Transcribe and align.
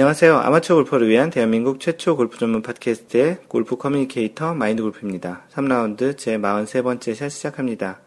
안녕하세요. 0.00 0.34
아마추어 0.38 0.76
골퍼를 0.76 1.10
위한 1.10 1.28
대한민국 1.28 1.78
최초 1.78 2.16
골프 2.16 2.38
전문 2.38 2.62
팟캐스트의 2.62 3.40
골프 3.48 3.76
communicator 3.76 4.54
마인드 4.54 4.82
골프입니다. 4.82 5.42
3라운드 5.52 6.16
제 6.16 6.38
43번째 6.38 7.14
샷 7.14 7.28
시작합니다. 7.28 8.00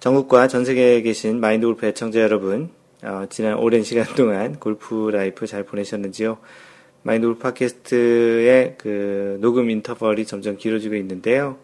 전국과 0.00 0.48
전 0.48 0.66
세계에 0.66 1.00
계신 1.00 1.40
마인드 1.40 1.66
골프 1.66 1.86
애청자 1.86 2.20
여러분, 2.20 2.68
어, 3.02 3.24
지난 3.30 3.54
오랜 3.54 3.84
시간 3.84 4.04
동안 4.16 4.56
골프 4.60 5.08
life 5.10 5.46
잘 5.46 5.64
보내셨는지요? 5.64 6.36
마인드 7.04 7.26
골프 7.26 7.40
팟캐스트의 7.40 8.74
그 8.76 9.38
녹음 9.40 9.70
인터벌이 9.70 10.26
점점 10.26 10.58
길어지고 10.58 10.94
있는데요. 10.96 11.56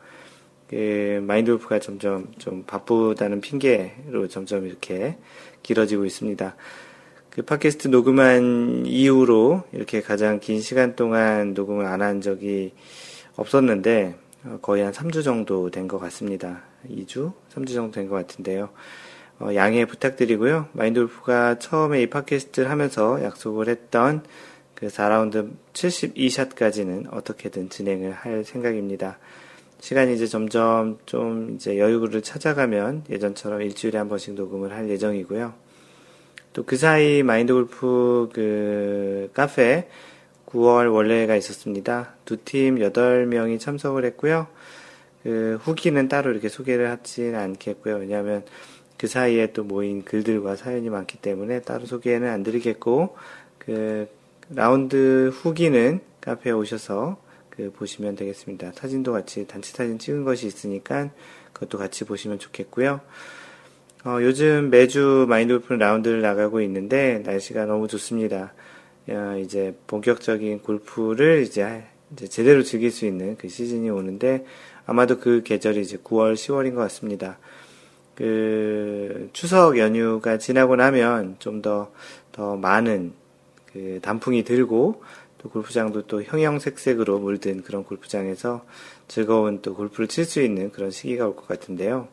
그 0.70 1.22
마인드 1.22 1.50
골프가 1.50 1.78
점점 1.80 2.32
좀 2.38 2.64
바쁘다는 2.66 3.42
핑계로 3.42 4.26
점점 4.28 4.66
이렇게 4.66 5.18
길어지고 5.62 6.06
있습니다. 6.06 6.56
그 7.34 7.42
팟캐스트 7.42 7.88
녹음한 7.88 8.84
이후로 8.86 9.64
이렇게 9.72 10.00
가장 10.00 10.38
긴 10.38 10.60
시간 10.60 10.94
동안 10.94 11.52
녹음을 11.52 11.84
안 11.86 12.00
한 12.00 12.20
적이 12.20 12.72
없었는데 13.36 14.14
어, 14.44 14.58
거의 14.62 14.84
한 14.84 14.92
3주 14.92 15.24
정도 15.24 15.70
된 15.70 15.88
것 15.88 15.98
같습니다. 15.98 16.62
2주? 16.88 17.32
3주 17.52 17.74
정도 17.74 17.92
된 17.92 18.08
것 18.08 18.14
같은데요. 18.14 18.68
어, 19.40 19.48
양해 19.54 19.84
부탁드리고요. 19.84 20.68
마인돌프가 20.74 21.58
처음에 21.58 22.02
이 22.02 22.06
팟캐스트를 22.08 22.70
하면서 22.70 23.20
약속을 23.24 23.68
했던 23.68 24.22
그 24.76 24.86
4라운드 24.86 25.50
72샷까지는 25.72 27.12
어떻게든 27.12 27.68
진행을 27.68 28.12
할 28.12 28.44
생각입니다. 28.44 29.18
시간이 29.80 30.14
이제 30.14 30.26
점점 30.28 30.98
좀 31.04 31.56
이제 31.56 31.78
여유를 31.78 32.22
찾아가면 32.22 33.04
예전처럼 33.10 33.62
일주일에 33.62 33.98
한 33.98 34.08
번씩 34.08 34.34
녹음을 34.34 34.72
할 34.72 34.88
예정이고요. 34.88 35.63
또 36.54 36.64
그 36.64 36.76
사이 36.76 37.22
마인드 37.22 37.52
골프 37.52 38.30
그 38.32 39.30
카페 39.34 39.88
9월 40.46 40.92
원래가 40.94 41.36
있었습니다. 41.36 42.14
두 42.24 42.38
팀 42.44 42.76
8명이 42.76 43.60
참석을 43.60 44.04
했고요. 44.06 44.46
그 45.24 45.58
후기는 45.62 46.08
따로 46.08 46.30
이렇게 46.30 46.48
소개를 46.48 46.90
하지는 46.90 47.38
않겠고요. 47.38 47.96
왜냐하면 47.96 48.44
그 48.96 49.08
사이에 49.08 49.52
또 49.52 49.64
모인 49.64 50.04
글들과 50.04 50.54
사연이 50.56 50.88
많기 50.90 51.18
때문에 51.18 51.62
따로 51.62 51.86
소개는 51.86 52.28
안 52.28 52.42
드리겠고, 52.42 53.16
그 53.58 54.08
라운드 54.50 55.30
후기는 55.34 56.00
카페에 56.20 56.52
오셔서 56.52 57.16
그 57.50 57.72
보시면 57.72 58.14
되겠습니다. 58.14 58.72
사진도 58.74 59.12
같이 59.12 59.46
단체 59.46 59.72
사진 59.72 59.98
찍은 59.98 60.24
것이 60.24 60.46
있으니까 60.46 61.10
그것도 61.52 61.78
같이 61.78 62.04
보시면 62.04 62.38
좋겠고요. 62.38 63.00
어, 64.04 64.18
요즘 64.20 64.68
매주 64.68 65.24
마인드 65.28 65.54
골프 65.58 65.72
라운드를 65.72 66.20
나가고 66.20 66.60
있는데 66.60 67.22
날씨가 67.24 67.64
너무 67.64 67.88
좋습니다. 67.88 68.52
야, 69.10 69.36
이제 69.36 69.74
본격적인 69.86 70.60
골프를 70.60 71.42
이제, 71.42 71.84
이제 72.12 72.28
제대로 72.28 72.62
즐길 72.62 72.90
수 72.90 73.06
있는 73.06 73.36
그 73.38 73.48
시즌이 73.48 73.88
오는데 73.88 74.44
아마도 74.84 75.18
그 75.18 75.42
계절이 75.42 75.80
이제 75.80 75.96
9월, 75.96 76.34
10월인 76.34 76.74
것 76.74 76.82
같습니다. 76.82 77.38
그 78.14 79.30
추석 79.32 79.78
연휴가 79.78 80.36
지나고 80.36 80.76
나면 80.76 81.36
좀 81.38 81.62
더더 81.62 82.56
많은 82.56 83.14
그 83.72 84.00
단풍이 84.02 84.44
들고 84.44 85.02
또 85.38 85.48
골프장도 85.48 86.02
또 86.08 86.22
형형색색으로 86.22 87.20
물든 87.20 87.62
그런 87.62 87.84
골프장에서 87.84 88.66
즐거운 89.08 89.62
또 89.62 89.74
골프를 89.74 90.08
칠 90.08 90.26
수 90.26 90.42
있는 90.42 90.70
그런 90.72 90.90
시기가 90.90 91.26
올 91.26 91.36
것 91.36 91.48
같은데요. 91.48 92.08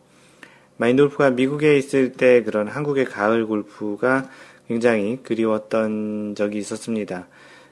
마인돌프가 0.82 1.30
미국에 1.30 1.78
있을 1.78 2.14
때 2.14 2.42
그런 2.42 2.68
한국의 2.68 3.06
가을 3.06 3.46
골프가 3.46 4.28
굉장히 4.68 5.20
그리웠던 5.22 6.34
적이 6.36 6.58
있었습니다. 6.58 7.28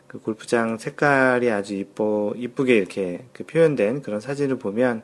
그 0.05 0.19
골프장 0.19 0.77
색깔이 0.77 1.49
아주 1.49 1.73
이뻐, 1.73 2.33
이쁘게 2.37 2.77
이렇게 2.77 3.25
그 3.33 3.43
표현된 3.45 4.03
그런 4.03 4.19
사진을 4.19 4.59
보면 4.59 5.01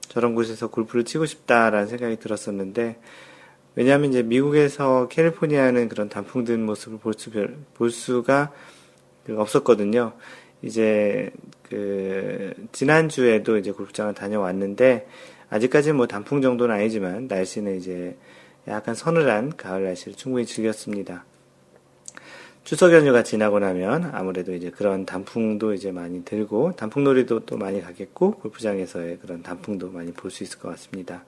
저런 0.00 0.34
곳에서 0.34 0.68
골프를 0.68 1.04
치고 1.04 1.24
싶다라는 1.24 1.86
생각이 1.86 2.16
들었었는데, 2.16 2.98
왜냐하면 3.74 4.10
이제 4.10 4.22
미국에서 4.22 5.08
캘리포니아는 5.08 5.88
그런 5.88 6.10
단풍 6.10 6.44
든 6.44 6.62
모습을 6.66 6.98
볼, 6.98 7.14
수, 7.14 7.30
볼 7.72 7.90
수가 7.90 8.52
그 9.24 9.40
없었거든요. 9.40 10.12
이제 10.60 11.30
그 11.62 12.52
지난주에도 12.72 13.56
이제 13.56 13.70
골프장을 13.70 14.12
다녀왔는데, 14.12 15.06
아직까지는 15.50 15.96
뭐 15.96 16.06
단풍 16.06 16.40
정도는 16.42 16.74
아니지만 16.74 17.26
날씨는 17.28 17.76
이제 17.76 18.16
약간 18.68 18.94
서늘한 18.94 19.56
가을 19.56 19.84
날씨를 19.84 20.14
충분히 20.14 20.44
즐겼습니다. 20.46 21.24
추석 22.64 22.92
연휴가 22.92 23.22
지나고 23.22 23.60
나면 23.60 24.10
아무래도 24.12 24.52
이제 24.52 24.70
그런 24.70 25.06
단풍도 25.06 25.72
이제 25.74 25.92
많이 25.92 26.24
들고 26.24 26.72
단풍놀이도 26.72 27.46
또 27.46 27.56
많이 27.56 27.80
가겠고 27.80 28.32
골프장에서의 28.32 29.18
그런 29.18 29.42
단풍도 29.44 29.90
많이 29.90 30.12
볼 30.12 30.32
수 30.32 30.42
있을 30.42 30.58
것 30.58 30.70
같습니다. 30.70 31.22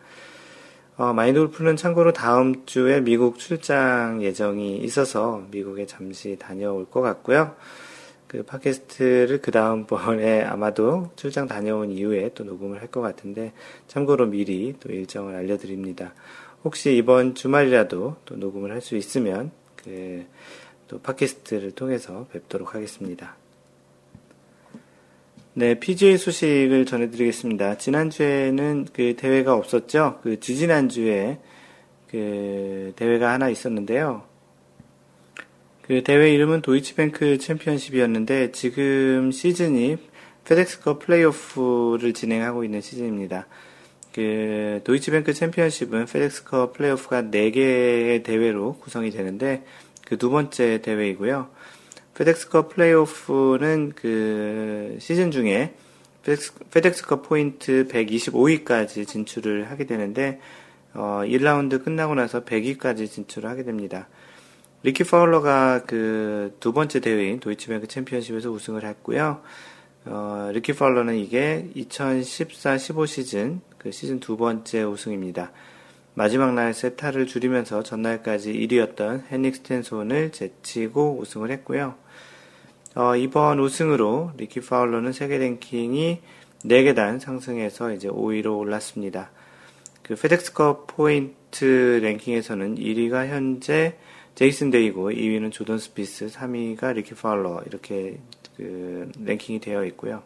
어, 0.97 1.13
마인드 1.13 1.39
골프는 1.39 1.77
참고로 1.77 2.13
다음 2.13 2.67
주에 2.67 3.01
미국 3.01 3.39
출장 3.39 4.21
예정이 4.21 4.79
있어서 4.79 5.45
미국에 5.53 5.87
잠시 5.87 6.37
다녀올 6.37 6.91
것 6.91 7.03
같고요. 7.03 7.55
그 8.29 8.45
팟캐스트를 8.45 9.41
그 9.43 9.51
다음번에 9.51 10.43
아마도 10.43 11.11
출장 11.17 11.49
다녀온 11.49 11.91
이후에 11.91 12.31
또 12.35 12.45
녹음을 12.45 12.81
할 12.81 12.89
것 12.89 13.01
같은데 13.01 13.53
참고로 13.89 14.27
미리 14.27 14.75
또 14.79 14.93
일정을 14.93 15.35
알려드립니다. 15.35 16.15
혹시 16.65 16.97
이번 16.97 17.35
주말이라도 17.35 18.17
또 18.25 18.37
녹음을 18.37 18.71
할 18.71 18.81
수 18.81 18.97
있으면 18.97 19.51
그 19.77 20.27
또 20.89 20.99
팟캐스트를 21.01 21.73
통해서 21.73 22.27
뵙도록 22.33 22.75
하겠습니다. 22.75 23.37
네, 25.53 25.79
PGA 25.79 26.17
소식을 26.17 26.87
전해드리겠습니다. 26.87 27.79
지난주에는 27.79 28.89
그 28.93 29.15
대회가 29.17 29.55
없었죠. 29.55 30.21
그 30.23 30.41
지지난주에 30.41 31.39
그 32.09 32.93
대회가 32.97 33.33
하나 33.33 33.51
있었는데요. 33.51 34.23
그 35.89 36.03
대회 36.05 36.35
이름은 36.35 36.61
도이치뱅크 36.61 37.39
챔피언십이었는데 37.39 38.53
지금 38.53 39.33
시즌이 39.33 39.97
페덱스컵 40.45 40.99
플레이오프를 40.99 42.13
진행하고 42.13 42.63
있는 42.63 42.83
시즌입니다. 42.83 43.47
그 44.13 44.83
도이치뱅크 44.85 45.33
챔피언십은 45.33 46.05
페덱스컵 46.05 46.75
플레이오프가 46.75 47.23
4개의 47.23 48.23
대회로 48.23 48.77
구성이 48.81 49.11
되는데 49.11 49.65
그 50.07 50.17
두 50.17 50.29
번째 50.29 50.83
대회이고요. 50.83 51.49
페덱스컵 52.15 52.75
플레이오프는 52.75 53.93
그 53.97 54.97
시즌 55.01 55.31
중에 55.31 55.75
페덱스컵 56.71 57.29
포인트 57.29 57.89
125위까지 57.89 59.07
진출을 59.07 59.71
하게 59.71 59.87
되는데 59.87 60.39
어 60.93 61.23
1라운드 61.25 61.83
끝나고 61.83 62.15
나서 62.15 62.45
100위까지 62.45 63.11
진출을 63.11 63.49
하게 63.49 63.63
됩니다. 63.63 64.09
리키 64.89 65.05
파울러가 65.05 65.83
그 65.85 66.57
두 66.61 66.73
번째 66.73 67.01
대회인 67.01 67.41
도이치뱅크 67.41 67.89
챔피언십에서 67.89 68.51
우승을 68.51 68.85
했고요. 68.85 69.43
어, 70.07 70.51
리키 70.55 70.73
파울러는 70.73 71.17
이게 71.19 71.69
2014-15 71.77 73.07
시즌 73.07 73.61
그 73.77 73.93
시즌 73.93 74.19
두 74.19 74.39
번째 74.39 74.85
우승입니다. 74.85 75.53
마지막 76.15 76.55
날 76.55 76.73
세 76.73 76.86
타를 76.86 77.27
줄이면서 77.27 77.83
전날까지 77.83 78.55
1위였던 78.55 79.25
헨릭 79.31 79.57
스텐손을 79.57 80.33
제치고 80.33 81.19
우승을 81.21 81.51
했고요. 81.51 81.95
어, 82.95 83.15
이번 83.15 83.61
우승으로 83.61 84.33
리키 84.39 84.61
파울러는 84.61 85.13
세계 85.13 85.37
랭킹이 85.37 86.23
4계단 86.65 87.21
상승해서 87.21 87.93
이제 87.93 88.09
5위로 88.09 88.59
올랐습니다. 88.59 89.31
그 90.03 90.15
페덱스컵 90.15 90.87
포인트 90.87 92.01
랭킹에서는 92.03 92.77
1위가 92.77 93.27
현재 93.27 93.99
제이슨 94.39 94.71
데이고 94.71 95.11
2위는 95.11 95.51
조던 95.51 95.79
스피스, 95.81 96.27
3위가 96.29 96.93
리키 96.93 97.17
파울러 97.17 97.61
이렇게 97.67 98.21
그 98.57 99.11
랭킹이 99.25 99.59
되어 99.59 99.85
있고요. 99.87 100.23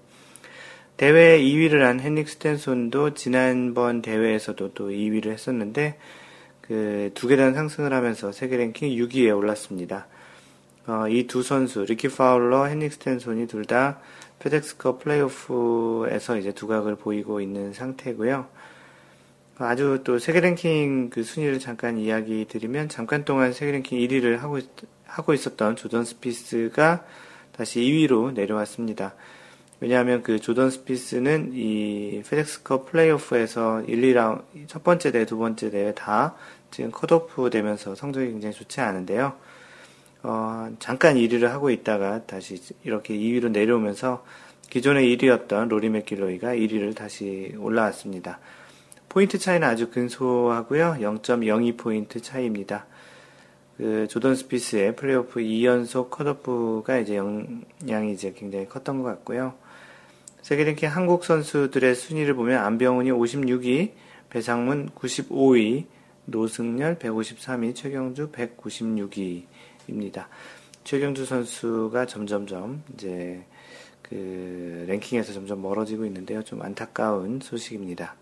대회 0.99 1.41
2위를 1.41 1.79
한 1.79 1.99
헨릭 1.99 2.29
스텐손도 2.29 3.15
지난번 3.15 4.03
대회에서도 4.03 4.75
또 4.75 4.91
2위를 4.91 5.29
했었는데 5.31 5.99
그 6.61 7.11
두 7.15 7.27
계단 7.27 7.55
상승을 7.55 7.95
하면서 7.95 8.33
세계 8.33 8.59
랭킹 8.59 8.91
6위에 8.91 9.35
올랐습니다. 9.35 10.07
어, 10.87 11.09
이 11.09 11.27
두 11.27 11.43
선수 11.43 11.87
리키 11.87 12.09
파울러, 12.09 12.69
헨릭 12.69 12.93
스텐손이 12.93 13.47
둘 13.47 13.65
다 13.65 13.99
페덱스컵 14.41 14.99
플레이오프에서 15.05 16.37
이제 16.37 16.53
두각을 16.53 16.97
보이고 16.97 17.41
있는 17.41 17.73
상태고요. 17.73 18.47
아주 19.65 20.01
또 20.05 20.19
세계 20.19 20.41
랭킹 20.41 21.11
그 21.11 21.23
순위를 21.23 21.59
잠깐 21.59 21.99
이야기 21.99 22.47
드리면 22.49 22.89
잠깐 22.89 23.25
동안 23.25 23.53
세계 23.53 23.73
랭킹 23.73 23.99
1위를 23.99 24.39
하고, 24.39 24.59
있, 24.59 24.69
하고 25.05 25.35
있었던 25.35 25.77
조던 25.77 26.05
스피스가 26.05 27.05
다시 27.53 27.81
2위로 27.81 28.33
내려왔습니다. 28.33 29.15
왜냐하면 29.81 30.23
그 30.23 30.39
조던 30.39 30.71
스피스는 30.71 31.53
이 31.55 32.23
페덱스컵 32.29 32.91
플레이오프에서 32.91 33.83
1, 33.83 34.01
2라운드, 34.01 34.43
첫 34.69 34.85
번째 34.85 35.11
대회, 35.11 35.27
두 35.27 35.37
번째 35.39 35.71
대회 35.71 35.93
다 35.93 36.37
지금 36.71 36.91
컷오프 36.91 37.51
되면서 37.51 37.95
성적이 37.95 38.31
굉장히 38.31 38.55
좋지 38.55 38.81
않은데요. 38.81 39.35
어, 40.23 40.71
잠깐 40.79 41.17
1위를 41.17 41.49
하고 41.49 41.71
있다가 41.71 42.25
다시 42.27 42.61
이렇게 42.85 43.15
2위로 43.15 43.51
내려오면서 43.51 44.25
기존의 44.71 45.17
1위였던 45.17 45.69
로리 45.69 45.89
맥길로이가 45.91 46.55
1위를 46.55 46.95
다시 46.95 47.55
올라왔습니다. 47.59 48.39
포인트 49.13 49.39
차이는 49.39 49.69
아주 49.69 49.91
근소하고요. 49.91 50.97
0.02포인트 51.01 52.23
차이입니다. 52.23 52.87
그 53.77 54.09
조던 54.09 54.35
스피스의 54.37 54.97
플레이오프 54.97 55.41
2연속 55.41 56.09
컷오프가 56.09 56.97
이제 56.97 57.17
영향이 57.17 58.15
이제 58.15 58.33
굉장히 58.33 58.67
컸던 58.67 59.03
것 59.03 59.11
같고요. 59.11 59.53
세계 60.41 60.65
랭킹 60.65 60.89
한국 60.89 61.27
선수들의 61.27 61.95
순위를 61.95 62.33
보면 62.33 62.65
안병훈이 62.65 63.11
56위, 63.11 63.91
배상문 64.31 64.89
95위, 64.95 65.85
노승열 66.25 66.99
153위, 66.99 67.75
최경주 67.75 68.31
196위입니다. 68.33 70.25
최경주 70.85 71.27
선수가 71.27 72.07
점점점 72.07 72.83
이제 72.95 73.45
그 74.01 74.87
랭킹에서 74.89 75.35
점점 75.35 75.61
멀어지고 75.61 76.07
있는데요. 76.07 76.43
좀 76.43 76.63
안타까운 76.63 77.41
소식입니다. 77.43 78.22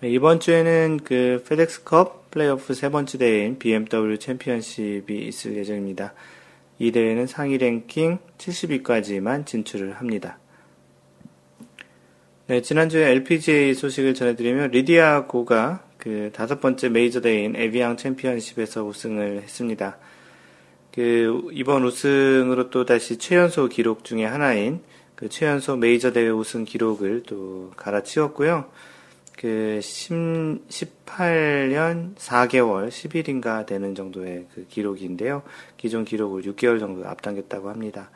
네, 0.00 0.10
이번 0.10 0.40
주에는 0.40 1.00
그 1.04 1.44
페덱스컵 1.48 2.30
플레이오프 2.32 2.74
세 2.74 2.90
번째 2.90 3.16
대회인 3.16 3.58
BMW 3.58 4.18
챔피언십이 4.18 5.26
있을 5.28 5.56
예정입니다. 5.56 6.14
이 6.80 6.90
대회는 6.90 7.28
상위 7.28 7.58
랭킹 7.58 8.18
70위까지만 8.36 9.46
진출을 9.46 9.94
합니다. 9.94 10.38
네, 12.48 12.60
지난주에 12.60 13.08
LPGA 13.12 13.72
소식을 13.74 14.14
전해드리면 14.14 14.72
리디아 14.72 15.26
고가 15.26 15.84
그 15.96 16.30
다섯 16.34 16.60
번째 16.60 16.88
메이저 16.88 17.20
대회인 17.20 17.54
에비앙 17.56 17.96
챔피언십에서 17.96 18.84
우승을 18.84 19.42
했습니다. 19.42 19.96
그 20.92 21.48
이번 21.52 21.84
우승으로 21.84 22.68
또 22.70 22.84
다시 22.84 23.16
최연소 23.16 23.68
기록 23.68 24.04
중의 24.04 24.26
하나인 24.26 24.82
그 25.14 25.28
최연소 25.28 25.76
메이저 25.76 26.12
대회 26.12 26.28
우승 26.28 26.64
기록을 26.64 27.22
또 27.26 27.70
갈아치웠고요. 27.76 28.68
그 29.44 29.78
10, 29.82 30.66
18년 30.70 32.14
4개월 32.14 32.88
10일인가 32.88 33.66
되는 33.66 33.94
정도의 33.94 34.46
그 34.54 34.66
기록인데요. 34.70 35.42
기존 35.76 36.06
기록을 36.06 36.44
6개월 36.44 36.80
정도 36.80 37.06
앞당겼다고 37.06 37.68
합니다. 37.68 38.08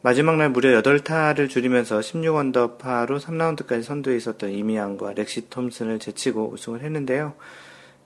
마지막 0.00 0.38
날 0.38 0.48
무려 0.48 0.80
8타를 0.80 1.50
줄이면서 1.50 2.00
16언더파로 2.00 3.20
3라운드까지 3.20 3.82
선두에 3.82 4.16
있었던 4.16 4.48
이미안과 4.52 5.12
렉시 5.12 5.50
톰슨을 5.50 5.98
제치고 5.98 6.52
우승을 6.54 6.80
했는데요. 6.84 7.34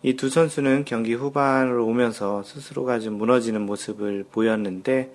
이 0.02 0.16
두 0.16 0.28
선수는 0.28 0.86
경기 0.86 1.14
후반으로 1.14 1.86
오면서 1.86 2.42
스스로가 2.42 2.98
좀 2.98 3.14
무너지는 3.14 3.60
모습을 3.62 4.24
보였는데 4.32 5.12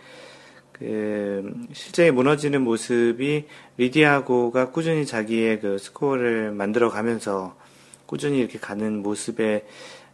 그 0.80 1.68
실제 1.74 2.10
무너지는 2.10 2.62
모습이 2.62 3.46
리디아고가 3.78 4.72
꾸준히 4.72 5.06
자기의 5.06 5.60
그 5.60 5.78
스코어를 5.78 6.52
만들어 6.52 6.90
가면서 6.90 7.56
꾸준히 8.06 8.40
이렇게 8.40 8.58
가는 8.58 9.04
모습에 9.04 9.66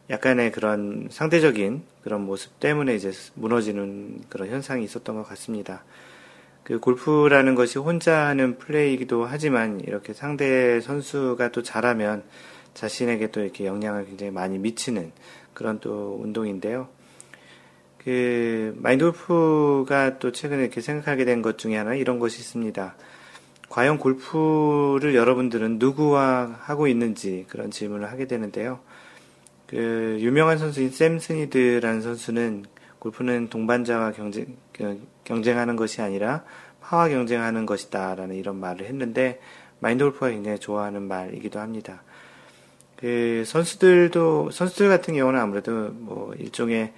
약간의 0.09 0.51
그런 0.51 1.07
상대적인 1.09 1.83
그런 2.03 2.25
모습 2.25 2.59
때문에 2.59 2.95
이제 2.95 3.11
무너지는 3.35 4.21
그런 4.29 4.49
현상이 4.49 4.83
있었던 4.83 5.15
것 5.15 5.23
같습니다. 5.29 5.83
그 6.63 6.79
골프라는 6.79 7.53
것이 7.53 7.77
혼자 7.77 8.25
하는 8.25 8.57
플레이이기도 8.57 9.25
하지만 9.25 9.79
이렇게 9.81 10.13
상대 10.13 10.81
선수가 10.81 11.51
또 11.51 11.61
잘하면 11.61 12.23
자신에게 12.73 13.31
또 13.31 13.41
이렇게 13.41 13.65
영향을 13.65 14.05
굉장히 14.05 14.31
많이 14.31 14.57
미치는 14.57 15.11
그런 15.53 15.79
또 15.79 16.19
운동인데요. 16.21 16.89
그 18.05 18.75
마인드 18.77 19.03
골프가 19.03 20.19
또 20.19 20.31
최근에 20.31 20.61
이렇게 20.61 20.79
생각하게 20.79 21.25
된 21.25 21.41
것 21.41 21.57
중에 21.57 21.75
하나 21.75 21.95
이런 21.95 22.19
것이 22.19 22.39
있습니다. 22.39 22.95
과연 23.69 23.97
골프를 23.97 25.15
여러분들은 25.15 25.79
누구와 25.79 26.55
하고 26.61 26.87
있는지 26.87 27.45
그런 27.49 27.71
질문을 27.71 28.11
하게 28.11 28.27
되는데요. 28.27 28.79
그 29.65 30.17
유명한 30.19 30.59
선수인 30.59 30.91
샘 30.91 31.17
스니드라는 31.17 32.01
선수는 32.01 32.65
골프는 32.99 33.49
동반자와 33.49 34.11
경쟁, 34.11 34.55
그 34.71 35.01
경쟁하는 35.23 35.75
것이 35.75 36.01
아니라 36.03 36.43
파와 36.81 37.09
경쟁하는 37.09 37.65
것이다라는 37.65 38.35
이런 38.35 38.59
말을 38.59 38.85
했는데 38.85 39.41
마인드 39.79 40.03
골프가 40.03 40.29
굉장히 40.29 40.59
좋아하는 40.59 41.01
말이기도 41.07 41.59
합니다. 41.59 42.03
그 42.97 43.43
선수들도 43.47 44.51
선수들 44.51 44.89
같은 44.89 45.15
경우는 45.15 45.39
아무래도 45.39 45.89
뭐 45.91 46.33
일종의 46.35 46.93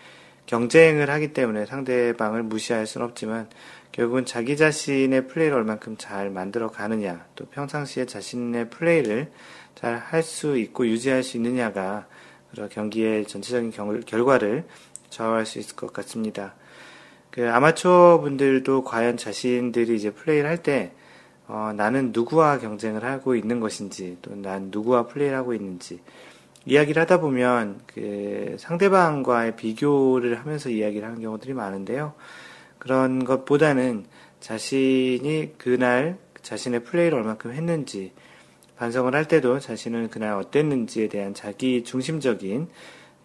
경쟁을 0.47 1.09
하기 1.11 1.33
때문에 1.33 1.65
상대방을 1.67 2.41
무시할 2.43 2.87
수는 2.87 3.05
없지만 3.05 3.47
결국은 3.91 4.25
자기 4.25 4.57
자신의 4.57 5.27
플레이를 5.27 5.55
얼만큼 5.57 5.97
잘 5.97 6.29
만들어 6.29 6.69
가느냐 6.69 7.25
또 7.35 7.45
평상시에 7.45 8.05
자신의 8.05 8.69
플레이를 8.69 9.31
잘 9.75 9.99
할 9.99 10.23
수 10.23 10.57
있고 10.57 10.87
유지할 10.87 11.21
수 11.23 11.37
있느냐가 11.37 12.07
그런 12.51 12.69
경기의 12.69 13.25
전체적인 13.27 13.71
결, 13.71 14.01
결과를 14.01 14.65
좌우할 15.09 15.45
수 15.45 15.59
있을 15.59 15.75
것 15.75 15.93
같습니다. 15.93 16.55
그 17.29 17.49
아마추어 17.51 18.19
분들도 18.21 18.83
과연 18.83 19.17
자신들이 19.17 19.95
이제 19.95 20.09
플레이를 20.11 20.49
할때 20.49 20.91
어, 21.47 21.71
나는 21.75 22.11
누구와 22.13 22.59
경쟁을 22.59 23.05
하고 23.05 23.35
있는 23.35 23.59
것인지, 23.59 24.17
또 24.21 24.35
난 24.35 24.69
누구와 24.69 25.07
플레이를 25.07 25.37
하고 25.37 25.53
있는지, 25.53 25.99
이야기를 26.67 27.01
하다 27.01 27.21
보면 27.21 27.79
그 27.87 28.57
상대방과의 28.59 29.55
비교를 29.55 30.37
하면서 30.39 30.69
이야기를 30.69 31.07
하는 31.07 31.21
경우들이 31.21 31.53
많은데요. 31.53 32.13
그런 32.77 33.23
것보다는 33.23 34.05
자신이 34.41 35.53
그날 35.57 36.17
자신의 36.41 36.83
플레이를 36.83 37.19
얼만큼 37.19 37.53
했는지, 37.53 38.11
반성을 38.75 39.15
할 39.15 39.27
때도 39.27 39.59
자신은 39.59 40.09
그날 40.09 40.33
어땠는지에 40.33 41.07
대한 41.07 41.33
자기 41.33 41.83
중심적인, 41.85 42.67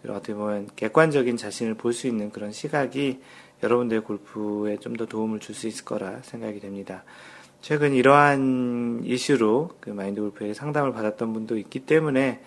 어떻게 0.07 0.33
보면 0.33 0.69
객관적인 0.75 1.35
자신을 1.37 1.75
볼 1.75 1.93
수 1.93 2.07
있는 2.07 2.31
그런 2.31 2.51
시각이 2.51 3.19
여러분들의 3.61 4.03
골프에 4.03 4.77
좀 4.77 4.95
더 4.95 5.05
도움을 5.05 5.39
줄 5.39 5.53
수 5.53 5.67
있을 5.67 5.85
거라 5.85 6.19
생각이 6.23 6.59
됩니다. 6.59 7.03
최근 7.61 7.93
이러한 7.93 9.01
이슈로 9.03 9.71
그 9.79 9.89
마인드 9.89 10.21
골프에게 10.21 10.53
상담을 10.53 10.91
받았던 10.93 11.31
분도 11.33 11.57
있기 11.57 11.79
때문에 11.81 12.41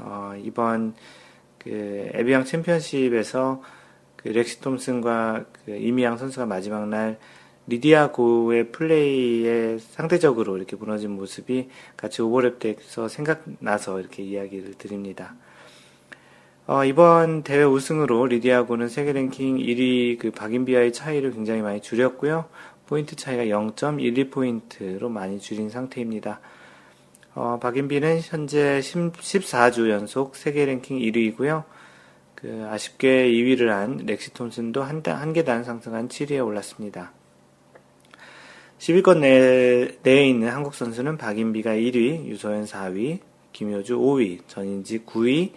어, 0.00 0.32
이번 0.42 0.94
그 1.58 2.10
에비앙 2.14 2.44
챔피언십에서 2.44 3.62
그 4.16 4.28
렉시 4.28 4.60
톰슨과 4.60 5.44
그 5.64 5.76
이미양 5.76 6.18
선수가 6.18 6.46
마지막 6.46 6.88
날 6.88 7.18
리디아고의 7.66 8.72
플레이에 8.72 9.78
상대적으로 9.78 10.56
이렇게 10.56 10.76
무너진 10.76 11.12
모습이 11.12 11.68
같이 11.96 12.20
오버랩 12.20 12.58
돼서 12.58 13.08
생각나서 13.08 14.00
이렇게 14.00 14.22
이야기를 14.22 14.74
드립니다. 14.74 15.34
어, 16.66 16.84
이번 16.84 17.42
대회 17.42 17.64
우승으로 17.64 18.26
리디아고는 18.26 18.88
세계 18.88 19.12
랭킹 19.12 19.56
1위 19.58 20.18
그 20.18 20.30
박인비와의 20.30 20.92
차이를 20.92 21.32
굉장히 21.32 21.62
많이 21.62 21.80
줄였고요. 21.80 22.46
포인트 22.86 23.16
차이가 23.16 23.44
0.12포인트로 23.44 25.08
많이 25.08 25.38
줄인 25.38 25.70
상태입니다. 25.70 26.40
어, 27.34 27.58
박인비는 27.60 28.20
현재 28.22 28.80
14주 28.80 29.88
연속 29.88 30.34
세계 30.34 30.64
랭킹 30.64 30.98
1위이고요. 30.98 31.62
그 32.34 32.66
아쉽게 32.68 33.30
2위를 33.30 33.66
한 33.68 33.98
렉시 33.98 34.34
톰슨도 34.34 34.82
한, 34.82 35.02
한 35.06 35.32
계단 35.32 35.62
상승한 35.62 36.08
7위에 36.08 36.44
올랐습니다. 36.44 37.12
10위권 38.78 39.18
내, 39.20 39.96
내에 40.02 40.26
있는 40.28 40.48
한국 40.48 40.74
선수는 40.74 41.18
박인비가 41.18 41.72
1위, 41.72 42.24
유소연 42.24 42.64
4위, 42.64 43.20
김효주 43.52 43.98
5위, 43.98 44.40
전인지 44.48 45.04
9위, 45.04 45.52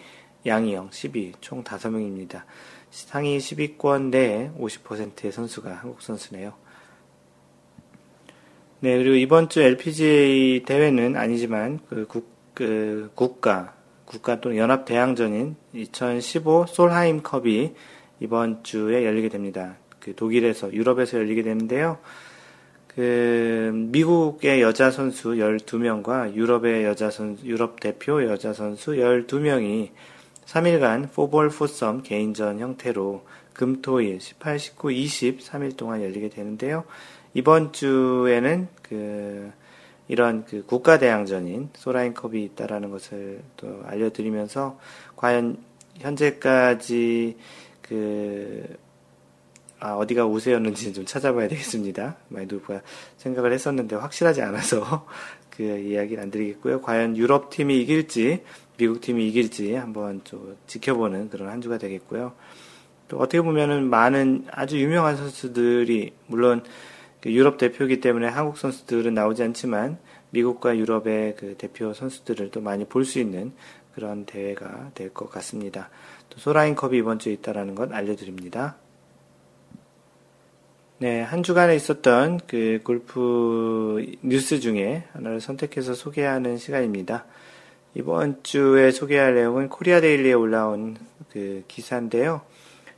양희영 0.46 0.90
10위, 0.90 1.34
총 1.42 1.64
5명입니다. 1.64 2.44
상위 2.92 3.38
10위권 3.40 4.10
내에 4.10 4.52
50%의 4.60 5.32
선수가 5.32 5.74
한국 5.74 6.02
선수네요. 6.02 6.54
네, 8.84 8.98
그리고 8.98 9.16
이번 9.16 9.48
주 9.48 9.62
LPGA 9.62 10.64
대회는 10.66 11.16
아니지만 11.16 11.80
그 11.88 12.06
국, 12.06 12.36
그 12.54 13.10
국가, 13.16 13.74
국가 14.04 14.42
또는 14.42 14.58
연합 14.58 14.84
대항전인 14.84 15.56
2015 15.72 16.66
솔하임 16.68 17.24
컵이 17.24 17.76
이번 18.20 18.62
주에 18.64 19.06
열리게 19.06 19.30
됩니다. 19.30 19.78
그 20.02 20.14
독일에서, 20.14 20.74
유럽에서 20.74 21.18
열리게 21.18 21.44
되는데요. 21.44 22.00
그 22.94 23.72
미국의 23.74 24.62
여자 24.62 24.92
선수 24.92 25.30
12명과 25.30 26.36
유럽의 26.36 26.84
여자 26.84 27.10
선수, 27.10 27.46
유럽 27.46 27.80
대표 27.80 28.22
여자 28.26 28.52
선수 28.52 28.96
12명이 28.96 29.92
3일간 30.46 31.14
포볼 31.14 31.52
포썸 31.52 32.04
개인전 32.04 32.60
형태로 32.60 33.24
금토일 33.54 34.20
18, 34.20 34.60
19, 34.60 34.92
20 34.92 35.40
3일 35.40 35.78
동안 35.78 36.04
열리게 36.04 36.28
되는데요. 36.28 36.84
이번 37.34 37.74
주에는 37.74 38.68
그 38.82 39.52
이런 40.08 40.46
그 40.46 40.64
국가 40.66 41.00
대항전인 41.00 41.70
소라인컵이 41.74 42.44
있다라는 42.44 42.92
것을 42.92 43.42
또 43.58 43.82
알려드리면서 43.86 44.78
과연 45.16 45.58
현재까지 46.00 47.38
그 47.82 48.78
아, 49.80 49.96
어디가 49.96 50.26
우세였는지 50.26 50.94
좀 50.94 51.06
찾아봐야 51.06 51.50
되겠습니다. 51.50 52.16
마인드 52.30 52.56
골프가 52.56 52.82
생각을 53.18 53.52
했었는데 53.52 53.98
확실하지 53.98 54.42
않아서 54.42 55.06
그 55.50 55.64
이야기를 55.64 56.24
안 56.24 56.32
드리겠고요. 56.32 56.82
과연 56.82 57.18
유럽 57.18 57.50
팀이 57.50 57.82
이길지 57.82 58.44
미국 58.78 59.02
팀이 59.02 59.28
이길지 59.28 59.74
한번 59.74 60.22
좀 60.24 60.58
지켜보는 60.68 61.30
그런 61.30 61.50
한 61.50 61.62
주가 61.62 61.78
되겠고요. 61.78 62.34
또 63.10 63.18
어떻게 63.18 63.42
보면은 63.42 63.90
많은 63.90 64.46
아주 64.52 64.80
유명한 64.80 65.18
선수들이 65.18 66.14
물론 66.28 66.64
그 66.64 66.70
유럽 67.32 67.58
대표이기 67.58 68.00
때문에 68.02 68.28
한국 68.28 68.58
선수들은 68.58 69.14
나오지 69.14 69.44
않지만 69.44 69.98
미국과 70.32 70.78
유럽의 70.78 71.36
그 71.36 71.56
대표 71.58 71.94
선수들을 71.94 72.52
또 72.52 72.60
많이 72.62 72.86
볼 72.86 73.06
수 73.06 73.20
있는 73.20 73.54
그런 73.96 74.26
대회가 74.26 74.92
될 74.96 75.10
것 75.14 75.30
같습니다. 75.30 75.90
또 76.30 76.40
소라인컵이 76.40 76.98
이번 76.98 77.20
주에 77.20 77.34
있다라는 77.34 77.76
것 77.76 77.94
알려드립니다. 77.94 78.76
네, 80.98 81.22
한 81.22 81.44
주간에 81.44 81.76
있었던 81.76 82.40
그 82.48 82.80
골프 82.84 84.06
뉴스 84.22 84.60
중에 84.60 85.04
하나를 85.14 85.42
선택해서 85.42 85.94
소개하는 85.94 86.58
시간입니다. 86.58 87.26
이번 87.94 88.42
주에 88.42 88.92
소개할 88.92 89.36
내용은 89.36 89.70
코리아 89.70 90.02
데일리에 90.02 90.34
올라온 90.34 90.98
그 91.32 91.64
기사인데요. 91.68 92.42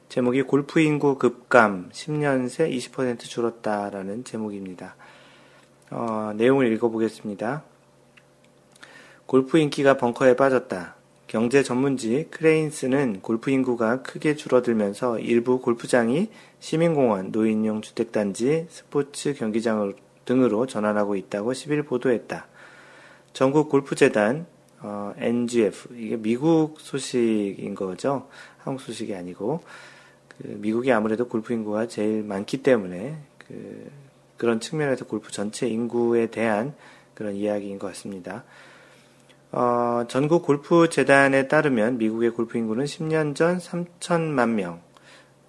제목이 0.09 0.43
골프 0.43 0.79
인구 0.79 1.17
급감 1.17 1.89
10년 1.91 2.47
새 2.49 2.69
20% 2.69 3.19
줄었다라는 3.19 4.23
제목입니다. 4.23 4.95
어, 5.91 6.31
내용을 6.35 6.71
읽어보겠습니다. 6.73 7.63
골프 9.25 9.57
인기가 9.57 9.97
벙커에 9.97 10.35
빠졌다. 10.35 10.95
경제 11.27 11.63
전문지 11.63 12.27
크레인스는 12.29 13.21
골프 13.21 13.49
인구가 13.49 14.01
크게 14.03 14.35
줄어들면서 14.35 15.19
일부 15.19 15.59
골프장이 15.59 16.29
시민공원, 16.59 17.31
노인용 17.31 17.81
주택단지, 17.81 18.67
스포츠 18.69 19.33
경기장 19.33 19.93
등으로 20.23 20.65
전환하고 20.67 21.15
있다고 21.15 21.51
10일 21.51 21.85
보도했다. 21.87 22.47
전국 23.33 23.69
골프재단 23.69 24.45
어, 24.79 25.13
NGF 25.17 25.95
이게 25.95 26.15
미국 26.15 26.79
소식인 26.79 27.73
거죠. 27.75 28.27
한국 28.59 28.81
소식이 28.81 29.15
아니고 29.15 29.61
그 30.37 30.47
미국이 30.47 30.91
아무래도 30.91 31.27
골프 31.27 31.53
인구가 31.53 31.87
제일 31.87 32.23
많기 32.23 32.57
때문에 32.63 33.17
그 33.37 33.89
그런 34.37 34.59
측면에서 34.59 35.05
골프 35.05 35.31
전체 35.31 35.67
인구에 35.67 36.27
대한 36.27 36.73
그런 37.13 37.35
이야기인 37.35 37.79
것 37.79 37.87
같습니다. 37.87 38.43
어, 39.51 40.03
전국 40.09 40.43
골프 40.43 40.89
재단에 40.89 41.47
따르면 41.47 41.97
미국의 41.97 42.31
골프 42.31 42.57
인구는 42.57 42.85
10년 42.85 43.35
전 43.35 43.57
3천만 43.57 44.49
명, 44.49 44.81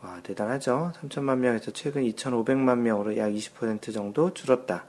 와 0.00 0.20
대단하죠. 0.22 0.92
3천만 1.00 1.38
명에서 1.38 1.72
최근 1.72 2.02
2,500만 2.04 2.78
명으로 2.78 3.16
약 3.16 3.30
20% 3.30 3.92
정도 3.92 4.32
줄었다. 4.32 4.84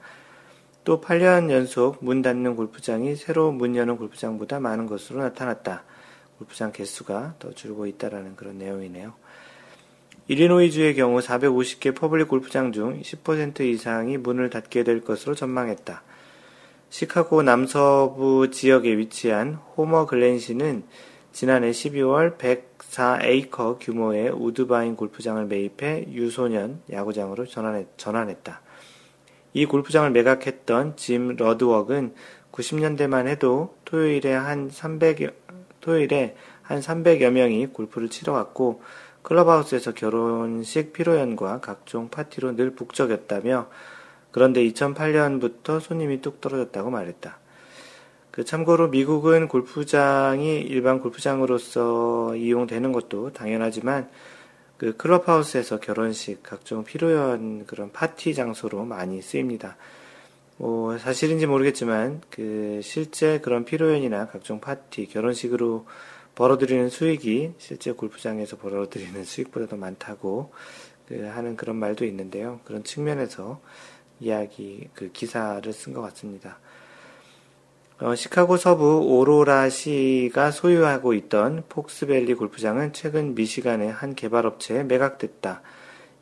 또 0.84 1.00
8년 1.00 1.50
연속 1.50 2.02
문 2.04 2.22
닫는 2.22 2.54
골프장이 2.54 3.16
새로 3.16 3.50
문 3.50 3.74
여는 3.74 3.96
골프장보다 3.96 4.60
많은 4.60 4.86
것으로 4.86 5.20
나타났다. 5.20 5.82
골프장 6.38 6.70
개수가 6.70 7.34
더 7.40 7.50
줄고 7.52 7.86
있다라는 7.86 8.36
그런 8.36 8.58
내용이네요. 8.58 9.12
일리노이주의 10.28 10.94
경우 10.94 11.18
450개 11.20 11.94
퍼블릭 11.94 12.28
골프장 12.28 12.72
중 12.72 13.00
10% 13.00 13.60
이상이 13.60 14.18
문을 14.18 14.50
닫게 14.50 14.84
될 14.84 15.02
것으로 15.02 15.34
전망했다. 15.34 16.02
시카고 16.90 17.42
남서부 17.42 18.50
지역에 18.50 18.96
위치한 18.96 19.54
호머 19.76 20.06
글렌시는 20.06 20.84
지난해 21.32 21.70
12월 21.70 22.38
104에이커 22.38 23.78
규모의 23.80 24.30
우드바인 24.30 24.96
골프장을 24.96 25.44
매입해 25.46 26.06
유소년 26.12 26.82
야구장으로 26.90 27.46
전환했, 27.46 28.42
다 28.44 28.60
이 29.54 29.64
골프장을 29.64 30.10
매각했던 30.10 30.96
짐 30.96 31.34
러드웍은 31.36 32.14
90년대만 32.52 33.26
해도 33.26 33.76
토요일에 33.84 34.32
한 34.32 34.70
300여, 34.70 35.32
토요일에 35.80 36.36
한 36.62 36.80
300여 36.80 37.30
명이 37.30 37.68
골프를 37.68 38.08
치러 38.08 38.34
갔고 38.34 38.82
클럽하우스에서 39.28 39.92
결혼식 39.92 40.94
피로연과 40.94 41.60
각종 41.60 42.08
파티로 42.08 42.56
늘 42.56 42.74
북적였다며 42.74 43.68
그런데 44.30 44.62
2008년부터 44.64 45.80
손님이 45.80 46.22
뚝 46.22 46.40
떨어졌다고 46.40 46.88
말했다. 46.90 47.38
그 48.30 48.44
참고로 48.44 48.88
미국은 48.88 49.48
골프장이 49.48 50.60
일반 50.60 51.00
골프장으로서 51.00 52.36
이용되는 52.36 52.90
것도 52.92 53.34
당연하지만 53.34 54.08
그 54.78 54.96
클럽하우스에서 54.96 55.80
결혼식, 55.80 56.42
각종 56.42 56.84
피로연 56.84 57.66
그런 57.66 57.92
파티 57.92 58.34
장소로 58.34 58.84
많이 58.84 59.20
쓰입니다. 59.20 59.76
뭐 60.56 60.96
사실인지 60.96 61.46
모르겠지만 61.46 62.22
그 62.30 62.80
실제 62.82 63.40
그런 63.40 63.66
피로연이나 63.66 64.28
각종 64.28 64.60
파티, 64.60 65.06
결혼식으로 65.06 65.84
벌어들이는 66.38 66.88
수익이 66.88 67.54
실제 67.58 67.90
골프장에서 67.90 68.58
벌어들이는 68.58 69.24
수익보다 69.24 69.66
도 69.66 69.76
많다고 69.76 70.52
그 71.08 71.24
하는 71.24 71.56
그런 71.56 71.74
말도 71.74 72.04
있는데요. 72.04 72.60
그런 72.64 72.84
측면에서 72.84 73.60
이야기 74.20 74.88
그 74.94 75.10
기사를 75.10 75.72
쓴 75.72 75.92
것 75.94 76.00
같습니다. 76.02 76.60
어, 77.98 78.14
시카고 78.14 78.56
서부 78.56 79.00
오로라 79.18 79.68
시가 79.68 80.52
소유하고 80.52 81.14
있던 81.14 81.64
폭스밸리 81.68 82.34
골프장은 82.34 82.92
최근 82.92 83.34
미시간의 83.34 83.90
한 83.90 84.14
개발업체에 84.14 84.84
매각됐다. 84.84 85.62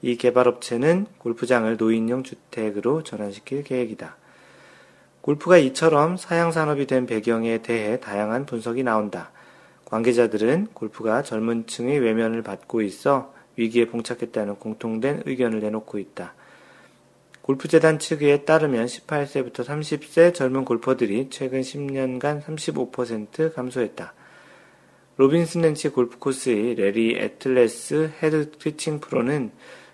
이 0.00 0.16
개발업체는 0.16 1.08
골프장을 1.18 1.76
노인용 1.76 2.22
주택으로 2.22 3.02
전환시킬 3.02 3.64
계획이다. 3.64 4.16
골프가 5.20 5.58
이처럼 5.58 6.16
사양산업이 6.16 6.86
된 6.86 7.04
배경에 7.04 7.60
대해 7.60 8.00
다양한 8.00 8.46
분석이 8.46 8.82
나온다. 8.82 9.35
관계자들은 9.86 10.68
골프가 10.74 11.22
젊은 11.22 11.66
층의 11.66 12.00
외면을 12.00 12.42
받고 12.42 12.82
있어 12.82 13.32
위기에 13.56 13.86
봉착했다는 13.86 14.56
공통된 14.56 15.22
의견을 15.26 15.60
내놓고 15.60 15.98
있다. 15.98 16.34
골프재단 17.42 18.00
측에 18.00 18.44
따르면 18.44 18.86
18세부터 18.86 19.64
30세 19.64 20.34
젊은 20.34 20.64
골퍼들이 20.64 21.28
최근 21.30 21.60
10년간 21.60 22.42
35% 22.42 23.54
감소했다. 23.54 24.12
로빈슨 25.18 25.62
렌치 25.62 25.88
골프코스의 25.88 26.74
레리 26.74 27.16
애틀레스 27.16 28.10
head 28.22 28.50
teaching 28.50 28.98
pro는 29.00 29.52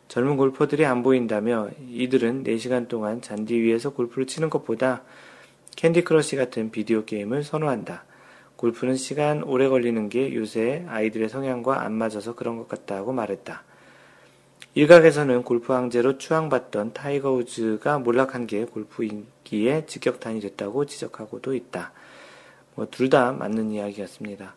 젊은 0.09 0.37
골퍼들이 0.39 0.87
안 0.87 1.03
보인다며 1.03 1.69
이들은 1.91 2.45
4시간 2.45 2.89
동안 2.89 3.21
잔디 3.21 3.61
위에서 3.61 3.91
골프를 3.91 4.27
치는 4.27 4.49
것보다 4.49 5.03
캔디 5.77 6.03
크러쉬 6.05 6.37
같은 6.37 6.71
비디오 6.71 7.05
게임을 7.05 7.45
선호한다. 7.45 8.05
골프는 8.63 8.95
시간 8.95 9.43
오래 9.43 9.69
걸리는 9.69 10.09
게 10.09 10.33
요새 10.37 10.87
아이들의 10.89 11.29
성향과 11.29 11.83
안 11.83 11.95
맞아서 11.95 12.37
그런 12.37 12.59
것 12.59 12.69
같다고 12.69 13.13
말했다. 13.13 13.65
일각에서는 14.75 15.43
골프 15.43 15.73
황제로 15.73 16.17
추앙받던 16.17 16.93
타이거 16.93 17.33
우즈가 17.33 17.99
몰락한 17.99 18.47
게 18.47 18.65
골프 18.65 19.03
인기의 19.03 19.89
직격탄이 19.89 20.39
됐다고 20.41 20.87
지적하고도 20.87 21.57
있다. 21.57 21.91
뭐 22.77 22.87
둘 22.87 23.11
다 23.11 23.33
맞는 23.33 23.73
이야기였습니다. 23.73 24.55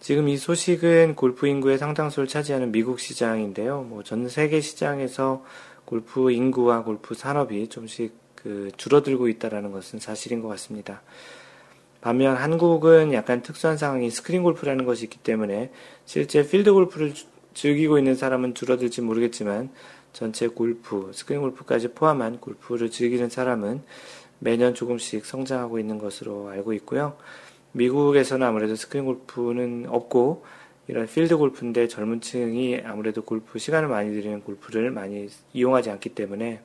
지금 0.00 0.28
이 0.28 0.36
소식은 0.36 1.14
골프 1.14 1.46
인구의 1.46 1.78
상당수를 1.78 2.26
차지하는 2.26 2.72
미국 2.72 2.98
시장인데요. 2.98 3.82
뭐 3.82 4.02
전 4.02 4.28
세계 4.28 4.60
시장에서 4.60 5.44
골프 5.84 6.32
인구와 6.32 6.82
골프 6.82 7.14
산업이 7.14 7.68
좀씩 7.68 8.12
그 8.34 8.72
줄어들고 8.76 9.28
있다라는 9.28 9.70
것은 9.70 10.00
사실인 10.00 10.42
것 10.42 10.48
같습니다. 10.48 11.02
반면 12.00 12.36
한국은 12.36 13.12
약간 13.12 13.42
특수한 13.42 13.76
상황이 13.76 14.10
스크린 14.10 14.42
골프라는 14.42 14.84
것이 14.84 15.04
있기 15.04 15.18
때문에 15.18 15.70
실제 16.06 16.46
필드 16.46 16.72
골프를 16.72 17.12
즐기고 17.54 17.98
있는 17.98 18.14
사람은 18.14 18.54
줄어들지 18.54 19.02
모르겠지만 19.02 19.70
전체 20.12 20.48
골프, 20.48 21.10
스크린 21.12 21.40
골프까지 21.42 21.92
포함한 21.92 22.40
골프를 22.40 22.90
즐기는 22.90 23.28
사람은 23.28 23.82
매년 24.38 24.74
조금씩 24.74 25.26
성장하고 25.26 25.78
있는 25.78 25.98
것으로 25.98 26.48
알고 26.48 26.72
있고요. 26.74 27.16
미국에서는 27.72 28.46
아무래도 28.46 28.74
스크린 28.74 29.04
골프는 29.04 29.86
없고 29.88 30.44
이런 30.88 31.06
필드 31.06 31.36
골프인데 31.36 31.86
젊은 31.86 32.20
층이 32.20 32.80
아무래도 32.84 33.22
골프 33.22 33.58
시간을 33.58 33.88
많이 33.88 34.10
들이는 34.10 34.42
골프를 34.42 34.90
많이 34.90 35.28
이용하지 35.52 35.90
않기 35.90 36.10
때문에 36.10 36.60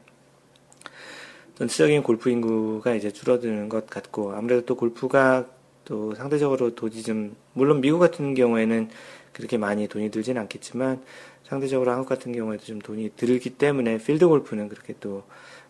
전체적인 1.57 2.03
골프 2.03 2.29
인구가 2.29 2.95
이제 2.95 3.11
줄어드는 3.11 3.69
것 3.69 3.87
같고 3.87 4.33
아무래도 4.33 4.65
또 4.65 4.75
골프가 4.75 5.45
또 5.85 6.13
상대적으로 6.15 6.75
돈이 6.75 7.01
좀 7.01 7.35
물론 7.53 7.79
미국 7.79 7.99
같은 7.99 8.33
경우에는 8.33 8.89
그렇게 9.31 9.57
많이 9.57 9.87
돈이 9.87 10.11
들진 10.11 10.37
않겠지만 10.37 11.03
상대적으로 11.43 11.91
한국 11.91 12.07
같은 12.07 12.31
경우에도 12.31 12.65
좀 12.65 12.79
돈이 12.79 13.11
들기 13.15 13.51
때문에 13.51 13.97
필드 13.97 14.27
골프는 14.27 14.67
그렇게 14.67 14.95
또 14.99 15.23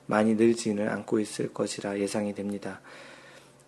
많이 0.08 0.36
늘지는 0.36 0.88
않고 0.88 1.20
있을 1.20 1.54
것이라 1.54 2.00
예상이 2.00 2.34
됩니다. 2.34 2.82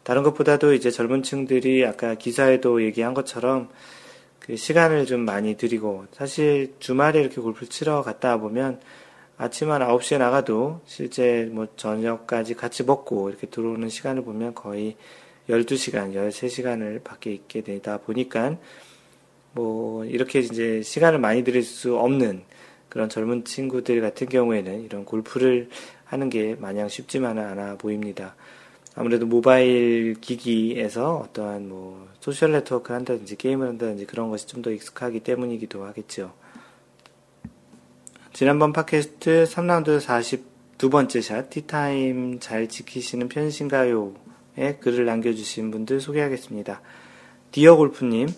다른 0.04 0.24
것보다도 0.24 0.74
이제 0.74 0.90
젊은 0.90 1.22
층들이 1.22 1.86
아까 1.86 2.16
기사에도 2.16 2.82
얘기한 2.82 3.14
것처럼 3.14 3.70
그 4.40 4.56
시간을 4.56 5.06
좀 5.06 5.22
많이 5.22 5.58
들이고 5.58 6.06
사실 6.14 6.74
주말에 6.80 7.20
이렇게 7.20 7.42
골프를 7.42 7.68
치러 7.68 8.02
갔다 8.02 8.38
보면 8.38 8.80
아침 9.38 9.70
한 9.72 9.82
9시에 9.82 10.18
나가도 10.18 10.82
실제 10.86 11.48
뭐 11.52 11.68
저녁까지 11.76 12.56
같이 12.56 12.84
먹고 12.84 13.30
이렇게 13.30 13.48
들어오는 13.48 13.88
시간을 13.88 14.24
보면 14.24 14.56
거의 14.56 14.96
12시간, 15.48 16.14
13시간을 16.16 17.04
밖에 17.04 17.32
있게 17.32 17.62
되다 17.62 18.00
보니까 18.00 18.58
뭐 19.54 20.04
이렇게 20.06 20.40
이제 20.40 20.82
시간을 20.82 21.20
많이 21.20 21.44
들일 21.44 21.64
수 21.64 21.98
없는 21.98 22.44
그런 22.90 23.10
젊은 23.10 23.46
친구들 23.46 24.02
같은 24.02 24.28
경우에는 24.28 24.84
이런 24.84 25.06
골프를 25.06 25.70
하는 26.06 26.30
게 26.30 26.56
마냥 26.56 26.90
쉽지만은 26.90 27.44
않아 27.44 27.78
보입니다. 27.78 28.36
아무래도 28.96 29.28
모바일 29.28 30.16
기기에서 30.20 31.18
어떠한 31.18 31.70
뭐 31.70 32.08
소셜 32.20 32.54
네트워크를 32.54 32.96
한다든지 32.96 33.36
게임을 33.36 33.68
한다든지 33.68 34.06
그런 34.08 34.30
것이 34.30 34.48
좀 34.48 34.64
더 34.64 34.72
익숙하기 34.72 35.20
때문이기도 35.20 35.84
하겠죠. 35.86 36.34
지난번 38.38 38.72
팟캐스트 38.72 39.46
3라운드 39.46 40.00
42번째 40.78 41.24
샷, 41.24 41.50
티타임 41.50 42.40
잘 42.40 42.70
지키시는 42.70 43.30
편이신가요?에 43.30 44.76
글을 44.76 45.06
남겨주신 45.06 45.72
분들 45.72 46.00
소개하겠습니다. 46.00 46.80
디어 47.50 47.76
골프님, 47.76 48.30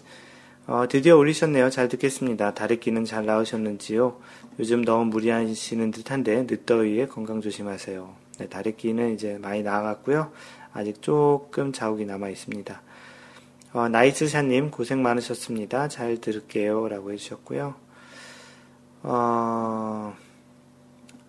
어, 0.67 0.85
드디어 0.87 1.17
올리셨네요. 1.17 1.69
잘 1.69 1.89
듣겠습니다. 1.89 2.53
다래끼는 2.53 3.03
잘 3.03 3.25
나으셨는지요? 3.25 4.17
요즘 4.59 4.85
너무 4.85 5.03
무리하시는 5.03 5.91
듯한데 5.91 6.43
늦더위에 6.49 7.07
건강 7.07 7.41
조심하세요. 7.41 8.15
네, 8.37 8.47
다래끼는 8.47 9.15
이제 9.15 9.37
많이 9.41 9.63
나아갔고요. 9.63 10.31
아직 10.71 11.01
조금 11.01 11.73
자국이 11.73 12.05
남아 12.05 12.29
있습니다. 12.29 12.81
어, 13.73 13.89
나이스샤님 13.89 14.71
고생 14.71 15.03
많으셨습니다. 15.03 15.89
잘 15.89 16.21
들을게요. 16.21 16.87
라고 16.87 17.11
해주셨고요. 17.11 17.88
어, 19.03 20.13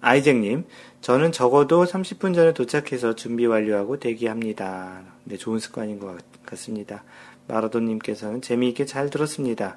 아이잭님, 0.00 0.64
저는 1.00 1.32
적어도 1.32 1.84
30분 1.84 2.34
전에 2.34 2.52
도착해서 2.52 3.14
준비 3.14 3.46
완료하고 3.46 3.98
대기합니다. 3.98 5.02
네, 5.24 5.36
좋은 5.36 5.58
습관인 5.58 5.98
것 5.98 6.18
같습니다. 6.46 7.04
마라도님께서는 7.48 8.42
재미있게 8.42 8.86
잘 8.86 9.10
들었습니다. 9.10 9.76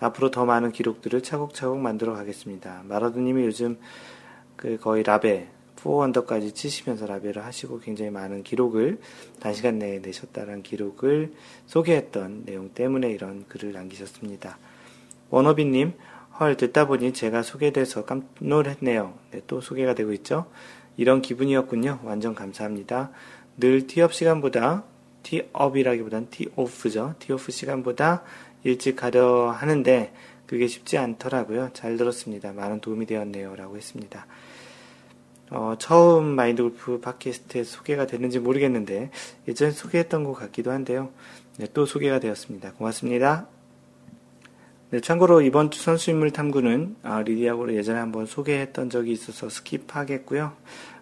앞으로 0.00 0.30
더 0.30 0.44
많은 0.44 0.72
기록들을 0.72 1.22
차곡차곡 1.22 1.78
만들어 1.78 2.14
가겠습니다. 2.14 2.82
마라도님이 2.84 3.44
요즘 3.44 3.78
그 4.56 4.78
거의 4.78 5.02
라베, 5.02 5.48
4원더까지 5.76 6.54
치시면서 6.54 7.06
라벨을 7.06 7.44
하시고 7.44 7.80
굉장히 7.80 8.10
많은 8.10 8.42
기록을 8.42 8.98
단시간 9.40 9.78
내에 9.78 10.00
내셨다는 10.00 10.62
기록을 10.62 11.32
소개했던 11.66 12.44
내용 12.46 12.70
때문에 12.70 13.10
이런 13.10 13.44
글을 13.48 13.72
남기셨습니다. 13.72 14.58
원어비님, 15.30 15.92
헐, 16.40 16.56
듣다 16.56 16.86
보니 16.86 17.12
제가 17.12 17.42
소개돼서 17.42 18.04
깜짝 18.04 18.28
놀랐네요. 18.40 19.14
네, 19.32 19.40
또 19.46 19.60
소개가 19.60 19.94
되고 19.94 20.12
있죠. 20.12 20.46
이런 20.96 21.20
기분이었군요. 21.20 22.00
완전 22.04 22.34
감사합니다. 22.34 23.10
늘 23.56 23.86
티업 23.86 24.14
시간보다, 24.14 24.84
티업이라기보단 25.22 26.28
티오프죠. 26.30 27.14
티오프 27.18 27.50
시간보다 27.50 28.22
일찍 28.62 28.96
가려 28.96 29.50
하는데, 29.50 30.12
그게 30.46 30.66
쉽지 30.66 30.96
않더라고요. 30.96 31.70
잘 31.74 31.96
들었습니다. 31.96 32.52
많은 32.52 32.80
도움이 32.80 33.06
되었네요. 33.06 33.54
라고 33.54 33.76
했습니다. 33.76 34.26
어, 35.50 35.74
처음 35.78 36.24
마인드 36.24 36.62
골프 36.62 37.00
팟캐스트에 37.00 37.64
소개가 37.64 38.06
됐는지 38.06 38.38
모르겠는데 38.38 39.10
예전에 39.46 39.72
소개했던 39.72 40.24
것 40.24 40.34
같기도 40.34 40.70
한데요. 40.70 41.10
네, 41.58 41.66
또 41.72 41.86
소개가 41.86 42.20
되었습니다. 42.20 42.72
고맙습니다. 42.72 43.57
네, 44.90 45.00
참고로 45.00 45.42
이번 45.42 45.70
주 45.70 45.82
선수인물 45.82 46.30
탐구는 46.30 46.96
아, 47.02 47.20
리디아고를 47.20 47.74
예전에 47.76 47.98
한번 47.98 48.24
소개했던 48.24 48.88
적이 48.88 49.12
있어서 49.12 49.48
skip하겠고요. 49.48 50.52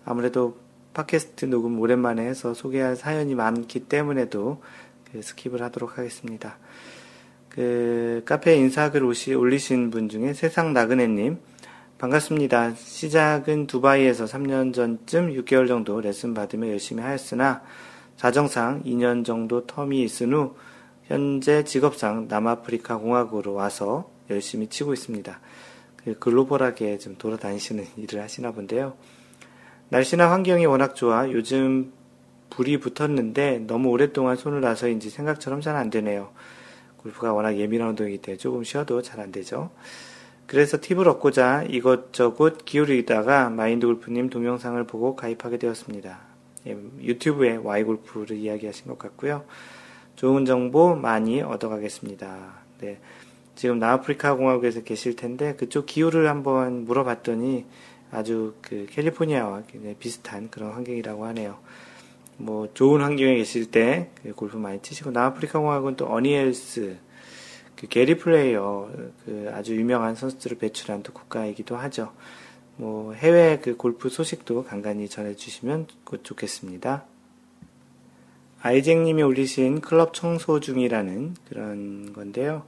아무래도 0.04 0.58
팟캐스트 0.92 1.44
녹음 1.44 1.78
오랜만에 1.78 2.26
해서 2.26 2.52
소개할 2.52 2.96
사연이 2.96 3.36
많기 3.36 3.78
때문에도 3.78 4.60
그 5.04 5.20
skip을 5.20 5.60
하도록 5.60 5.96
하겠습니다. 5.96 6.58
그 7.48 8.22
카페에 8.24 8.56
인사글 8.56 9.04
올리신 9.04 9.90
분 9.90 10.08
중에 10.08 10.34
세상 10.34 10.72
나그네님 10.72 11.38
반갑습니다. 11.98 12.74
시작은 12.74 13.68
두바이에서 13.68 14.24
3년 14.24 14.74
전쯤 14.74 15.32
6개월 15.34 15.68
정도 15.68 16.00
레슨 16.00 16.34
받으며 16.34 16.70
열심히 16.70 17.04
하였으나 17.04 17.62
사정상 18.16 18.82
2년 18.82 19.24
정도 19.24 19.64
term이 19.64 19.94
있은 19.94 20.32
후 20.32 20.56
현재 21.06 21.64
직업상 21.64 22.26
남아프리카 22.28 22.98
공화국으로 22.98 23.54
와서 23.54 24.10
열심히 24.30 24.68
치고 24.68 24.92
있습니다. 24.92 25.40
그 26.04 26.18
글로벌하게 26.18 26.98
좀 26.98 27.16
돌아다니시는 27.16 27.84
일을 27.96 28.22
하시나 28.22 28.52
본데요. 28.52 28.94
날씨나 29.88 30.30
환경이 30.32 30.66
워낙 30.66 30.96
좋아 30.96 31.30
요즘 31.30 31.92
불이 32.50 32.78
붙었는데 32.80 33.60
너무 33.66 33.88
오랫동안 33.90 34.36
손을 34.36 34.60
놔서인지 34.60 35.10
생각처럼 35.10 35.60
잘 35.60 35.76
안 35.76 35.90
되네요. 35.90 36.30
골프가 36.96 37.32
워낙 37.32 37.56
예민한 37.56 37.90
운동이기 37.90 38.18
때문에 38.18 38.38
조금 38.38 38.64
쉬어도 38.64 39.00
잘 39.02 39.20
안 39.20 39.30
되죠. 39.30 39.70
그래서 40.46 40.78
팁을 40.80 41.08
얻고자 41.08 41.64
이것저것 41.68 42.64
기울이다가 42.64 43.50
마인드 43.50 43.86
골프님 43.86 44.30
동영상을 44.30 44.82
보고 44.84 45.16
가입하게 45.16 45.58
되었습니다. 45.58 46.18
예, 46.68 46.76
유튜브에 47.00 47.56
Y골프를 47.56 48.36
이야기하신 48.36 48.86
것 48.86 48.98
같고요. 48.98 49.44
좋은 50.16 50.44
정보 50.44 50.94
많이 50.94 51.42
얻어가겠습니다. 51.42 52.54
네. 52.80 52.98
지금 53.54 53.78
남아프리카 53.78 54.34
공화국에서 54.34 54.82
계실 54.82 55.16
텐데 55.16 55.54
그쪽 55.54 55.86
기후를 55.86 56.28
한번 56.28 56.84
물어봤더니 56.84 57.64
아주 58.10 58.54
그 58.60 58.86
캘리포니아와 58.90 59.62
비슷한 59.98 60.50
그런 60.50 60.72
환경이라고 60.72 61.24
하네요. 61.26 61.58
뭐 62.38 62.68
좋은 62.74 63.00
환경에 63.00 63.36
계실 63.36 63.70
때그 63.70 64.34
골프 64.34 64.56
많이 64.56 64.80
치시고 64.82 65.10
남아프리카 65.10 65.58
공화국은 65.58 65.96
또 65.96 66.06
어니엘스 66.12 66.96
그 67.76 67.86
게리 67.88 68.16
플레이어 68.16 68.90
그 69.24 69.50
아주 69.52 69.76
유명한 69.76 70.14
선수들을 70.14 70.58
배출한 70.58 71.02
또 71.02 71.12
국가이기도 71.12 71.76
하죠. 71.76 72.12
뭐 72.76 73.12
해외 73.14 73.58
그 73.62 73.76
골프 73.76 74.08
소식도 74.08 74.64
간간히 74.64 75.08
전해주시면 75.08 75.86
좋겠습니다. 76.22 77.04
아이잭님이 78.62 79.22
올리신 79.22 79.80
클럽 79.80 80.14
청소 80.14 80.60
중이라는 80.60 81.34
그런 81.48 82.12
건데요. 82.12 82.64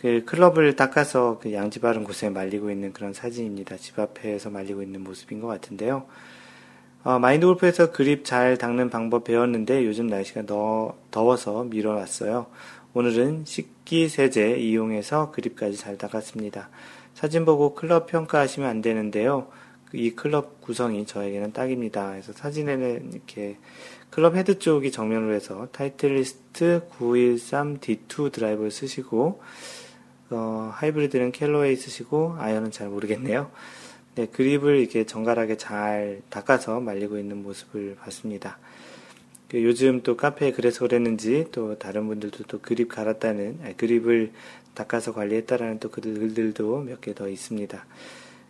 그 0.00 0.24
클럽을 0.24 0.76
닦아서 0.76 1.38
그 1.40 1.52
양지 1.52 1.80
바른 1.80 2.04
곳에 2.04 2.28
말리고 2.30 2.70
있는 2.70 2.92
그런 2.92 3.12
사진입니다. 3.12 3.76
집 3.76 3.98
앞에서 3.98 4.50
말리고 4.50 4.82
있는 4.82 5.02
모습인 5.02 5.40
것 5.40 5.48
같은데요. 5.48 6.06
어, 7.04 7.18
마인드 7.18 7.46
골프에서 7.46 7.90
그립 7.90 8.24
잘 8.24 8.58
닦는 8.58 8.90
방법 8.90 9.24
배웠는데 9.24 9.84
요즘 9.86 10.08
날씨가 10.08 10.46
더, 10.46 10.96
더워서 11.10 11.64
미뤄놨어요. 11.64 12.46
오늘은 12.94 13.44
식기 13.44 14.08
세제 14.08 14.56
이용해서 14.56 15.30
그립까지 15.30 15.76
잘 15.76 15.96
닦았습니다. 15.96 16.68
사진 17.14 17.44
보고 17.44 17.74
클럽 17.74 18.06
평가하시면 18.06 18.68
안 18.68 18.82
되는데요. 18.82 19.48
이 19.92 20.10
클럽 20.10 20.60
구성이 20.60 21.06
저에게는 21.06 21.52
딱입니다. 21.52 22.10
그래서 22.10 22.32
사진에는 22.32 23.12
이렇게 23.12 23.56
클럽 24.10 24.36
헤드 24.36 24.58
쪽이 24.58 24.90
정면으로 24.90 25.34
해서 25.34 25.68
타이틀리스트 25.72 26.82
913D2 26.98 28.32
드라이브를 28.32 28.70
쓰시고 28.70 29.40
어, 30.30 30.70
하이브리드는 30.74 31.32
켈로웨이 31.32 31.76
쓰시고 31.76 32.36
아이언은 32.38 32.70
잘 32.70 32.88
모르겠네요. 32.88 33.50
네, 34.14 34.26
그립을 34.26 34.76
이렇게 34.78 35.04
정갈하게 35.06 35.56
잘 35.56 36.20
닦아서 36.28 36.80
말리고 36.80 37.18
있는 37.18 37.42
모습을 37.42 37.96
봤습니다. 38.00 38.58
그 39.48 39.62
요즘 39.62 40.02
또 40.02 40.16
카페에 40.16 40.52
그래서 40.52 40.80
그랬는지 40.80 41.46
또 41.52 41.78
다른 41.78 42.06
분들도 42.08 42.44
또 42.48 42.58
그립 42.60 42.88
갈았다는 42.88 43.60
아니, 43.62 43.76
그립을 43.76 44.32
닦아서 44.74 45.12
관리했다라는 45.14 45.78
또 45.80 45.90
글들도 45.90 46.80
몇 46.82 47.00
개 47.00 47.14
더 47.14 47.28
있습니다. 47.28 47.86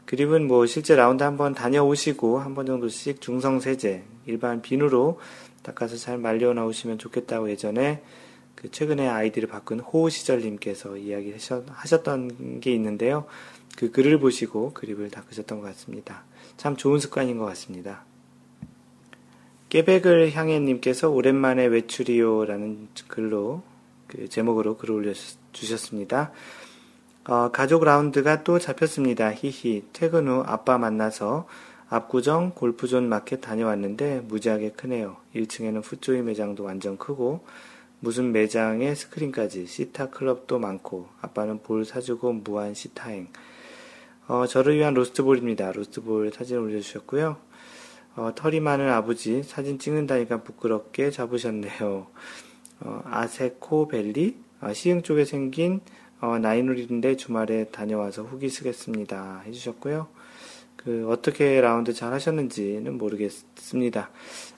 그립은 0.06 0.46
뭐 0.48 0.64
실제 0.66 0.96
라운드 0.96 1.22
한번 1.22 1.54
다녀오시고 1.54 2.38
한 2.40 2.54
번 2.54 2.66
정도씩 2.66 3.20
중성 3.20 3.60
세제 3.60 4.02
일반 4.26 4.62
비누로 4.62 5.20
닦아서 5.68 5.96
잘 5.96 6.18
말려 6.18 6.54
나오시면 6.54 6.98
좋겠다고 6.98 7.50
예전에 7.50 8.02
그 8.54 8.70
최근에 8.70 9.06
아이디를 9.06 9.48
바꾼 9.48 9.80
호우 9.80 10.10
시절님께서 10.10 10.96
이야기 10.96 11.34
하셨던 11.68 12.60
게 12.60 12.72
있는데요. 12.72 13.26
그 13.76 13.90
글을 13.90 14.18
보시고 14.18 14.72
그립을 14.72 15.10
닦으셨던 15.10 15.60
것 15.60 15.66
같습니다. 15.66 16.24
참 16.56 16.76
좋은 16.76 16.98
습관인 16.98 17.38
것 17.38 17.44
같습니다. 17.46 18.04
깨백을 19.68 20.32
향해님께서 20.32 21.10
오랜만에 21.10 21.66
외출이요라는 21.66 22.88
글로 23.06 23.62
그 24.06 24.28
제목으로 24.28 24.78
글을 24.78 24.94
올려주셨습니다. 24.94 26.32
어, 27.26 27.50
가족 27.52 27.84
라운드가 27.84 28.42
또 28.42 28.58
잡혔습니다. 28.58 29.32
히히 29.34 29.84
퇴근 29.92 30.28
후 30.28 30.42
아빠 30.46 30.78
만나서 30.78 31.46
압구정 31.90 32.52
골프존 32.54 33.08
마켓 33.08 33.40
다녀왔는데 33.40 34.20
무지하게 34.28 34.72
크네요. 34.72 35.16
1층에는 35.34 35.82
풋조이 35.82 36.20
매장도 36.22 36.64
완전 36.64 36.98
크고 36.98 37.44
무슨 38.00 38.30
매장에 38.32 38.94
스크린까지 38.94 39.66
시타 39.66 40.10
클럽도 40.10 40.58
많고 40.58 41.08
아빠는 41.22 41.62
볼 41.62 41.84
사주고 41.84 42.32
무한 42.34 42.74
시타행. 42.74 43.28
어, 44.26 44.46
저를 44.46 44.76
위한 44.76 44.92
로스트볼입니다. 44.92 45.72
로스트볼 45.72 46.32
사진 46.32 46.58
올려주셨고요. 46.58 47.38
어, 48.16 48.32
털이 48.34 48.60
많은 48.60 48.90
아버지 48.90 49.42
사진 49.42 49.78
찍는다니까 49.78 50.42
부끄럽게 50.42 51.10
잡으셨네요. 51.10 52.06
어, 52.80 53.02
아세코벨리 53.06 54.36
아, 54.60 54.74
시흥 54.74 55.02
쪽에 55.02 55.24
생긴 55.24 55.80
어, 56.20 56.38
나이놀인데 56.38 57.16
주말에 57.16 57.68
다녀와서 57.70 58.24
후기 58.24 58.50
쓰겠습니다. 58.50 59.42
해주셨고요. 59.46 60.17
그 60.88 61.06
어떻게 61.10 61.60
라운드 61.60 61.92
잘 61.92 62.14
하셨는지는 62.14 62.96
모르겠습니다. 62.96 64.08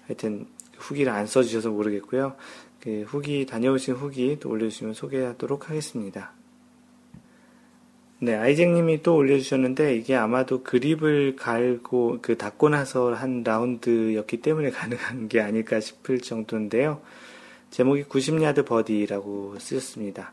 하여튼 0.06 0.46
후기를 0.78 1.10
안 1.10 1.26
써주셔서 1.26 1.70
모르겠고요. 1.70 2.36
그 2.78 3.02
후기 3.08 3.46
다녀오신 3.46 3.94
후기 3.94 4.38
또 4.38 4.48
올려주시면 4.50 4.94
소개하도록 4.94 5.68
하겠습니다. 5.68 6.30
네, 8.20 8.36
아이쟁님이 8.36 9.02
또 9.02 9.16
올려주셨는데 9.16 9.96
이게 9.96 10.14
아마도 10.14 10.62
그립을 10.62 11.34
갈고 11.34 12.20
그 12.22 12.38
닦고 12.38 12.68
나서 12.68 13.12
한 13.12 13.42
라운드였기 13.42 14.36
때문에 14.36 14.70
가능한 14.70 15.26
게 15.26 15.40
아닐까 15.40 15.80
싶을 15.80 16.20
정도인데요. 16.20 17.02
제목이 17.70 18.04
90야드 18.04 18.66
버디라고 18.66 19.56
쓰셨습니다. 19.58 20.32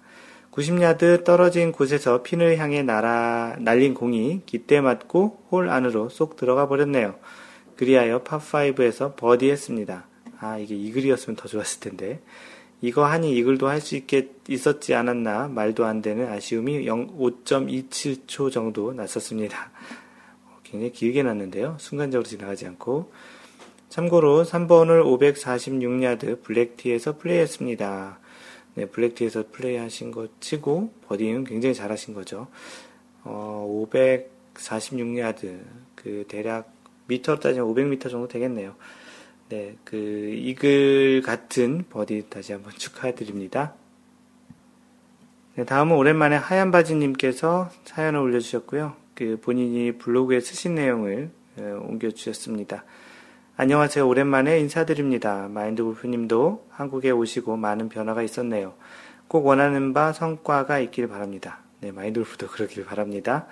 90야드 0.57 1.23
떨어진 1.23 1.71
곳에서 1.71 2.23
핀을 2.23 2.57
향해 2.57 2.81
날아, 2.81 3.57
날린 3.59 3.93
공이 3.93 4.41
깃대 4.47 4.81
맞고 4.81 5.43
홀 5.51 5.69
안으로 5.69 6.09
쏙 6.09 6.35
들어가 6.35 6.67
버렸네요. 6.67 7.15
그리하여 7.75 8.23
팝5에서 8.23 9.15
버디했습니다. 9.17 10.07
아, 10.39 10.57
이게 10.57 10.73
이글이었으면 10.73 11.35
더 11.35 11.47
좋았을 11.47 11.79
텐데. 11.79 12.21
이거 12.81 13.05
하니 13.05 13.37
이글도 13.37 13.67
할 13.67 13.81
수 13.81 13.95
있겠, 13.95 14.29
있었지 14.49 14.95
않았나 14.95 15.47
말도 15.47 15.85
안 15.85 16.01
되는 16.01 16.27
아쉬움이 16.27 16.85
5.27초 16.85 18.51
정도 18.51 18.93
났었습니다. 18.93 19.69
굉장히 20.63 20.91
길게 20.91 21.21
났는데요. 21.21 21.75
순간적으로 21.79 22.27
지나가지 22.27 22.65
않고. 22.65 23.11
참고로 23.89 24.43
3번을 24.43 25.03
546야드 25.03 26.41
블랙티에서 26.41 27.19
플레이했습니다. 27.19 28.19
네, 28.77 28.85
블랙티에서 28.85 29.45
플레이하신 29.51 30.11
거 30.11 30.27
치고 30.39 30.93
버디는 31.07 31.45
굉장히 31.45 31.73
잘하신 31.73 32.13
거죠. 32.13 32.45
어, 33.23 33.87
546야드 34.53 35.61
그 35.95 36.25
대략 36.27 36.71
미터로 37.07 37.39
따지면 37.39 37.67
500m 37.73 38.11
정도 38.11 38.27
되겠네요. 38.27 38.75
네, 39.49 39.75
그 39.83 39.97
이글 39.97 41.23
같은 41.23 41.85
버디 41.89 42.27
다시 42.29 42.53
한번 42.53 42.71
축하드립니다. 42.73 43.73
네, 45.55 45.65
다음은 45.65 45.95
오랜만에 45.95 46.35
하얀 46.35 46.69
바지님께서 46.69 47.71
사연을 47.83 48.19
올려주셨고요. 48.19 48.95
그 49.15 49.39
본인이 49.41 49.93
블로그에 49.93 50.39
쓰신 50.39 50.75
내용을 50.75 51.31
어, 51.57 51.79
옮겨주셨습니다. 51.81 52.85
안녕하세요. 53.59 54.07
오랜만에 54.07 54.59
인사드립니다. 54.59 55.47
마인드 55.49 55.83
골프님도 55.83 56.67
한국에 56.69 57.09
오시고 57.09 57.57
많은 57.57 57.89
변화가 57.89 58.21
있었네요. 58.21 58.75
꼭 59.27 59.47
원하는 59.47 59.93
바 59.93 60.13
성과가 60.13 60.77
있길 60.77 61.07
바랍니다. 61.07 61.61
네, 61.79 61.91
마인드 61.91 62.19
골프도 62.19 62.49
그러길 62.53 62.85
바랍니다. 62.85 63.47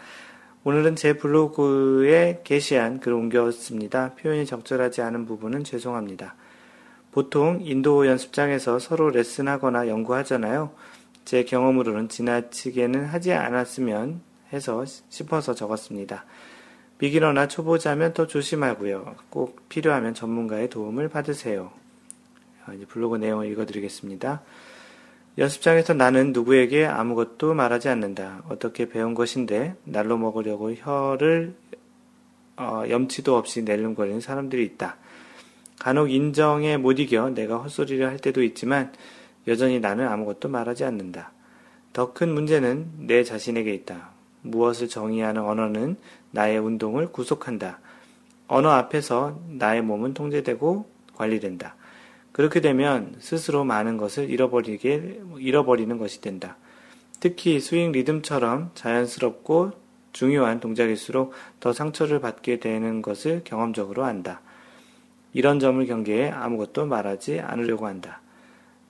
오늘은 0.63 0.95
제 0.95 1.13
블로그에 1.13 2.41
게시한 2.43 2.99
글을 2.99 3.17
옮겼습니다. 3.17 4.13
표현이 4.13 4.45
적절하지 4.45 5.01
않은 5.01 5.25
부분은 5.25 5.63
죄송합니다. 5.63 6.35
보통 7.11 7.61
인도 7.63 8.05
연습장에서 8.05 8.77
서로 8.77 9.09
레슨하거나 9.09 9.87
연구하잖아요. 9.87 10.69
제 11.25 11.43
경험으로는 11.45 12.09
지나치게는 12.09 13.05
하지 13.05 13.33
않았으면 13.33 14.21
해서 14.53 14.85
싶어서 14.85 15.55
적었습니다. 15.55 16.25
비기너나 16.97 17.47
초보자면 17.47 18.13
더 18.13 18.25
조심하고요. 18.25 19.15
꼭 19.29 19.67
필요하면 19.69 20.13
전문가의 20.13 20.69
도움을 20.69 21.09
받으세요. 21.09 21.71
블로그 22.87 23.17
내용을 23.17 23.47
읽어드리겠습니다. 23.51 24.41
연습장에서 25.37 25.93
나는 25.93 26.31
누구에게 26.31 26.85
아무것도 26.85 27.53
말하지 27.53 27.89
않는다. 27.89 28.43
어떻게 28.47 28.87
배운 28.87 29.13
것인데 29.13 29.75
날로 29.83 30.17
먹으려고 30.17 30.73
혀를 30.73 31.53
어, 32.57 32.83
염치도 32.89 33.35
없이 33.35 33.63
낼름거리는 33.63 34.21
사람들이 34.21 34.63
있다. 34.63 34.95
간혹 35.79 36.09
인정에 36.09 36.77
못 36.77 36.99
이겨 36.99 37.29
내가 37.29 37.57
헛소리를 37.57 38.07
할 38.07 38.17
때도 38.17 38.41
있지만 38.43 38.93
여전히 39.47 39.81
나는 39.81 40.07
아무것도 40.07 40.47
말하지 40.47 40.85
않는다. 40.85 41.33
더 41.91 42.13
큰 42.13 42.33
문제는 42.33 43.07
내 43.07 43.23
자신에게 43.23 43.73
있다. 43.73 44.14
무엇을 44.45 44.87
정의하는 44.87 45.41
언어는 45.41 45.97
나의 46.31 46.59
운동을 46.59 47.11
구속한다. 47.11 47.79
언어 48.47 48.69
앞에서 48.69 49.39
나의 49.49 49.81
몸은 49.81 50.13
통제되고 50.13 50.89
관리된다. 51.15 51.75
그렇게 52.31 52.59
되면 52.59 53.15
스스로 53.19 53.63
많은 53.63 53.97
것을 53.97 54.29
잃어버리게, 54.29 55.21
잃어버리는 55.39 55.97
것이 55.97 56.21
된다. 56.21 56.57
특히 57.19 57.59
스윙 57.59 57.91
리듬처럼 57.91 58.71
자연스럽고 58.75 59.71
중요한 60.11 60.59
동작일수록 60.59 61.33
더 61.59 61.73
상처를 61.73 62.19
받게 62.19 62.59
되는 62.59 63.01
것을 63.01 63.41
경험적으로 63.43 64.03
안다. 64.03 64.41
이런 65.33 65.59
점을 65.59 65.85
경계해 65.85 66.29
아무것도 66.29 66.85
말하지 66.85 67.41
않으려고 67.41 67.87
한다. 67.87 68.21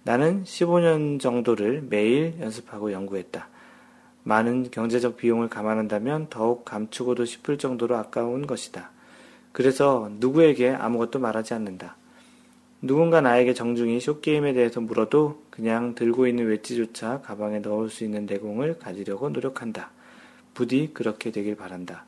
나는 0.03 0.43
15년 0.43 1.19
정도를 1.19 1.83
매일 1.89 2.35
연습하고 2.39 2.91
연구했다. 2.91 3.49
많은 4.25 4.71
경제적 4.71 5.17
비용을 5.17 5.49
감안한다면 5.49 6.27
더욱 6.31 6.65
감추고도 6.65 7.25
싶을 7.25 7.59
정도로 7.59 7.95
아까운 7.95 8.47
것이다. 8.47 8.89
그래서 9.51 10.09
누구에게 10.13 10.71
아무것도 10.71 11.19
말하지 11.19 11.53
않는다. 11.53 11.95
누군가 12.81 13.21
나에게 13.21 13.53
정중히 13.53 13.99
쇼게임에 13.99 14.53
대해서 14.53 14.81
물어도 14.81 15.43
그냥 15.51 15.93
들고 15.93 16.27
있는 16.27 16.47
웨지조차 16.47 17.21
가방에 17.21 17.59
넣을 17.59 17.89
수 17.89 18.03
있는 18.03 18.25
내공을 18.25 18.79
가지려고 18.79 19.29
노력한다. 19.29 19.91
부디 20.55 20.89
그렇게 20.91 21.31
되길 21.31 21.55
바란다. 21.55 22.05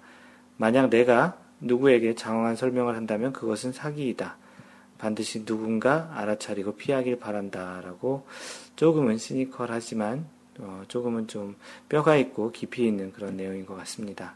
만약 0.57 0.89
내가 0.89 1.37
누구에게 1.61 2.15
장황한 2.15 2.55
설명을 2.55 2.95
한다면 2.95 3.31
그것은 3.31 3.73
사기이다. 3.73 4.37
반드시 4.97 5.45
누군가 5.45 6.11
알아차리고 6.15 6.75
피하길 6.75 7.19
바란다. 7.19 7.81
라고 7.81 8.25
조금은 8.75 9.19
시니컬하지만 9.19 10.25
어, 10.59 10.83
조금은 10.87 11.27
좀 11.27 11.55
뼈가 11.89 12.15
있고 12.17 12.51
깊이 12.51 12.85
있는 12.85 13.11
그런 13.11 13.37
내용인 13.37 13.65
것 13.65 13.75
같습니다. 13.75 14.35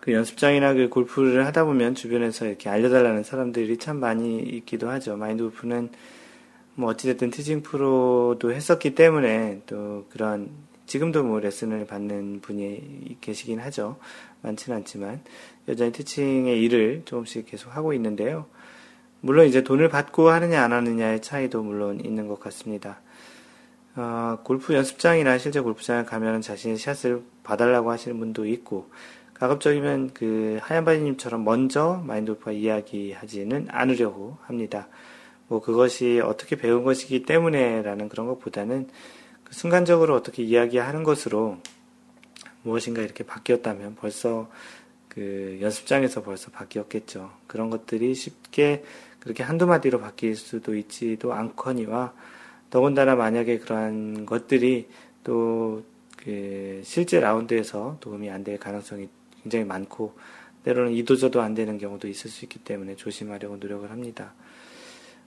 그 0.00 0.12
연습장이나 0.12 0.74
그 0.74 0.88
골프를 0.88 1.46
하다 1.46 1.64
보면 1.64 1.94
주변에서 1.94 2.46
이렇게 2.46 2.70
알려달라는 2.70 3.22
사람들이 3.22 3.76
참 3.76 4.00
많이 4.00 4.38
있기도 4.40 4.88
하죠. 4.88 5.16
마인드 5.16 5.42
골프는 5.42 5.90
뭐 6.74 6.90
어찌됐든 6.90 7.30
티징 7.30 7.62
프로도 7.62 8.52
했었기 8.52 8.94
때문에 8.94 9.62
또 9.66 10.06
그런 10.10 10.50
지금도 10.86 11.22
뭐 11.22 11.38
레슨을 11.38 11.86
받는 11.86 12.40
분이 12.40 13.18
계시긴 13.20 13.60
하죠. 13.60 13.98
많지는 14.42 14.78
않지만 14.78 15.20
여전히 15.68 15.92
티칭의 15.92 16.60
일을 16.62 17.02
조금씩 17.04 17.46
계속 17.46 17.76
하고 17.76 17.92
있는데요. 17.92 18.46
물론 19.20 19.46
이제 19.46 19.62
돈을 19.62 19.90
받고 19.90 20.30
하느냐 20.30 20.62
안 20.62 20.72
하느냐의 20.72 21.20
차이도 21.20 21.62
물론 21.62 22.04
있는 22.04 22.26
것 22.26 22.40
같습니다. 22.40 23.00
어, 24.02 24.38
골프 24.44 24.72
연습장이나 24.72 25.36
실제 25.36 25.60
골프장에 25.60 26.04
가면 26.04 26.40
자신의 26.40 26.78
샷을 26.78 27.22
봐달라고 27.42 27.90
하시는 27.90 28.18
분도 28.18 28.46
있고 28.46 28.88
가급적이면 29.34 30.14
그 30.14 30.58
하얀 30.62 30.86
바지님처럼 30.86 31.44
먼저 31.44 32.02
마인드 32.06 32.32
골프와 32.32 32.54
이야기하지는 32.54 33.66
않으려고 33.68 34.38
합니다. 34.44 34.88
뭐 35.48 35.60
그것이 35.60 36.18
어떻게 36.24 36.56
배운 36.56 36.82
것이기 36.82 37.24
때문에라는 37.24 38.08
그런 38.08 38.26
것보다는 38.26 38.88
그 39.44 39.54
순간적으로 39.54 40.14
어떻게 40.14 40.44
이야기하는 40.44 41.02
것으로 41.02 41.58
무엇인가 42.62 43.02
이렇게 43.02 43.22
바뀌었다면 43.22 43.96
벌써 43.96 44.50
그 45.08 45.58
연습장에서 45.60 46.22
벌써 46.22 46.50
바뀌었겠죠. 46.50 47.30
그런 47.46 47.68
것들이 47.68 48.14
쉽게 48.14 48.82
그렇게 49.18 49.42
한두 49.42 49.66
마디로 49.66 50.00
바뀔 50.00 50.36
수도 50.36 50.74
있지도 50.74 51.34
않거니와 51.34 52.14
더군다나 52.70 53.16
만약에 53.16 53.58
그러한 53.58 54.26
것들이 54.26 54.88
또 55.24 55.82
그 56.24 56.82
실제 56.84 57.18
라운드에서 57.18 57.96
도움이 58.00 58.30
안 58.30 58.44
될 58.44 58.58
가능성이 58.58 59.08
굉장히 59.42 59.64
많고 59.64 60.14
때로는 60.64 60.92
이도저도 60.92 61.40
안 61.40 61.54
되는 61.54 61.78
경우도 61.78 62.08
있을 62.08 62.30
수 62.30 62.44
있기 62.44 62.58
때문에 62.58 62.96
조심하려고 62.96 63.56
노력을 63.56 63.90
합니다. 63.90 64.34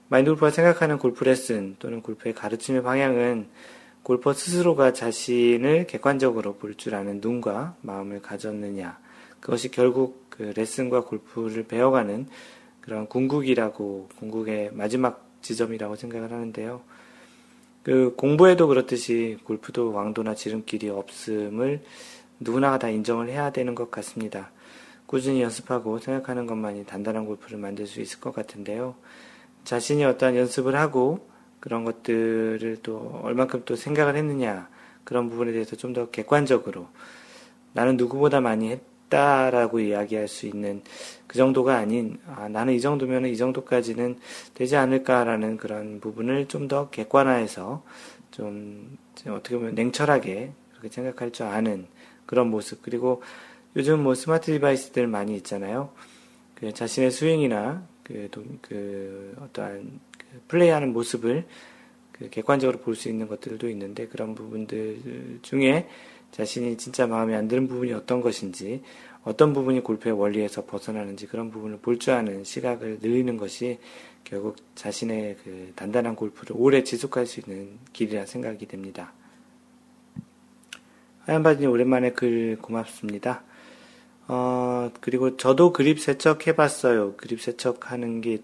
마인드 0.08 0.30
골프가 0.30 0.50
생각하는 0.50 0.98
골프 0.98 1.24
레슨 1.24 1.74
또는 1.78 2.00
골프의 2.00 2.34
가르침의 2.34 2.82
방향은 2.82 3.48
골퍼 4.04 4.34
스스로가 4.34 4.92
자신을 4.92 5.86
객관적으로 5.86 6.54
볼 6.56 6.76
줄 6.76 6.94
아는 6.94 7.20
눈과 7.20 7.76
마음을 7.80 8.20
가졌느냐. 8.22 8.98
그것이 9.40 9.70
결국 9.70 10.26
그 10.30 10.52
레슨과 10.54 11.04
골프를 11.04 11.64
배워가는 11.64 12.28
그런 12.80 13.08
궁극이라고, 13.08 14.10
궁극의 14.18 14.70
마지막 14.72 15.26
지점이라고 15.40 15.96
생각을 15.96 16.30
하는데요. 16.30 16.82
그 17.84 18.14
공부에도 18.16 18.66
그렇듯이 18.66 19.38
골프도 19.44 19.92
왕도나 19.92 20.34
지름길이 20.34 20.88
없음을 20.88 21.82
누구나가 22.40 22.78
다 22.78 22.88
인정을 22.88 23.28
해야 23.28 23.52
되는 23.52 23.74
것 23.74 23.90
같습니다. 23.90 24.50
꾸준히 25.06 25.42
연습하고 25.42 25.98
생각하는 25.98 26.46
것만이 26.46 26.86
단단한 26.86 27.26
골프를 27.26 27.58
만들 27.58 27.86
수 27.86 28.00
있을 28.00 28.20
것 28.20 28.34
같은데요. 28.34 28.96
자신이 29.64 30.02
어떠한 30.04 30.34
연습을 30.36 30.74
하고 30.76 31.28
그런 31.60 31.84
것들을 31.84 32.78
또 32.82 33.20
얼만큼 33.22 33.62
또 33.66 33.76
생각을 33.76 34.16
했느냐 34.16 34.68
그런 35.04 35.28
부분에 35.28 35.52
대해서 35.52 35.76
좀 35.76 35.92
더 35.92 36.10
객관적으로 36.10 36.88
나는 37.74 37.96
누구보다 37.96 38.40
많이 38.40 38.70
했 38.70 38.80
다라고 39.14 39.78
이야기할 39.78 40.26
수 40.26 40.46
있는 40.46 40.82
그 41.28 41.38
정도가 41.38 41.76
아닌 41.76 42.18
아, 42.26 42.48
나는 42.48 42.74
이 42.74 42.80
정도면 42.80 43.26
이 43.26 43.36
정도까지는 43.36 44.18
되지 44.54 44.74
않을까라는 44.76 45.56
그런 45.56 46.00
부분을 46.00 46.46
좀 46.48 46.64
더 46.66 46.90
객관화해서 46.90 47.84
좀 48.32 48.98
어떻게 49.28 49.56
보면 49.56 49.74
냉철하게 49.76 50.50
그렇게 50.70 50.88
생각할 50.88 51.30
줄 51.30 51.46
아는 51.46 51.86
그런 52.26 52.48
모습 52.50 52.82
그리고 52.82 53.22
요즘 53.76 54.02
뭐 54.02 54.14
smart 54.14 54.50
device들 54.52 55.06
많이 55.06 55.36
있잖아요. 55.36 55.90
그 56.54 56.72
자신의 56.72 57.10
스윙이나 57.12 57.86
그, 58.02 58.28
그 58.62 59.36
어떠한 59.40 60.00
그 60.18 60.26
플레이하는 60.48 60.92
모습을 60.92 61.44
그 62.12 62.30
객관적으로 62.30 62.78
볼 62.78 62.96
수 62.96 63.08
있는 63.08 63.28
것들도 63.28 63.68
있는데 63.70 64.06
그런 64.08 64.34
부분들 64.34 65.40
중에 65.42 65.86
자신이 66.34 66.76
진짜 66.76 67.06
마음에 67.06 67.34
안 67.36 67.46
드는 67.46 67.68
부분이 67.68 67.92
어떤 67.92 68.20
것인지 68.20 68.82
어떤 69.22 69.52
부분이 69.52 69.80
골프의 69.80 70.14
원리에서 70.18 70.64
벗어나는지 70.66 71.26
그런 71.26 71.50
부분을 71.50 71.78
볼 71.78 71.98
줄 71.98 72.12
아는 72.12 72.44
시각을 72.44 72.98
늘리는 73.00 73.36
것이 73.36 73.78
결국 74.24 74.56
자신의 74.74 75.36
그 75.44 75.72
단단한 75.76 76.16
골프를 76.16 76.56
오래 76.58 76.82
지속할 76.82 77.26
수 77.26 77.40
있는 77.40 77.78
길이라 77.92 78.26
생각이 78.26 78.66
됩니다. 78.66 79.12
하얀바지님 81.20 81.70
오랜만에 81.70 82.12
글 82.12 82.58
고맙습니다. 82.60 83.44
어, 84.26 84.90
그리고 85.00 85.36
저도 85.36 85.72
그립 85.72 86.00
세척 86.00 86.46
해봤어요. 86.46 87.14
그립 87.16 87.40
세척 87.40 87.92
하는 87.92 88.20
게 88.20 88.38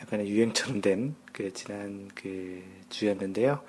약간의 0.00 0.28
유행처럼 0.28 0.80
된 0.80 1.14
그 1.36 1.52
지난 1.52 2.08
그 2.14 2.62
주였는데요. 2.88 3.60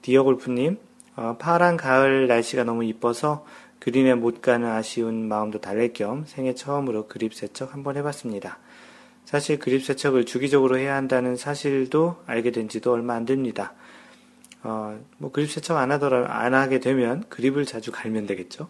디어 0.00 0.22
골프님, 0.22 0.78
어, 1.16 1.36
파란 1.38 1.76
가을 1.76 2.28
날씨가 2.28 2.64
너무 2.64 2.84
이뻐서 2.84 3.44
그린에 3.78 4.14
못 4.14 4.42
가는 4.42 4.68
아쉬운 4.68 5.28
마음도 5.28 5.60
달랠 5.60 5.92
겸 5.92 6.24
생애 6.26 6.54
처음으로 6.54 7.08
그립 7.08 7.34
세척 7.34 7.74
한번 7.74 7.96
해봤습니다. 7.96 8.58
사실 9.24 9.58
그립 9.58 9.84
세척을 9.84 10.24
주기적으로 10.24 10.78
해야 10.78 10.94
한다는 10.94 11.36
사실도 11.36 12.16
알게 12.26 12.52
된 12.52 12.68
지도 12.68 12.92
얼마 12.92 13.14
안 13.14 13.24
됩니다. 13.24 13.74
어, 14.62 14.98
뭐 15.18 15.32
그립 15.32 15.50
세척 15.50 15.76
안 15.76 15.90
하더라, 15.90 16.26
안 16.28 16.54
하게 16.54 16.80
되면 16.80 17.24
그립을 17.28 17.64
자주 17.64 17.90
갈면 17.92 18.26
되겠죠. 18.26 18.68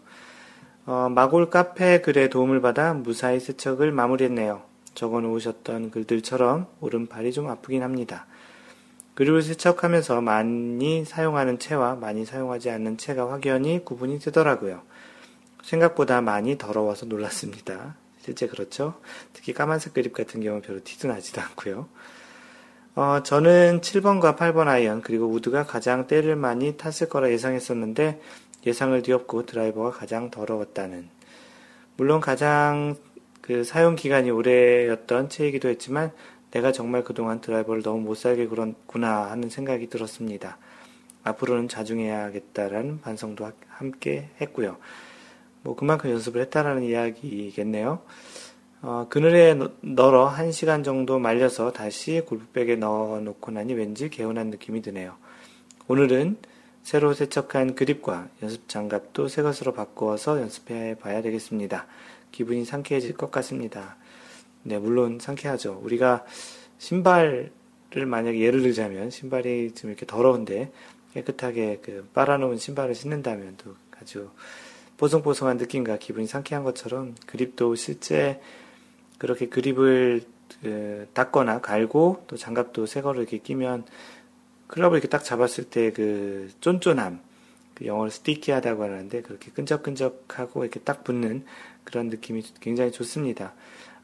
어, 0.86 1.08
마골 1.10 1.50
카페 1.50 2.00
글에 2.00 2.28
도움을 2.28 2.60
받아 2.60 2.94
무사히 2.94 3.40
세척을 3.40 3.90
마무리했네요. 3.90 4.62
적어 4.94 5.20
놓으셨던 5.20 5.90
글들처럼 5.90 6.68
오른팔이 6.80 7.32
좀 7.32 7.48
아프긴 7.48 7.82
합니다. 7.82 8.26
그립을 9.16 9.42
세척하면서 9.42 10.20
많이 10.20 11.04
사용하는 11.06 11.58
채와 11.58 11.96
많이 11.96 12.26
사용하지 12.26 12.68
않는 12.68 12.98
채가 12.98 13.32
확연히 13.32 13.82
구분이 13.82 14.18
되더라고요. 14.18 14.82
생각보다 15.62 16.20
많이 16.20 16.58
더러워서 16.58 17.06
놀랐습니다. 17.06 17.96
실제 18.20 18.46
그렇죠. 18.46 19.00
특히 19.32 19.54
까만색 19.54 19.94
그립 19.94 20.12
같은 20.12 20.42
경우는 20.42 20.60
별로 20.60 20.80
티도 20.84 21.08
나지도 21.08 21.40
않고요. 21.40 21.88
어, 22.94 23.22
저는 23.22 23.80
7번과 23.80 24.36
8번 24.36 24.68
아이언 24.68 25.00
그리고 25.00 25.26
우드가 25.28 25.64
가장 25.64 26.06
때를 26.06 26.36
많이 26.36 26.76
탔을 26.76 27.08
거라 27.08 27.30
예상했었는데 27.30 28.20
예상을 28.66 29.00
뒤엎고 29.00 29.46
드라이버가 29.46 29.92
가장 29.92 30.30
더러웠다는. 30.30 31.08
물론 31.96 32.20
가장 32.20 32.96
그 33.40 33.64
사용 33.64 33.96
기간이 33.96 34.30
오래였던 34.30 35.30
채이기도 35.30 35.68
했지만 35.68 36.12
내가 36.50 36.72
정말 36.72 37.04
그동안 37.04 37.40
드라이버를 37.40 37.82
너무 37.82 38.00
못 38.00 38.14
살게 38.14 38.46
굴었구나 38.46 39.30
하는 39.30 39.50
생각이 39.50 39.88
들었습니다. 39.88 40.58
앞으로는 41.24 41.68
자중해야겠다라는 41.68 43.00
반성도 43.00 43.50
함께 43.68 44.30
했고요. 44.40 44.76
뭐 45.62 45.74
그만큼 45.74 46.10
연습을 46.10 46.40
했다라는 46.42 46.84
이야기겠네요. 46.84 48.00
어, 48.82 49.06
그늘에 49.08 49.58
널어 49.80 50.32
1시간 50.32 50.84
정도 50.84 51.18
말려서 51.18 51.72
다시 51.72 52.22
골프백에 52.24 52.76
넣어 52.76 53.20
놓고 53.20 53.50
나니 53.50 53.74
왠지 53.74 54.08
개운한 54.08 54.50
느낌이 54.50 54.82
드네요. 54.82 55.16
오늘은 55.88 56.36
새로 56.84 57.14
세척한 57.14 57.74
그립과 57.74 58.28
연습 58.42 58.68
장갑도 58.68 59.26
새 59.26 59.42
것으로 59.42 59.72
바꾸어서 59.72 60.40
연습해 60.40 60.94
봐야 61.00 61.20
되겠습니다. 61.20 61.86
기분이 62.30 62.64
상쾌해질 62.64 63.16
것 63.16 63.32
같습니다. 63.32 63.96
네, 64.66 64.78
물론 64.80 65.20
상쾌하죠. 65.20 65.80
우리가 65.84 66.24
신발을 66.78 67.52
만약에 68.04 68.40
예를 68.40 68.62
들자면 68.62 69.10
신발이 69.10 69.74
좀 69.74 69.90
이렇게 69.90 70.04
더러운데 70.06 70.72
깨끗하게 71.14 71.78
그 71.82 72.08
빨아놓은 72.12 72.58
신발을 72.58 72.96
신는다면 72.96 73.58
또 73.58 73.76
아주 74.00 74.28
뽀송뽀송한 74.96 75.58
느낌과 75.58 75.98
기분이 75.98 76.26
상쾌한 76.26 76.64
것처럼 76.64 77.14
그립도 77.26 77.76
실제 77.76 78.40
그렇게 79.18 79.48
그립을 79.48 80.24
그 80.60 81.06
닦거나 81.14 81.60
갈고 81.60 82.24
또 82.26 82.36
장갑도 82.36 82.86
새 82.86 83.02
거를 83.02 83.22
이렇게 83.22 83.38
끼면 83.38 83.84
클럽을 84.66 84.98
이렇게 84.98 85.08
딱 85.08 85.22
잡았을 85.22 85.64
때 85.70 85.92
그 85.92 86.50
쫀쫀함, 86.60 87.20
그 87.74 87.86
영어로 87.86 88.10
스티키하다고 88.10 88.82
하는데 88.82 89.22
그렇게 89.22 89.52
끈적끈적하고 89.52 90.64
이렇게 90.64 90.80
딱 90.80 91.04
붙는 91.04 91.44
그런 91.84 92.08
느낌이 92.08 92.42
굉장히 92.60 92.90
좋습니다. 92.90 93.54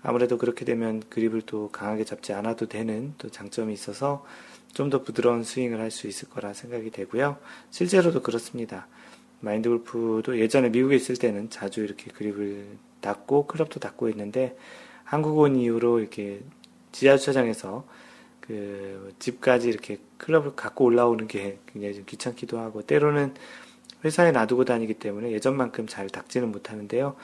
아무래도 0.03 0.39
그렇게 0.39 0.65
되면 0.65 1.03
그립을 1.09 1.43
또 1.43 1.71
강하게 1.71 2.05
잡지 2.05 2.33
않아도 2.33 2.67
되는 2.67 3.15
또 3.19 3.31
장점이 3.31 3.73
있어서 3.73 4.25
좀 4.75 4.91
더 4.91 5.03
부드러운 5.03 5.45
스윙을 5.45 5.81
할 5.81 5.91
수 5.91 6.07
있을 6.09 6.29
거라 6.31 6.53
생각이 6.55 6.91
되고요. 6.91 7.37
실제로도 7.71 8.23
그렇습니다. 8.23 8.87
마인드 9.41 9.69
골프도 9.69 10.39
예전에 10.39 10.71
미국에 10.71 10.97
있을 10.97 11.17
때는 11.17 11.51
자주 11.51 11.83
이렇게 11.83 12.11
그립을 12.11 12.67
닦고 13.01 13.47
클럽도 13.47 13.81
닦고 13.81 14.09
있는데 14.11 14.57
한국 15.05 15.39
온 15.39 15.57
이후로 15.57 16.01
이렇게 16.01 16.41
지하 16.93 17.17
주차장에서 17.17 17.85
그 18.41 19.15
집까지 19.19 19.69
이렇게 19.69 19.99
클럽을 20.19 20.55
갖고 20.57 20.85
올라오는 20.85 21.27
게 21.29 21.59
굉장히 21.67 21.95
좀 21.95 22.05
귀찮기도 22.07 22.59
하고 22.59 22.83
때로는 22.83 23.35
회사에 24.05 24.33
놔두고 24.33 24.65
다니기 24.65 24.95
때문에 24.95 25.33
예전만큼 25.33 25.87
잘 25.87 26.09
닦지는 26.09 26.51
못하는데요. 26.51 27.17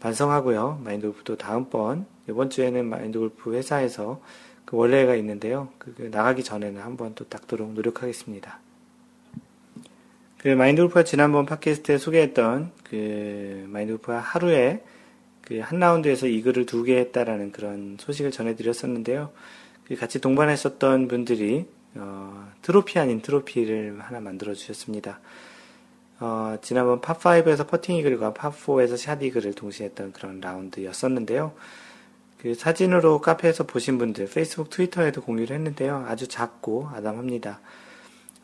반성하고요. 0.00 0.80
마인드 0.84 1.06
골프도 1.06 1.36
다음번 1.36 2.06
이번 2.28 2.50
주에는 2.50 2.84
마인드 2.86 3.18
골프 3.18 3.54
회사에서 3.54 4.20
그 4.64 4.76
원래가 4.76 5.14
있는데요. 5.16 5.68
그, 5.78 5.94
그 5.94 6.02
나가기 6.10 6.42
전에는 6.42 6.80
한번 6.80 7.14
또 7.14 7.24
닦도록 7.28 7.72
노력하겠습니다. 7.74 8.58
그 10.38 10.48
마인드 10.48 10.82
골프가 10.82 11.04
지난번 11.04 11.46
팟캐스트에 11.46 11.98
소개했던 11.98 12.72
그 12.84 13.64
마인드 13.68 13.92
골프가 13.92 14.18
하루에 14.18 14.82
그 15.46 15.60
한 15.60 15.78
라운드에서 15.78 16.26
이글을 16.26 16.64
두 16.66 16.84
개 16.84 16.96
했다라는 16.98 17.52
그런 17.52 17.96
소식을 18.00 18.30
전해드렸었는데요. 18.30 19.30
그 19.86 19.94
같이 19.96 20.18
동반했었던 20.20 21.08
분들이 21.08 21.66
어, 21.96 22.50
트로피 22.62 22.98
아닌 22.98 23.20
트로피를 23.20 23.98
하나 24.00 24.20
만들어 24.20 24.54
주셨습니다. 24.54 25.20
어, 26.20 26.56
지난번 26.62 27.00
파5에서 27.00 27.68
퍼팅 27.68 27.96
이글과 27.96 28.32
파4에서 28.32 28.96
샷 28.96 29.22
이글을 29.22 29.52
동시에 29.52 29.86
했던 29.86 30.12
그런 30.12 30.40
라운드였었는데요. 30.40 31.52
그 32.44 32.54
사진으로 32.54 33.22
카페에서 33.22 33.64
보신 33.64 33.96
분들, 33.96 34.26
페이스북, 34.26 34.68
트위터에도 34.68 35.22
공유를 35.22 35.56
했는데요. 35.56 36.04
아주 36.06 36.28
작고 36.28 36.90
아담합니다. 36.92 37.62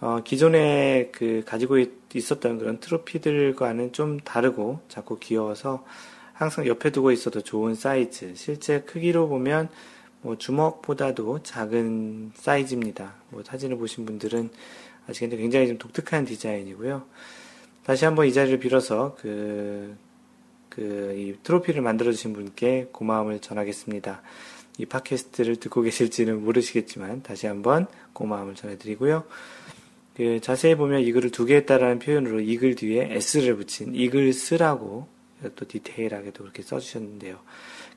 어, 0.00 0.20
기존에 0.24 1.10
그 1.12 1.42
가지고 1.44 1.76
있었던 2.14 2.58
그런 2.58 2.80
트로피들과는 2.80 3.92
좀 3.92 4.18
다르고 4.18 4.80
작고 4.88 5.18
귀여워서 5.18 5.84
항상 6.32 6.66
옆에 6.66 6.88
두고 6.88 7.12
있어도 7.12 7.42
좋은 7.42 7.74
사이즈. 7.74 8.34
실제 8.36 8.80
크기로 8.80 9.28
보면 9.28 9.68
뭐 10.22 10.38
주먹보다도 10.38 11.42
작은 11.42 12.32
사이즈입니다. 12.36 13.16
뭐 13.28 13.42
사진을 13.44 13.76
보신 13.76 14.06
분들은 14.06 14.48
아시겠는데 15.10 15.42
굉장히 15.42 15.68
좀 15.68 15.76
독특한 15.76 16.24
디자인이고요. 16.24 17.02
다시 17.84 18.06
한번 18.06 18.24
이 18.24 18.32
자리를 18.32 18.60
빌어서 18.60 19.14
그, 19.20 19.94
그, 20.80 21.14
이 21.14 21.36
트로피를 21.42 21.82
만들어 21.82 22.10
주신 22.10 22.32
분께 22.32 22.88
고마움을 22.90 23.40
전하겠습니다. 23.40 24.22
이 24.78 24.86
팟캐스트를 24.86 25.56
듣고 25.56 25.82
계실지는 25.82 26.42
모르시겠지만 26.42 27.22
다시 27.22 27.46
한번 27.46 27.86
고마움을 28.14 28.54
전해드리고요. 28.54 29.24
그 30.16 30.40
자세히 30.40 30.76
보면 30.76 31.02
이 31.02 31.12
글을 31.12 31.32
두 31.32 31.44
개 31.44 31.56
했다라는 31.56 31.98
표현으로 31.98 32.40
이 32.40 32.56
글 32.56 32.76
뒤에 32.76 33.10
S를 33.12 33.56
붙인 33.56 33.94
이글스라고 33.94 35.06
또 35.54 35.68
디테일하게도 35.68 36.44
그렇게 36.44 36.62
써주셨는데요. 36.62 37.38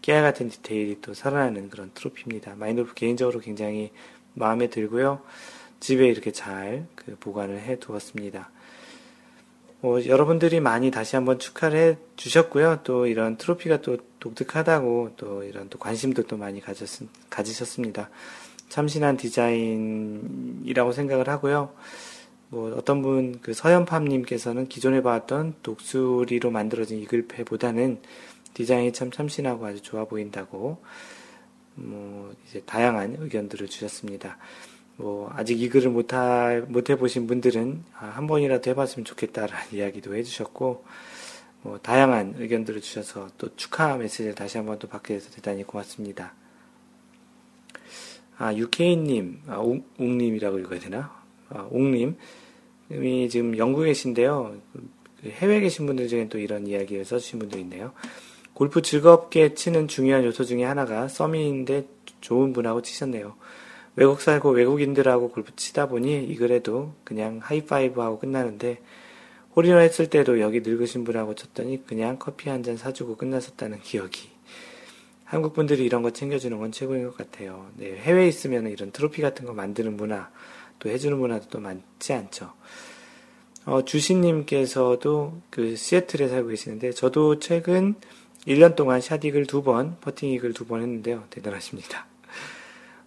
깨알 0.02 0.22
같은 0.22 0.50
디테일이 0.50 0.98
또 1.00 1.14
살아나는 1.14 1.70
그런 1.70 1.90
트로피입니다. 1.94 2.56
마인돌프 2.56 2.96
개인적으로 2.96 3.40
굉장히 3.40 3.92
마음에 4.34 4.68
들고요. 4.70 5.22
집에 5.80 6.06
이렇게 6.08 6.34
잘 6.34 6.86
그 6.96 7.16
보관을 7.18 7.62
해 7.62 7.80
두었습니다. 7.80 8.52
뭐 9.84 10.06
여러분들이 10.06 10.62
많이 10.62 10.92
다시 10.92 11.18
한번 11.18 11.40
축하를 11.40 11.78
해 11.78 11.98
주셨고요. 12.16 12.80
또 12.86 13.06
이런 13.06 13.36
트로피가 13.36 13.82
또 13.82 13.98
독특하다고 14.22 15.16
또 15.18 15.44
이런 15.44 15.68
또 15.68 15.78
관심도 15.78 16.24
또 16.24 16.38
많이 16.38 16.62
가졌, 16.62 16.88
가지셨습니다. 17.30 18.10
참신한 18.70 19.18
디자인이라고 19.18 20.94
생각을 20.94 21.28
하고요. 21.28 21.74
뭐 22.48 22.74
어떤 22.78 23.02
분 23.02 23.40
그 23.42 23.54
서현팜님께서는 23.54 24.70
기존에 24.70 25.02
봐왔던 25.02 25.56
독수리로 25.64 26.50
만들어진 26.50 27.00
이글패보다는 27.00 28.00
디자인이 28.54 28.94
참 28.94 29.12
참신하고 29.12 29.66
아주 29.66 29.82
좋아 29.82 30.06
보인다고 30.06 30.82
뭐 31.76 32.34
이제 32.48 32.62
다양한 32.66 33.18
의견들을 33.20 33.68
주셨습니다. 33.68 34.38
뭐 34.96 35.32
아직 35.34 35.62
이 35.62 35.70
글을 35.70 35.90
못하, 35.90 36.62
못 36.68 36.90
해보신 36.90 37.28
분들은 37.28 37.84
아, 37.98 38.06
한 38.08 38.28
번이라도 38.28 38.70
해봤으면 38.72 39.06
좋겠다라는 39.06 39.74
이야기도 39.74 40.16
해주셨고 40.16 40.86
뭐 41.64 41.80
다양한 41.80 42.36
의견들을 42.38 42.82
주셔서 42.82 43.30
또 43.38 43.56
축하 43.56 43.96
메시지를 43.98 44.36
다시 44.36 44.58
한번 44.58 44.80
또 44.80 44.88
받게 44.88 45.16
돼서 45.16 45.32
대단히 45.32 45.64
고맙습니다. 45.64 46.34
아 48.38 48.54
유케이님, 48.54 49.44
아, 49.48 49.58
옹, 49.58 49.84
옹님이라고 49.98 50.60
읽어야 50.60 50.80
되나? 50.80 51.24
아, 51.50 51.68
옹님이 51.72 52.16
지금 53.30 53.58
영국에 53.58 53.88
계신데요. 53.88 54.58
그 55.22 55.30
해외에 55.30 55.62
계신 55.62 55.86
분들 55.86 56.08
중에 56.10 56.28
또 56.28 56.38
이런 56.38 56.68
이야기를 56.68 57.06
써주신 57.06 57.40
분도 57.40 57.58
있네요. 57.60 57.94
골프 58.54 58.82
즐겁게 58.82 59.54
치는 59.54 59.88
중요한 59.88 60.26
요소 60.26 60.44
중에 60.44 60.64
하나가 60.64 61.08
썸이인데 61.08 61.88
좋은 62.22 62.54
분하고 62.54 62.82
치셨네요. 62.82 63.36
외국 63.96 64.22
살고 64.22 64.52
외국인들하고 64.52 65.30
골프 65.30 65.56
치다 65.56 65.88
보니 65.88 66.26
이 66.26 66.36
글에도 66.36 66.94
그냥 67.04 67.40
하이파이브 67.42 68.02
하고 68.02 68.20
끝나는데 68.20 68.80
홀인원 69.56 69.82
했을 69.84 70.10
때도 70.10 70.40
여기 70.40 70.62
늙으신 70.62 71.04
분하고 71.04 71.36
쳤더니 71.36 71.86
그냥 71.86 72.18
커피 72.18 72.50
한 72.50 72.64
잔 72.64 72.76
사주고 72.76 73.18
끝났었다는 73.18 73.82
기억이. 73.82 74.30
한국 75.26 75.54
분들이 75.54 75.84
이런 75.86 76.02
거 76.02 76.12
챙겨주는 76.12 76.58
건 76.58 76.72
최고인 76.72 77.04
것 77.06 77.18
같아요. 77.18 77.70
네, 77.78 77.96
해외에 77.98 78.28
있으면 78.28 78.68
이런 78.68 78.92
트로피 78.92 79.22
같은 79.22 79.46
거 79.46 79.54
만드는 79.54 79.96
문화, 79.98 80.30
또 80.80 80.90
해주는 80.90 81.18
문화도 81.18 81.48
또 81.50 81.60
많지 81.60 82.14
않죠. 82.14 82.52
어, 83.66 83.84
주신님께서도 83.86 85.42
그 85.50 85.76
시애틀에 85.76 86.28
살고 86.28 86.50
계시는데, 86.50 86.92
저도 86.92 87.40
최근 87.40 87.96
1년 88.48 88.76
동안 88.76 89.02
샷 89.02 89.24
이글 89.24 89.46
두 89.48 89.64
번, 89.64 89.98
퍼팅 90.02 90.30
이글 90.32 90.54
두 90.54 90.66
번 90.66 90.82
했는데요. 90.82 91.24
대단하십니다. 91.30 92.06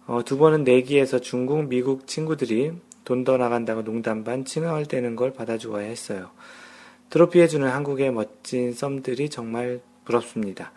어, 0.07 0.23
두 0.23 0.37
번은 0.37 0.63
내기에서 0.63 1.19
중국, 1.19 1.67
미국 1.67 2.07
친구들이 2.07 2.71
돈 3.03 3.23
더 3.23 3.37
나간다고 3.37 3.83
농담 3.83 4.23
반 4.23 4.43
칭얼 4.45 4.85
대는 4.85 5.15
걸 5.15 5.31
받아주어야 5.33 5.85
했어요. 5.85 6.29
트로피 7.09 7.39
해주는 7.39 7.67
한국의 7.67 8.11
멋진 8.11 8.73
썸들이 8.73 9.29
정말 9.29 9.81
부럽습니다. 10.03 10.71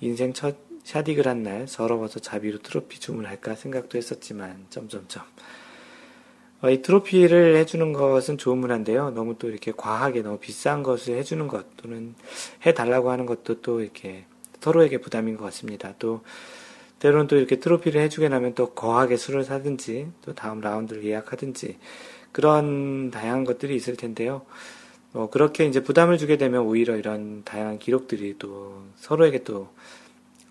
인생 0.00 0.32
첫 0.32 0.56
샷이글 0.84 1.28
한날 1.28 1.68
서러워서 1.68 2.20
자비로 2.20 2.58
트로피 2.58 2.98
주문할까 2.98 3.54
생각도 3.54 3.96
했었지만 3.96 4.66
점점점 4.68 5.22
어, 6.62 6.70
이 6.70 6.80
트로피를 6.82 7.56
해주는 7.56 7.92
것은 7.92 8.38
좋은 8.38 8.58
문화인데요. 8.58 9.10
너무 9.10 9.36
또 9.38 9.48
이렇게 9.48 9.72
과하게 9.74 10.22
너무 10.22 10.38
비싼 10.38 10.82
것을 10.82 11.16
해주는 11.16 11.46
것 11.46 11.76
또는 11.76 12.14
해달라고 12.64 13.10
하는 13.10 13.26
것도 13.26 13.60
또 13.60 13.80
이렇게 13.80 14.24
서로에게 14.60 14.98
부담인 14.98 15.36
것 15.36 15.44
같습니다. 15.44 15.94
또 15.98 16.22
때로는 17.02 17.26
또 17.26 17.36
이렇게 17.36 17.58
트로피를 17.58 18.00
해주게 18.02 18.28
나면 18.28 18.54
또 18.54 18.74
거하게 18.74 19.16
술을 19.16 19.42
사든지 19.42 20.06
또 20.24 20.36
다음 20.36 20.60
라운드를 20.60 21.04
예약하든지 21.04 21.78
그런 22.30 23.10
다양한 23.10 23.42
것들이 23.42 23.74
있을 23.74 23.96
텐데요. 23.96 24.42
뭐 25.10 25.28
그렇게 25.28 25.66
이제 25.66 25.82
부담을 25.82 26.16
주게 26.16 26.36
되면 26.38 26.62
오히려 26.62 26.96
이런 26.96 27.42
다양한 27.42 27.80
기록들이 27.80 28.36
또 28.38 28.84
서로에게 28.94 29.42
또 29.42 29.70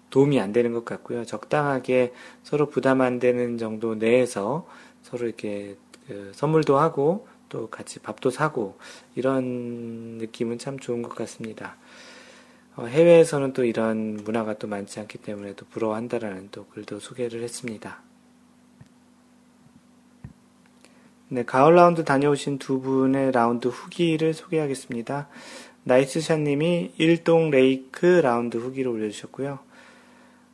도움이 0.09 0.41
안 0.41 0.51
되는 0.51 0.73
것 0.73 0.83
같고요. 0.83 1.23
적당하게 1.23 2.11
서로 2.43 2.69
부담 2.69 2.99
안 2.99 3.19
되는 3.19 3.57
정도 3.57 3.95
내에서 3.95 4.67
서로 5.03 5.27
이렇게 5.27 5.77
그 6.05 6.33
선물도 6.35 6.77
하고 6.77 7.27
또 7.47 7.69
같이 7.69 7.99
밥도 7.99 8.29
사고 8.29 8.77
이런 9.15 10.17
느낌은 10.17 10.57
참 10.57 10.77
좋은 10.77 11.01
것 11.01 11.15
같습니다. 11.15 11.77
어, 12.75 12.86
해외에서는 12.86 13.53
또 13.53 13.65
이런 13.65 14.15
문화가 14.23 14.53
또 14.53 14.67
많지 14.67 14.99
않기 14.99 15.17
때문에 15.17 15.55
또 15.55 15.65
부러워한다라는 15.65 16.49
또 16.51 16.65
글도 16.67 16.99
소개를 16.99 17.43
했습니다. 17.43 18.01
네, 21.27 21.43
가을 21.43 21.75
라운드 21.75 22.03
다녀오신 22.03 22.60
두 22.60 22.81
분의 22.81 23.31
라운드 23.31 23.67
후기를 23.67 24.34
소개하겠습니다. 24.34 25.29
나이스샷님이 25.84 26.93
일동 26.97 27.49
레이크 27.49 28.05
라운드 28.05 28.57
후기를 28.57 28.91
올려주셨고요. 28.91 29.60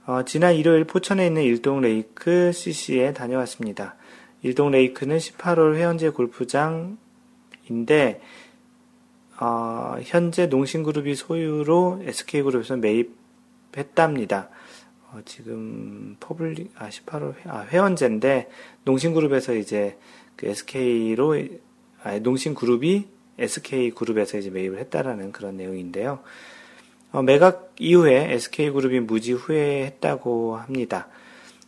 어, 0.05 0.23
지난 0.23 0.55
일요일 0.55 0.85
포천에 0.85 1.27
있는 1.27 1.43
일동 1.43 1.81
레이크 1.81 2.51
CC에 2.51 3.13
다녀왔습니다. 3.13 3.95
일동 4.41 4.71
레이크는 4.71 5.17
18홀 5.17 5.75
회원제 5.75 6.09
골프장인데 6.09 6.97
어, 9.39 9.97
현재 10.03 10.47
농심그룹이 10.47 11.15
소유로 11.15 12.01
SK그룹에서 12.03 12.77
매입했답니다. 12.77 14.49
어, 15.11 15.19
지금 15.25 16.17
public, 16.19 16.71
아, 16.75 16.89
18홀, 16.89 17.35
아, 17.45 17.65
회원제인데, 17.69 18.49
농심그룹에서 18.83 19.53
이제 19.55 19.97
그 20.35 20.47
SK로, 20.47 21.35
아, 22.03 22.17
농심그룹이 22.19 23.07
SK그룹에서 23.37 24.39
이제 24.39 24.49
매입을 24.49 24.79
했다라는 24.79 25.31
그런 25.31 25.55
내용인데요. 25.57 26.19
어, 27.11 27.21
매각 27.21 27.75
이후에 27.79 28.33
SK그룹이 28.33 29.01
무지 29.01 29.33
후회했다고 29.33 30.57
합니다. 30.57 31.07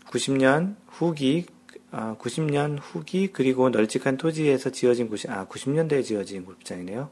90년 0.08 0.76
후기, 0.88 1.46
아, 1.92 2.16
90년 2.20 2.80
후기, 2.82 3.28
그리고 3.28 3.70
널찍한 3.70 4.18
토지에서 4.18 4.72
지어진 4.72 5.08
곳이, 5.08 5.30
아, 5.30 5.46
90년대에 5.46 6.04
지어진 6.04 6.46
골프장이네요. 6.46 7.12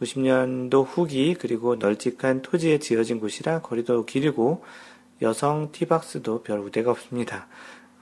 90년도 0.00 0.84
후기 0.86 1.34
그리고 1.34 1.76
널찍한 1.76 2.42
토지에 2.42 2.78
지어진 2.78 3.20
곳이라 3.20 3.62
거리도 3.62 4.04
길고 4.04 4.64
여성 5.22 5.72
티박스도 5.72 6.42
별 6.42 6.58
우대가 6.58 6.90
없습니다. 6.90 7.48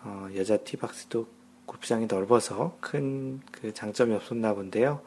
어, 0.02 0.28
여자 0.36 0.56
티박스도 0.56 1.26
골프장이 1.66 2.06
넓어서 2.06 2.76
큰 2.80 3.40
그 3.64 3.72
장점이 3.72 4.14
없었나 4.14 4.54
본데요. 4.54 5.00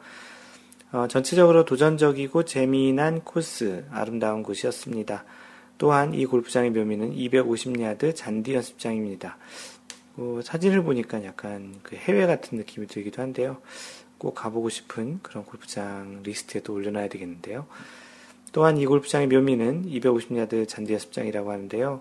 어, 0.90 1.06
전체적으로 1.06 1.64
도전적이고 1.64 2.44
재미난 2.44 3.20
코스, 3.20 3.84
아름다운 3.90 4.42
곳이었습니다. 4.42 5.24
또한 5.76 6.12
이 6.12 6.26
골프장의 6.26 6.70
묘미는 6.70 7.14
250야드 7.14 8.16
잔디 8.16 8.54
연습장입니다. 8.54 9.38
어, 10.16 10.40
사진을 10.42 10.82
보니까 10.82 11.22
약간 11.24 11.76
그 11.84 11.94
해외 11.94 12.26
같은 12.26 12.58
느낌이 12.58 12.88
들기도 12.88 13.22
한데요. 13.22 13.58
꼭 14.18 14.34
가보고 14.34 14.68
싶은 14.68 15.20
그런 15.22 15.44
골프장 15.44 16.20
리스트에도 16.24 16.74
올려놔야 16.74 17.08
되겠는데요. 17.08 17.66
또한 18.52 18.76
이 18.78 18.86
골프장의 18.86 19.28
묘미는 19.28 19.86
250야드 19.86 20.68
잔디 20.68 20.92
연습장이라고 20.94 21.52
하는데요. 21.52 22.00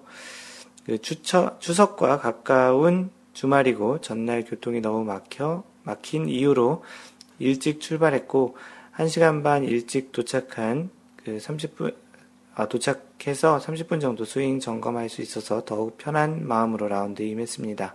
그 0.85 1.01
추처, 1.01 1.57
추석과 1.59 2.19
가까운 2.19 3.11
주말이고 3.33 4.01
전날 4.01 4.43
교통이 4.43 4.81
너무 4.81 5.03
막혀 5.03 5.63
막힌 5.83 6.27
이유로 6.27 6.83
일찍 7.39 7.81
출발했고 7.81 8.57
1시간 8.95 9.43
반 9.43 9.63
일찍 9.63 10.11
도착한 10.11 10.89
그 11.23 11.37
30분 11.37 11.93
아, 12.55 12.67
도착해서 12.67 13.59
30분 13.59 14.01
정도 14.01 14.25
스윙 14.25 14.59
점검할 14.59 15.09
수 15.09 15.21
있어서 15.21 15.63
더욱 15.63 15.99
편한 15.99 16.47
마음으로 16.47 16.87
라운드에 16.87 17.27
임했습니다. 17.27 17.93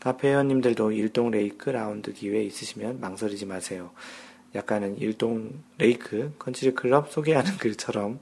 카페 0.00 0.28
회원님들도 0.28 0.92
일동 0.92 1.30
레이크 1.30 1.68
라운드 1.68 2.12
기회 2.12 2.42
있으시면 2.42 3.00
망설이지 3.00 3.44
마세요. 3.46 3.90
약간은 4.54 4.98
일동 4.98 5.62
레이크 5.78 6.32
컨트리 6.38 6.74
클럽 6.74 7.12
소개하는 7.12 7.56
글처럼 7.58 8.18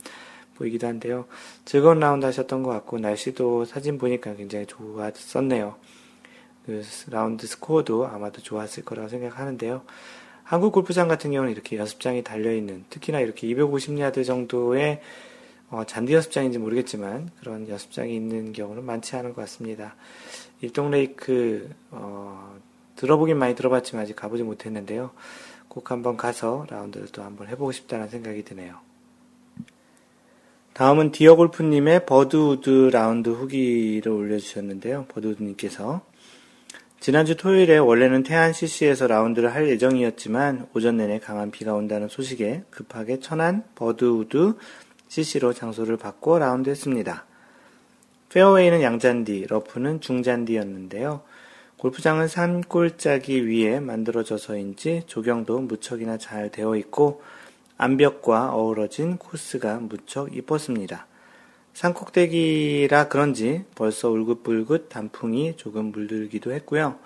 보이기도 0.57 0.89
한데요. 0.89 1.27
즐거운 1.65 2.01
라운드 2.01 2.27
하셨던 2.27 2.65
것 2.65 2.71
같고 2.71 2.99
날씨도 2.99 3.65
사진 3.65 3.97
보니까 3.97 4.35
굉장히 4.35 4.67
좋았었네요. 4.67 5.77
그 6.67 6.83
라운드 7.09 7.47
스코어도 7.47 8.07
아마도 8.09 8.43
좋았을 8.43 8.85
거라고 8.85 9.09
생각하는데요. 9.09 9.83
한국 10.43 10.73
골프장 10.73 11.09
같은 11.09 11.31
경우는 11.31 11.53
이렇게 11.53 11.77
연습장이 11.77 12.25
달려있는 12.25 12.87
특히나 12.91 13.21
이렇게 13.21 13.47
250야드 13.47 14.27
정도의 14.27 15.01
어, 15.71 15.85
잔디 15.85 16.15
연습장인지 16.15 16.59
모르겠지만 16.59 17.31
그런 17.39 17.69
연습장이 17.69 18.15
있는 18.15 18.53
경우는 18.53 18.85
많지 18.85 19.15
않은 19.17 19.35
것 19.35 19.43
같습니다. 19.43 19.95
일동레이크 20.61 21.71
어, 21.91 22.57
들어보긴 22.97 23.39
많이 23.39 23.55
들어봤지만 23.55 24.03
아직 24.03 24.17
가보지 24.17 24.43
못했는데요. 24.43 25.11
꼭 25.69 25.91
한번 25.91 26.17
가서 26.17 26.67
라운드를 26.69 27.09
또 27.13 27.23
한번 27.23 27.49
해보고 27.49 27.73
싶다는 27.73 28.09
생각이 28.09 28.45
드네요. 28.45 28.77
다음은 30.73 31.13
디어골프님의 31.13 32.07
버드우드 32.07 32.91
라운드 32.93 33.31
후기를 33.31 34.13
올려주셨는데요. 34.13 35.07
버드우드님께서 35.09 36.03
지난주 37.01 37.37
토요일에 37.37 37.79
원래는 37.79 38.25
태안 38.25 38.53
CC에서 38.53 39.07
라운드를 39.07 39.55
할 39.55 39.69
예정이었지만 39.69 40.69
오전 40.75 40.97
내내 40.97 41.21
강한 41.21 41.53
비가 41.53 41.75
온다는 41.75 42.09
소식에 42.09 42.65
급하게 42.71 43.21
천안 43.21 43.65
버드우드 43.77 44.55
CC로 45.07 45.53
장소를 45.53 45.97
바꿔 45.97 46.39
라운드했습니다. 46.39 47.28
페어웨이는 48.31 48.83
양잔디, 48.83 49.47
러프는 49.49 50.01
중잔디였는데요. 50.01 51.23
골프장은 51.79 52.29
산골짜기 52.29 53.49
위에 53.49 53.81
만들어져서인지 53.81 55.05
조경도 55.07 55.61
무척이나 55.61 56.19
잘 56.19 56.51
되어 56.51 56.77
있고 56.77 57.23
암벽과 57.79 58.53
어우러진 58.53 59.17
코스가 59.17 59.79
무척 59.79 60.37
이뻤습니다. 60.37 61.07
산꼭대기라 61.75 63.07
그런지 63.07 63.65
벌써 63.77 64.11
울긋불긋 64.11 64.89
단풍이 64.89 65.57
조금 65.57 65.87
물들기도 65.87 66.53
했고요. 66.53 66.97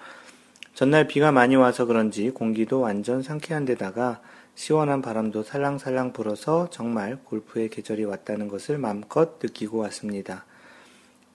전날 0.75 1.07
비가 1.07 1.31
많이 1.31 1.55
와서 1.55 1.85
그런지 1.85 2.31
공기도 2.31 2.81
완전 2.81 3.23
상쾌한 3.23 3.67
데다가 3.67 4.23
시원한 4.55 5.03
바람도 5.03 5.43
살랑살랑 5.43 6.15
불어서 6.15 6.71
정말 6.71 7.19
골프의 7.25 7.69
계절이 7.69 8.05
왔다는 8.05 8.49
것을 8.49 8.79
마음껏 8.79 9.39
느끼고 9.43 9.79
왔습니다. 9.79 10.47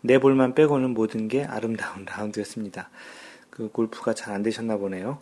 내 0.02 0.20
볼만 0.20 0.54
빼고는 0.56 0.92
모든 0.92 1.28
게 1.28 1.44
아름다운 1.44 2.06
라운드였습니다. 2.10 2.90
그 3.50 3.70
골프가 3.70 4.14
잘 4.14 4.34
안 4.34 4.44
되셨나 4.44 4.78
보네요. 4.78 5.20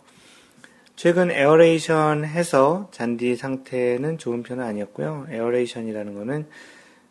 최근 0.94 1.30
aeration 1.30 2.24
해서 2.24 2.88
잔디 2.92 3.36
상태는 3.36 4.18
좋은 4.18 4.42
편은 4.42 4.64
아니었고요. 4.64 5.26
aeration이라는 5.30 6.14
거는 6.14 6.46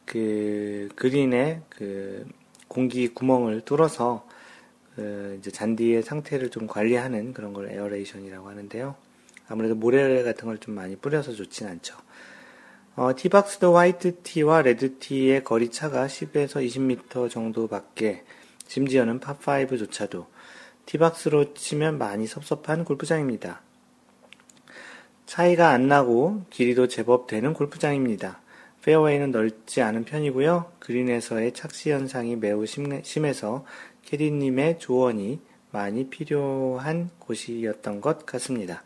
그 0.06 0.90
그린에 0.96 1.62
그 1.70 2.26
공기 2.68 3.08
구멍을 3.08 3.62
뚫어서 3.62 4.28
그 4.96 5.38
이제 5.40 5.52
잔디의 5.52 6.04
상태를 6.04 6.50
좀 6.50 6.68
관리하는 6.68 7.34
그런 7.34 7.54
걸 7.54 7.70
aeration이라고 7.72 8.48
하는데요. 8.50 8.96
아무래도 9.48 9.76
모래 9.76 10.24
같은 10.24 10.46
걸 10.48 10.58
좀 10.60 10.74
많이 10.76 10.96
뿌려서 10.96 11.34
좋진 11.34 11.68
않죠. 11.68 11.96
어, 12.98 13.14
tee 13.14 13.37
box도 13.37 13.76
white 13.76 14.22
tee와 14.24 14.62
red 14.62 15.00
tee의 15.00 15.44
거리 15.44 15.70
차가 15.70 16.08
10에서 16.08 16.66
20m 16.66 17.30
정도밖에 17.30 18.24
심지어는 18.68 19.20
파5조차도 19.20 20.28
tee 20.86 21.11
box로 21.11 21.54
치면 21.54 21.98
많이 21.98 22.26
섭섭한 22.26 22.86
골프장입니다. 22.86 23.62
차이가 25.26 25.72
안 25.72 25.90
나고 25.90 26.46
길이도 26.50 26.88
제법 26.88 27.28
되는 27.28 27.54
골프장입니다. 27.54 28.40
페어웨이는 28.84 29.32
넓지 29.32 29.82
않은 29.82 30.06
편이고요. 30.06 30.72
그린에서의 30.80 31.54
착시 31.54 31.92
현상이 31.92 32.38
매우 32.38 32.66
심해서 32.66 33.66
캐디님의 34.04 34.80
조언이 34.80 35.42
많이 35.72 36.10
필요한 36.10 37.10
곳이었던 37.20 38.00
것 38.00 38.26
같습니다. 38.26 38.84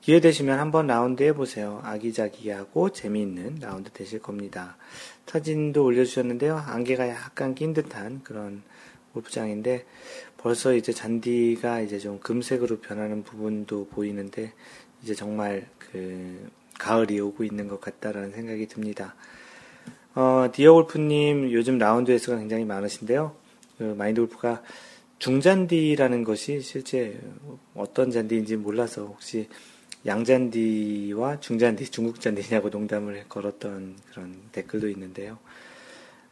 기회 0.00 0.18
되시면 0.20 0.58
한번 0.58 0.86
라운드 0.86 1.22
해보세요. 1.22 1.80
아기자기하고 1.84 2.90
재미있는 2.90 3.56
라운드 3.60 3.90
되실 3.90 4.18
겁니다. 4.18 4.76
사진도 5.26 5.84
올려주셨는데요. 5.84 6.56
안개가 6.56 7.08
약간 7.08 7.54
낀 7.54 7.74
듯한 7.74 8.22
그런 8.24 8.62
골프장인데 9.12 9.84
벌써 10.38 10.74
이제 10.74 10.92
잔디가 10.92 11.80
이제 11.82 11.98
좀 11.98 12.18
금색으로 12.18 12.80
변하는 12.80 13.22
부분도 13.22 13.88
보이는데 13.88 14.52
이제 15.02 15.14
정말 15.14 15.68
그 15.78 16.50
가을이 16.78 17.20
오고 17.20 17.44
있는 17.44 17.68
것 17.68 17.80
같다라는 17.80 18.32
생각이 18.32 18.66
듭니다. 18.68 19.14
어, 20.14 20.48
디어 20.52 20.72
골프님 20.72 21.52
요즘 21.52 21.78
라운드 21.78 22.10
횟수가 22.10 22.38
굉장히 22.38 22.64
많으신데요. 22.64 23.36
그 23.78 23.82
마인드 23.96 24.20
골프가 24.22 24.62
중잔디라는 25.18 26.24
것이 26.24 26.60
실제 26.62 27.20
어떤 27.74 28.10
잔디인지 28.10 28.56
몰라서 28.56 29.04
혹시 29.04 29.48
양잔디와 30.06 31.40
중잔디, 31.40 31.90
중국잔디냐고 31.90 32.70
농담을 32.70 33.24
걸었던 33.28 33.96
그런 34.10 34.36
댓글도 34.52 34.88
있는데요. 34.88 35.38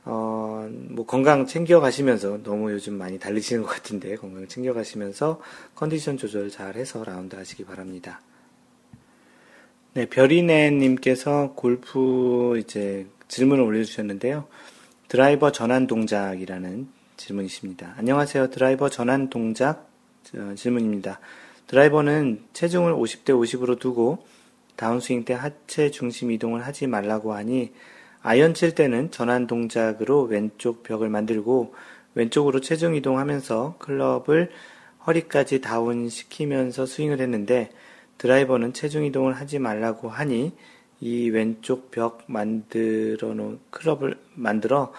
어, 0.05 0.67
뭐 0.71 1.05
건강 1.05 1.45
챙겨 1.45 1.81
가시면서 1.81 2.43
너무 2.43 2.73
요즘 2.73 2.95
많이 2.95 3.19
달리시는 3.19 3.63
것 3.63 3.69
같은데 3.69 4.17
건강 4.17 4.49
챙겨 4.49 4.73
가시면서 4.73 5.41
컨디션 5.75 6.17
조절 6.17 6.49
잘 6.49 6.77
해서 6.77 7.05
라운드 7.05 7.37
하시기 7.37 7.65
바랍니다. 7.65 8.21
네, 9.93 10.07
별이네님께서 10.07 11.53
골프 11.55 12.59
이제 12.59 13.07
질문을 13.29 13.65
올려주셨는데요. 13.65 14.47
드라이버 15.09 15.53
전환 15.53 15.87
동작이라는 15.87 16.89
질문이십니다. 17.19 17.95
안녕하세요. 17.99 18.51
드라이버 18.51 18.89
전환 18.89 19.29
동작 19.29 19.91
어, 20.35 20.55
질문입니다. 20.55 21.21
드라이버는 21.69 22.45
체중을 22.55 22.95
50대 22.95 23.27
50으로 23.27 23.79
두고 23.79 24.25
다운스윙 24.77 25.25
때 25.25 25.35
하체 25.35 25.91
중심 25.91 26.31
이동을 26.31 26.67
하지 26.67 26.87
말라고 26.87 27.35
하니 27.35 27.73
아이언 28.23 28.55
칠 28.55 28.75
때는 28.75 29.11
전환 29.11 29.47
동작으로 29.47 30.23
왼쪽 30.23 30.83
벽을 30.83 31.11
만들고 31.11 31.75
왼쪽으로 32.15 32.61
체중 32.61 32.95
이동하면서 32.95 33.77
클럽을 33.79 34.51
허리까지 35.07 35.61
다운 35.61 36.09
시키면서 36.09 36.87
스윙을 36.87 37.21
했는데 37.21 37.71
드라이버는 38.17 38.73
체중 38.73 39.05
이동을 39.05 39.35
하지 39.35 39.59
말라고 39.59 40.09
하니 40.09 40.53
이 41.01 41.29
왼쪽 41.29 41.91
벽 41.91 42.25
만들어 42.27 43.35
놓은 43.35 43.61
클럽을 43.71 44.19
만들어 44.35 44.93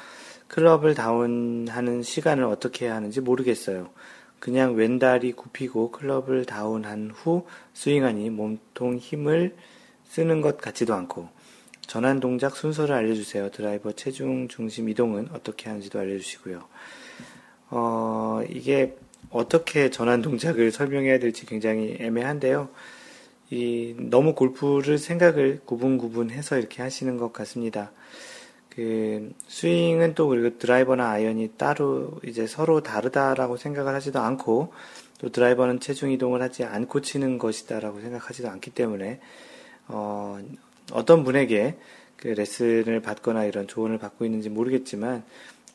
클럽을 0.47 0.93
다운하는 0.93 2.03
시간을 2.03 2.43
어떻게 2.43 2.85
해야 2.85 2.95
하는지 2.95 3.21
모르겠어요. 3.21 3.89
그냥 4.39 4.75
왼다리 4.75 5.33
굽히고 5.33 5.91
클럽을 5.91 6.45
다운한 6.45 7.11
후 7.13 7.45
스윙하니 7.73 8.29
몸통 8.29 8.97
힘을 8.97 9.55
쓰는 10.05 10.41
것 10.41 10.57
같지도 10.57 10.93
않고 10.93 11.29
전환 11.81 12.19
동작 12.19 12.55
순서를 12.55 12.95
알려주세요. 12.95 13.51
드라이버 13.51 13.91
체중 13.91 14.47
중심 14.47 14.89
이동은 14.89 15.29
어떻게 15.33 15.69
하는지도 15.69 15.99
알려주시고요. 15.99 16.63
어, 17.71 18.41
이게 18.49 18.95
어떻게 19.31 19.89
전환 19.89 20.21
동작을 20.21 20.71
설명해야 20.71 21.19
될지 21.19 21.45
굉장히 21.45 21.97
애매한데요. 21.99 22.69
이 23.51 23.95
너무 23.97 24.35
골프를 24.35 24.97
생각을 24.97 25.61
구분구분해서 25.65 26.59
이렇게 26.59 26.81
하시는 26.83 27.17
것 27.17 27.33
같습니다. 27.33 27.91
그 28.69 29.33
스윙은 29.47 30.15
또 30.15 30.27
그리고 30.27 30.57
드라이버나 30.57 31.09
아이언이 31.09 31.53
따로 31.57 32.19
이제 32.23 32.47
서로 32.47 32.81
다르다라고 32.81 33.57
생각을 33.57 33.93
하지도 33.93 34.19
않고 34.19 34.73
또 35.19 35.29
드라이버는 35.29 35.79
체중 35.79 36.11
이동을 36.11 36.41
하지 36.41 36.63
않고 36.63 37.01
치는 37.01 37.37
것이다라고 37.37 37.99
생각하지도 38.01 38.49
않기 38.49 38.71
때문에 38.71 39.19
어, 39.87 40.39
어떤 40.91 41.23
분에게 41.23 41.77
그 42.15 42.27
레슨을 42.27 43.01
받거나 43.01 43.45
이런 43.45 43.67
조언을 43.67 43.97
받고 43.97 44.25
있는지 44.25 44.49
모르겠지만 44.49 45.23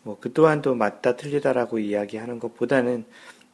뭐 0.05 0.19
그 0.21 0.33
또한 0.33 0.63
또 0.63 0.75
맞다 0.75 1.17
틀리다라고 1.17 1.79
이야기하는 1.79 2.39
것보다는 2.39 3.05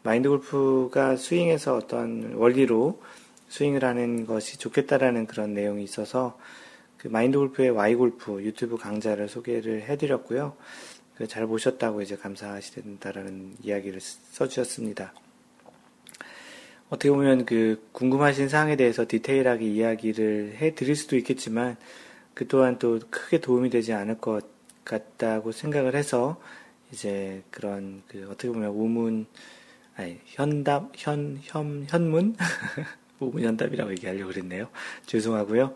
마인드 0.03 0.29
골프가 0.29 1.17
스윙에서 1.17 1.77
어떤 1.77 2.35
원리로 2.35 3.01
스윙을 3.49 3.85
하는 3.85 4.27
것이 4.27 4.59
좋겠다라는 4.59 5.27
그런 5.27 5.55
내용이 5.55 5.83
있어서 5.83 6.39
그 7.01 7.09
마인드 7.09 7.39
골프의 7.39 7.71
Y 7.71 7.95
골프 7.95 8.43
유튜브 8.43 8.77
강좌를 8.77 9.29
소개를 9.29 9.83
해드렸고요. 9.83 10.57
그 11.21 11.27
잘 11.27 11.47
보셨다고 11.47 12.01
이제 12.01 12.17
감사하시다라는 12.17 13.57
이야기를 13.63 14.01
써주셨습니다. 14.01 15.13
어떻게 16.89 17.11
보면 17.11 17.45
그 17.45 17.87
궁금하신 17.93 18.49
사항에 18.49 18.75
대해서 18.75 19.05
디테일하게 19.07 19.67
이야기를 19.67 20.55
해드릴 20.57 20.97
수도 20.97 21.17
있겠지만 21.19 21.77
그 22.33 22.49
또한 22.49 22.79
또 22.79 22.99
크게 23.11 23.41
도움이 23.41 23.69
되지 23.69 23.93
않을 23.93 24.19
것 24.19 24.47
같다고 24.85 25.53
생각을 25.53 25.95
해서 25.95 26.41
이제 26.91 27.43
그런 27.51 28.03
그 28.09 28.27
어떻게 28.31 28.49
보면 28.49 28.71
우문 28.71 29.27
아니 29.97 30.19
현답 30.25 30.91
현현 30.97 31.85
현문 31.87 32.35
우문 33.21 33.45
현답이라고 33.45 33.91
얘기하려고 33.91 34.33
그랬네요. 34.33 34.69
죄송하고요. 35.05 35.75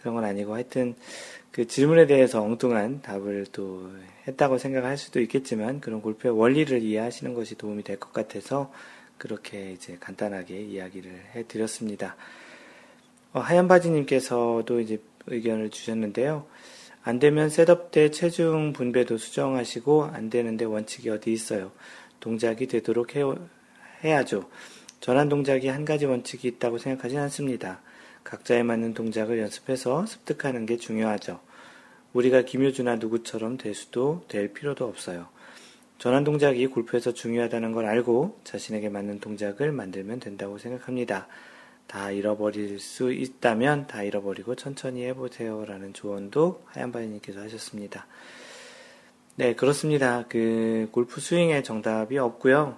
그런 0.00 0.14
건 0.14 0.24
아니고 0.24 0.54
하여튼 0.54 0.94
그 1.50 1.66
질문에 1.66 2.06
대해서 2.06 2.42
엉뚱한 2.42 3.02
답을 3.02 3.46
또 3.52 3.90
했다고 4.28 4.58
생각할 4.58 4.96
수도 4.96 5.20
있겠지만 5.20 5.80
그런 5.80 6.00
골프의 6.00 6.36
원리를 6.36 6.80
이해하시는 6.82 7.34
것이 7.34 7.56
도움이 7.56 7.82
될 7.82 7.98
것 7.98 8.12
같아서 8.12 8.72
그렇게 9.18 9.72
이제 9.72 9.96
간단하게 10.00 10.62
이야기를 10.62 11.10
해드렸습니다. 11.34 12.16
어, 13.32 13.40
하얀 13.40 13.68
바지님께서도 13.68 14.80
이제 14.80 15.00
의견을 15.26 15.70
주셨는데요. 15.70 16.46
안 17.02 17.18
되면 17.18 17.48
셋업 17.48 17.90
때 17.90 18.10
체중 18.10 18.72
분배도 18.72 19.18
수정하시고 19.18 20.04
안 20.04 20.30
되는데 20.30 20.64
원칙이 20.64 21.10
어디 21.10 21.32
있어요. 21.32 21.72
동작이 22.20 22.66
되도록 22.66 23.16
해, 23.16 23.22
해야죠. 24.04 24.48
전환 25.00 25.28
동작이 25.28 25.68
한 25.68 25.84
가지 25.84 26.06
원칙이 26.06 26.46
있다고 26.48 26.78
생각하진 26.78 27.18
않습니다. 27.18 27.80
각자에 28.24 28.62
맞는 28.62 28.94
동작을 28.94 29.38
연습해서 29.38 30.06
습득하는 30.06 30.66
게 30.66 30.76
중요하죠. 30.76 31.40
우리가 32.12 32.42
김효주나 32.42 32.96
누구처럼 32.96 33.56
될 33.56 33.74
수도 33.74 34.24
될 34.28 34.52
필요도 34.52 34.84
없어요. 34.84 35.28
전환 35.98 36.24
동작이 36.24 36.66
골프에서 36.66 37.12
중요하다는 37.12 37.72
걸 37.72 37.84
알고 37.84 38.40
자신에게 38.44 38.88
맞는 38.88 39.20
동작을 39.20 39.70
만들면 39.70 40.20
된다고 40.20 40.58
생각합니다. 40.58 41.28
다 41.86 42.10
잃어버릴 42.10 42.78
수 42.78 43.12
있다면 43.12 43.86
다 43.86 44.02
잃어버리고 44.02 44.54
천천히 44.54 45.04
해보세요. 45.04 45.64
라는 45.66 45.92
조언도 45.92 46.62
하얀바이님께서 46.66 47.40
하셨습니다. 47.40 48.06
네, 49.36 49.54
그렇습니다. 49.54 50.24
그 50.28 50.88
골프 50.92 51.20
스윙의 51.20 51.64
정답이 51.64 52.16
없고요. 52.16 52.76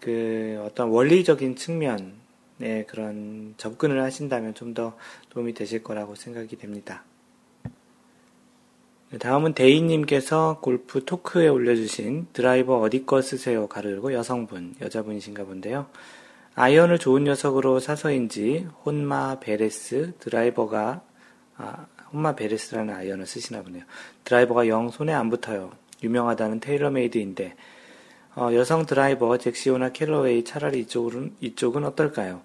그 0.00 0.62
어떤 0.64 0.88
원리적인 0.90 1.56
측면 1.56 2.21
의 2.62 2.86
그런 2.86 3.54
접근을 3.56 4.02
하신다면 4.02 4.54
좀 4.54 4.72
더 4.74 4.96
도움이 5.30 5.52
되실 5.52 5.82
거라고 5.82 6.14
생각이 6.14 6.56
됩니다. 6.56 7.04
네, 9.10 9.18
다음은 9.18 9.52
데이님께서 9.52 10.60
골프 10.62 11.04
토크에 11.04 11.48
올려주신 11.48 12.28
드라이버 12.32 12.78
어디 12.78 13.04
거 13.04 13.20
쓰세요 13.20 13.66
가르고 13.66 14.14
여성분, 14.14 14.74
여자분이신가 14.80 15.44
본데요. 15.44 15.86
아이언을 16.54 16.98
좋은 16.98 17.24
녀석으로 17.24 17.80
사서인지 17.80 18.68
혼마 18.84 19.40
베레스 19.40 20.14
드라이버가 20.18 21.02
아, 21.58 21.86
혼마 22.12 22.34
베레스라는 22.34 22.94
아이언을 22.94 23.26
쓰시나 23.26 23.62
보네요. 23.62 23.84
드라이버가 24.24 24.68
영 24.68 24.90
손에 24.90 25.12
안 25.12 25.28
붙어요. 25.28 25.72
유명하다는 26.02 26.60
테일러메이드인데 26.60 27.54
어, 28.34 28.48
여성 28.54 28.86
드라이버 28.86 29.36
젝시오나 29.36 29.90
캘러웨이 29.92 30.42
차라리 30.42 30.80
이쪽은 30.80 31.36
이쪽은 31.40 31.84
어떨까요? 31.84 32.40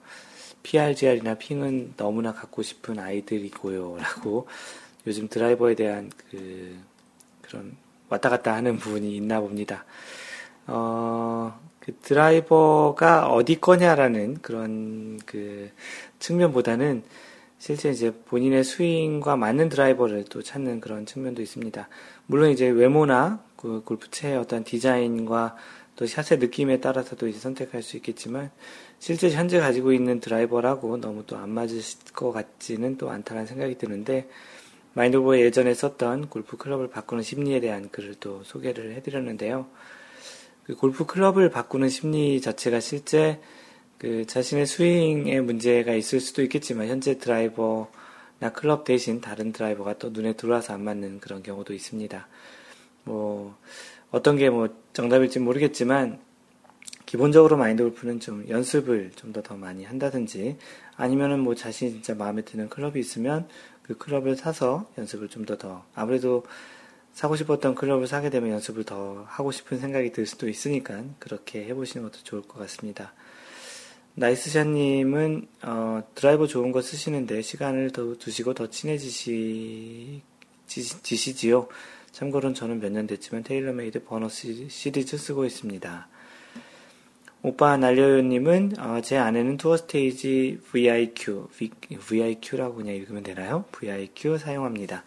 PRGR이나 0.63 1.35
핑은 1.35 1.93
너무나 1.95 2.33
갖고 2.33 2.61
싶은 2.61 2.99
아이들이고요 2.99 3.97
라고 3.97 4.47
요즘 5.07 5.29
드라이버에 5.29 5.75
대한 5.75 6.11
그 6.29 6.75
그런 7.41 7.77
왔다 8.09 8.29
갔다 8.29 8.53
하는 8.53 8.77
부분이 8.77 9.15
있나 9.15 9.39
봅니다. 9.39 9.85
어, 10.65 11.57
그 11.79 11.93
드라이버가 12.01 13.29
어디 13.29 13.61
거냐라는 13.61 14.41
그런 14.41 15.19
그 15.25 15.71
측면보다는 16.19 17.03
실제 17.59 17.89
이제 17.89 18.13
본인의 18.25 18.65
스윙과 18.65 19.37
맞는 19.37 19.69
드라이버를 19.69 20.25
또 20.25 20.43
찾는 20.43 20.81
그런 20.81 21.05
측면도 21.05 21.41
있습니다. 21.41 21.87
물론 22.25 22.51
이제 22.51 22.67
외모나 22.67 23.41
그 23.55 23.81
골프채의 23.83 24.37
어떤 24.37 24.63
디자인과 24.63 25.55
또 25.97 26.05
샷의 26.05 26.37
느낌에 26.37 26.79
따라서도 26.79 27.27
이제 27.27 27.39
선택할 27.39 27.81
수 27.81 27.97
있겠지만 27.97 28.51
실제 28.99 29.29
현재 29.31 29.59
가지고 29.59 29.91
있는 29.91 30.19
드라이버라고 30.19 30.97
너무 30.97 31.25
또 31.25 31.35
안 31.37 31.49
맞을 31.49 31.81
것 32.13 32.31
같지는 32.31 32.97
또 32.97 33.09
않다는 33.09 33.45
생각이 33.45 33.77
드는데 33.77 34.29
마인드보의 34.93 35.41
예전에 35.41 35.73
썼던 35.73 36.29
골프 36.29 36.55
클럽을 36.57 36.89
바꾸는 36.89 37.23
심리에 37.23 37.59
대한 37.59 37.89
글을 37.89 38.15
또 38.19 38.43
소개를 38.43 38.93
해드렸는데요. 38.93 39.67
그 40.63 40.75
골프 40.75 41.05
클럽을 41.05 41.49
바꾸는 41.49 41.89
심리 41.89 42.41
자체가 42.41 42.79
실제 42.79 43.39
그 43.97 44.25
자신의 44.27 44.67
스윙에 44.67 45.41
문제가 45.41 45.93
있을 45.93 46.19
수도 46.19 46.43
있겠지만 46.43 46.87
현재 46.87 47.17
드라이버나 47.17 48.51
클럽 48.53 48.83
대신 48.83 49.19
다른 49.21 49.51
드라이버가 49.51 49.97
또 49.97 50.09
눈에 50.11 50.33
들어와서 50.33 50.73
안 50.73 50.83
맞는 50.83 51.19
그런 51.21 51.41
경우도 51.41 51.73
있습니다. 51.73 52.27
뭐 53.03 53.57
어떤 54.11 54.37
게 54.37 54.49
뭐 54.49 54.69
정답일지 54.93 55.39
모르겠지만 55.39 56.19
기본적으로 57.05 57.55
마인드 57.55 57.83
골프는 57.83 58.19
좀 58.19 58.47
연습을 58.49 59.11
좀더더 59.15 59.55
많이 59.55 59.85
한다든지 59.85 60.57
아니면은 60.95 61.39
뭐 61.39 61.55
자신이 61.55 61.91
진짜 61.91 62.15
마음에 62.15 62.41
드는 62.41 62.67
클럽이 62.69 62.99
있으면 62.99 63.47
그 63.83 63.97
클럽을 63.97 64.35
사서 64.35 64.89
연습을 64.97 65.29
좀더더 65.29 65.85
아무래도 65.95 66.45
사고 67.13 67.35
싶었던 67.35 67.75
클럽을 67.75 68.07
사게 68.07 68.29
되면 68.29 68.51
연습을 68.51 68.83
더 68.83 69.23
하고 69.27 69.51
싶은 69.51 69.79
생각이 69.79 70.11
들 70.11 70.25
수도 70.25 70.49
있으니까 70.49 71.03
그렇게 71.19 71.65
해보시는 71.65 72.03
것도 72.03 72.23
좋을 72.23 72.41
것 72.41 72.59
같습니다. 72.59 73.13
나이스샷님은 74.15 75.47
어, 75.61 76.03
드라이버 76.15 76.47
좋은 76.47 76.71
거 76.71 76.81
쓰시는데 76.81 77.41
시간을 77.41 77.91
더 77.91 78.15
두시고 78.15 78.53
더 78.53 78.69
친해지시 78.69 80.21
지시지요. 80.67 81.67
참고로 82.17 82.51
저는 82.51 82.79
몇 82.79 82.89
년 82.91 83.05
됐지만 83.05 83.43
테일러메이드 83.43 84.05
버너 84.05 84.27
시리즈 84.27 85.17
쓰고 85.17 85.45
있습니다. 85.45 86.07
오빠 87.43 87.77
날려요님은 87.77 88.79
어, 88.79 89.01
제 89.01 89.17
아내는 89.17 89.57
투어 89.57 89.77
스테이지 89.77 90.61
VIQ, 90.71 91.49
VIQ라고 91.99 92.73
그냥 92.73 92.95
읽으면 92.95 93.21
되나요? 93.21 93.65
VIQ 93.71 94.39
사용합니다. 94.39 95.03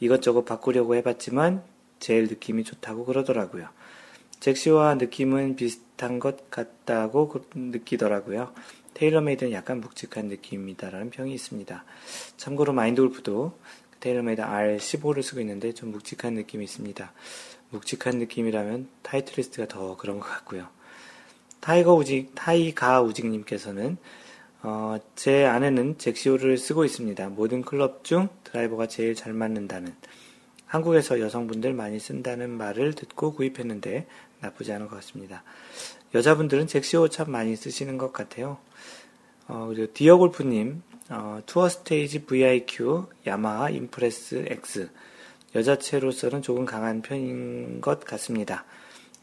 이것저것 0.00 0.44
바꾸려고 0.44 0.94
해봤지만 0.96 1.62
제일 1.98 2.24
느낌이 2.24 2.64
좋다고 2.64 3.06
그러더라고요. 3.06 3.66
젝시오와 4.40 4.96
느낌은 4.96 5.56
비슷한 5.56 6.18
것 6.18 6.50
같다고 6.50 7.42
느끼더라고요. 7.54 8.52
테일러메이드는 8.92 9.52
약간 9.52 9.80
묵직한 9.80 10.26
느낌이다라는 10.26 11.08
평이 11.08 11.32
있습니다. 11.32 11.84
참고로 12.36 12.74
마인드 12.74 13.00
골프도 13.00 13.56
테일러메이드 14.00 14.42
R15를 14.42 15.22
쓰고 15.22 15.40
있는데 15.40 15.72
좀 15.72 15.92
묵직한 15.92 16.34
느낌이 16.34 16.64
있습니다. 16.64 17.12
묵직한 17.70 18.18
느낌이라면 18.18 18.88
타이틀리스트가 19.02 19.68
더 19.68 19.96
그런 19.96 20.18
것 20.18 20.26
같고요. 20.28 20.66
타이거 21.60 21.94
우직, 21.94 22.32
타이가 22.34 23.02
우직님께서는 23.02 23.98
어, 24.62 24.98
제 25.14 25.46
아내는 25.46 25.96
젝시오를 25.98 26.58
쓰고 26.58 26.84
있습니다. 26.84 27.28
모든 27.30 27.62
클럽 27.62 28.04
중 28.04 28.28
드라이버가 28.44 28.88
제일 28.88 29.14
잘 29.14 29.32
맞는다는 29.32 29.94
한국에서 30.66 31.20
여성분들 31.20 31.72
많이 31.72 31.98
쓴다는 31.98 32.50
말을 32.50 32.94
듣고 32.94 33.32
구입했는데 33.32 34.06
나쁘지 34.40 34.72
않은 34.72 34.88
것 34.88 34.96
같습니다. 34.96 35.42
여자분들은 36.14 36.66
젝시오 36.66 37.08
참 37.08 37.30
많이 37.30 37.56
쓰시는 37.56 37.98
것 37.98 38.12
같아요. 38.12 38.58
어, 39.48 39.66
그리고 39.68 39.92
디어골프님, 39.92 40.82
어, 41.12 41.40
투어 41.44 41.68
스테이지 41.68 42.24
VIQ, 42.26 43.06
야마하 43.26 43.70
임프레스 43.70 44.44
X. 44.48 44.88
여자 45.56 45.81
채로서는 45.81 46.40
조금 46.40 46.64
강한 46.64 47.02
편인 47.02 47.80
것 47.80 48.04
같습니다. 48.04 48.64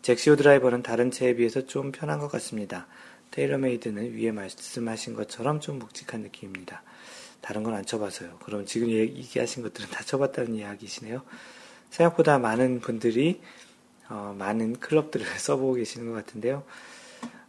젝시오 0.01 0.35
드라이버는 0.35 0.83
다른 0.83 1.11
채에 1.11 1.35
비해서 1.35 1.65
좀 1.65 1.93
편한 1.93 2.19
것 2.19 2.29
같습니다. 2.29 2.87
테일러메이드는 3.31 4.15
위에 4.15 4.33
말씀하신 4.33 5.13
것처럼 5.13 5.61
좀 5.61 5.79
묵직한 5.79 6.21
느낌입니다. 6.23 6.83
다른 7.39 7.63
건 7.63 7.73
안 7.73 7.85
쳐봐서요. 7.85 8.37
그럼 8.43 8.65
지금 8.65 8.89
얘기하신 8.89 9.63
것들은 9.63 9.89
다 9.89 10.03
쳐봤다는 10.03 10.55
이야기시네요. 10.55 11.21
생각보다 11.89 12.37
많은 12.37 12.81
분들이 12.81 13.39
어, 14.09 14.35
많은 14.37 14.81
클럽들을 14.81 15.25
써보고 15.39 15.75
계시는 15.75 16.07
것 16.07 16.13
같은데요. 16.25 16.63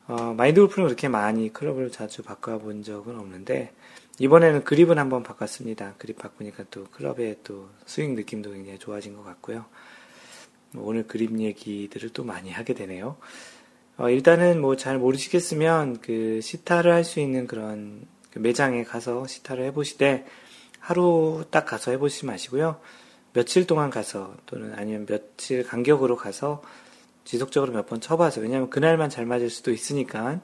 어, 0.07 0.33
마인드 0.37 0.61
골프는 0.61 0.87
그렇게 0.87 1.09
많이 1.09 1.53
클럽을 1.53 1.91
자주 1.91 2.23
바꿔본 2.23 2.85
적은 2.85 3.19
없는데 3.19 3.73
이번에는 4.21 4.65
그립은 4.65 4.99
한번 4.99 5.23
바꿨습니다. 5.23 5.95
그립 5.99 6.19
바꾸니까 6.19 6.65
또 6.71 6.85
클럽의 6.93 7.37
또 7.45 7.69
스윙 7.87 8.15
느낌도 8.17 8.53
굉장히 8.53 8.79
좋아진 8.79 9.15
것 9.17 9.23
같고요. 9.25 9.65
오늘 10.77 11.07
그립 11.07 11.39
얘기들을 11.39 12.11
또 12.11 12.25
많이 12.25 12.51
하게 12.51 12.75
되네요. 12.75 13.17
어, 13.97 14.11
일단은 14.11 14.61
뭐 14.61 14.77
잘 14.77 14.99
모르시겠으면 14.99 16.01
그 16.01 16.41
시타를 16.43 16.93
할 16.93 17.05
수 17.05 17.21
있는 17.21 17.47
그런 17.47 18.07
그 18.33 18.39
매장에 18.39 18.85
가서 18.85 19.27
시타를 19.27 19.65
해보시되 19.67 20.27
하루 20.81 21.45
딱 21.51 21.65
가서 21.65 21.91
해보시지 21.93 22.27
마시고요. 22.27 22.81
며칠 23.33 23.67
동안 23.67 23.91
가서 23.91 24.37
또는 24.47 24.73
아니면 24.77 25.07
며칠 25.07 25.63
간격으로 25.65 26.17
가서 26.17 26.63
지속적으로 27.25 27.73
몇 27.73 27.87
번 27.87 28.01
쳐봐서 28.01 28.41
왜냐하면 28.41 28.71
그날만 28.71 29.11
잘 29.11 29.27
맞을 29.27 29.49
수도 29.51 29.71
있으니까 29.71 30.41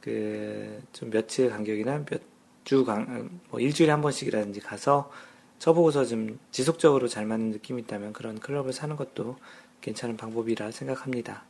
그 0.00 0.80
좀 0.92 1.10
며칠 1.10 1.50
간격이나 1.50 2.04
몇 2.06 2.20
주 2.64 2.84
간, 2.84 3.40
뭐 3.50 3.60
일주일에 3.60 3.90
한 3.90 4.00
번씩이라든지 4.00 4.60
가서 4.60 5.10
쳐보고서 5.58 6.04
좀 6.04 6.38
지속적으로 6.50 7.08
잘 7.08 7.26
맞는 7.26 7.50
느낌이 7.50 7.82
있다면 7.82 8.12
그런 8.12 8.40
클럽을 8.40 8.72
사는 8.72 8.96
것도 8.96 9.36
괜찮은 9.80 10.16
방법이라 10.16 10.70
생각합니다. 10.70 11.44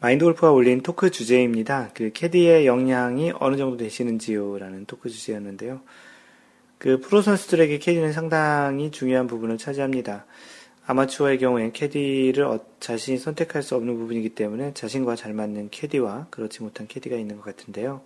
마인드 0.00 0.24
골프가 0.24 0.50
올린 0.50 0.82
talk 0.82 1.10
주제입니다. 1.10 1.90
그 1.94 2.10
캐디의 2.12 2.66
역량이 2.66 3.34
어느 3.38 3.56
정도 3.56 3.76
되시는지요? 3.76 4.58
라는 4.58 4.84
talk 4.84 5.08
주제였는데요. 5.08 5.80
그 6.78 6.98
프로 6.98 7.22
선수들에게 7.22 7.78
캐디는 7.78 8.12
상당히 8.12 8.90
중요한 8.90 9.28
부분을 9.28 9.58
차지합니다. 9.58 10.26
아마추어의 10.84 11.38
경우엔 11.38 11.72
캐디를 11.72 12.42
어, 12.44 12.58
자신이 12.80 13.18
선택할 13.18 13.62
수 13.62 13.76
없는 13.76 13.96
부분이기 13.96 14.30
때문에 14.30 14.74
자신과 14.74 15.14
잘 15.14 15.32
맞는 15.32 15.68
캐디와 15.70 16.26
그렇지 16.30 16.62
못한 16.64 16.88
캐디가 16.88 17.14
있는 17.16 17.36
것 17.36 17.44
같은데요. 17.44 18.02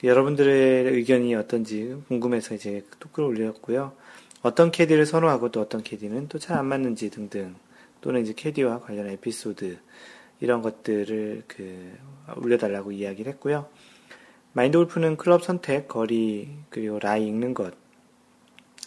그 0.00 0.06
여러분들의 0.06 0.92
의견이 0.94 1.34
어떤지 1.34 1.96
궁금해서 2.08 2.54
이제 2.54 2.84
talk를 3.00 3.28
올렸고요. 3.28 3.92
어떤 4.42 4.70
캐디를 4.70 5.06
선호하고 5.06 5.50
또 5.50 5.60
어떤 5.60 5.82
캐디는 5.82 6.28
또 6.28 6.38
잘 6.38 6.58
안 6.58 6.66
맞는지 6.66 7.10
등등 7.10 7.54
또는 8.00 8.22
이제 8.22 8.32
캐디와 8.36 8.80
관련한 8.80 9.12
에피소드 9.14 9.78
이런 10.40 10.62
것들을 10.62 11.44
그 11.48 11.92
올려달라고 12.36 12.92
이야기를 12.92 13.32
했고요. 13.32 13.68
마인드 14.52 14.78
골프는 14.78 15.16
클럽 15.16 15.42
선택, 15.44 15.88
거리, 15.88 16.50
그리고 16.70 16.98
라이 16.98 17.26
읽는 17.26 17.54
것 17.54 17.74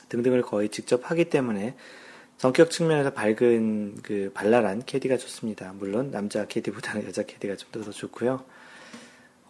등등을 0.09 0.41
거의 0.43 0.69
직접 0.69 1.09
하기 1.09 1.25
때문에 1.25 1.75
성격 2.37 2.71
측면에서 2.71 3.11
밝은 3.13 3.97
그 4.01 4.31
발랄한 4.33 4.83
캐디가 4.85 5.17
좋습니다. 5.17 5.73
물론 5.77 6.09
남자 6.11 6.45
캐디보다는 6.47 7.05
여자 7.09 7.23
캐디가 7.23 7.55
좀 7.57 7.83
더 7.83 7.91
좋고요. 7.91 8.43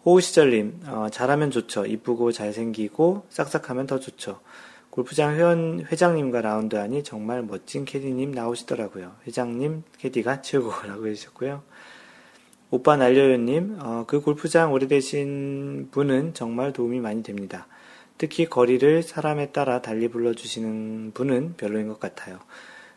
호우시절님, 0.04 0.80
어, 0.86 1.08
잘하면 1.10 1.50
좋죠. 1.50 1.84
이쁘고 1.84 2.32
잘생기고 2.32 3.26
싹싹하면 3.28 3.86
더 3.86 4.00
좋죠. 4.00 4.40
골프장 4.88 5.36
회원, 5.36 5.86
회장님과 5.90 6.40
라운드하니 6.40 7.04
정말 7.04 7.42
멋진 7.42 7.84
캐디님 7.84 8.32
나오시더라고요. 8.32 9.12
회장님 9.26 9.84
캐디가 9.98 10.42
최고라고 10.42 11.06
해주셨고요. 11.08 11.62
오빠 12.70 12.96
날려요님, 12.96 13.78
어, 13.80 14.04
그 14.06 14.20
골프장 14.20 14.72
오래되신 14.72 15.88
분은 15.90 16.34
정말 16.34 16.72
도움이 16.72 17.00
많이 17.00 17.22
됩니다. 17.22 17.66
특히 18.16 18.46
거리를 18.46 19.02
사람에 19.02 19.50
따라 19.50 19.82
달리 19.82 20.08
불러주시는 20.08 21.12
분은 21.14 21.54
별로인 21.56 21.88
것 21.88 22.00
같아요. 22.00 22.38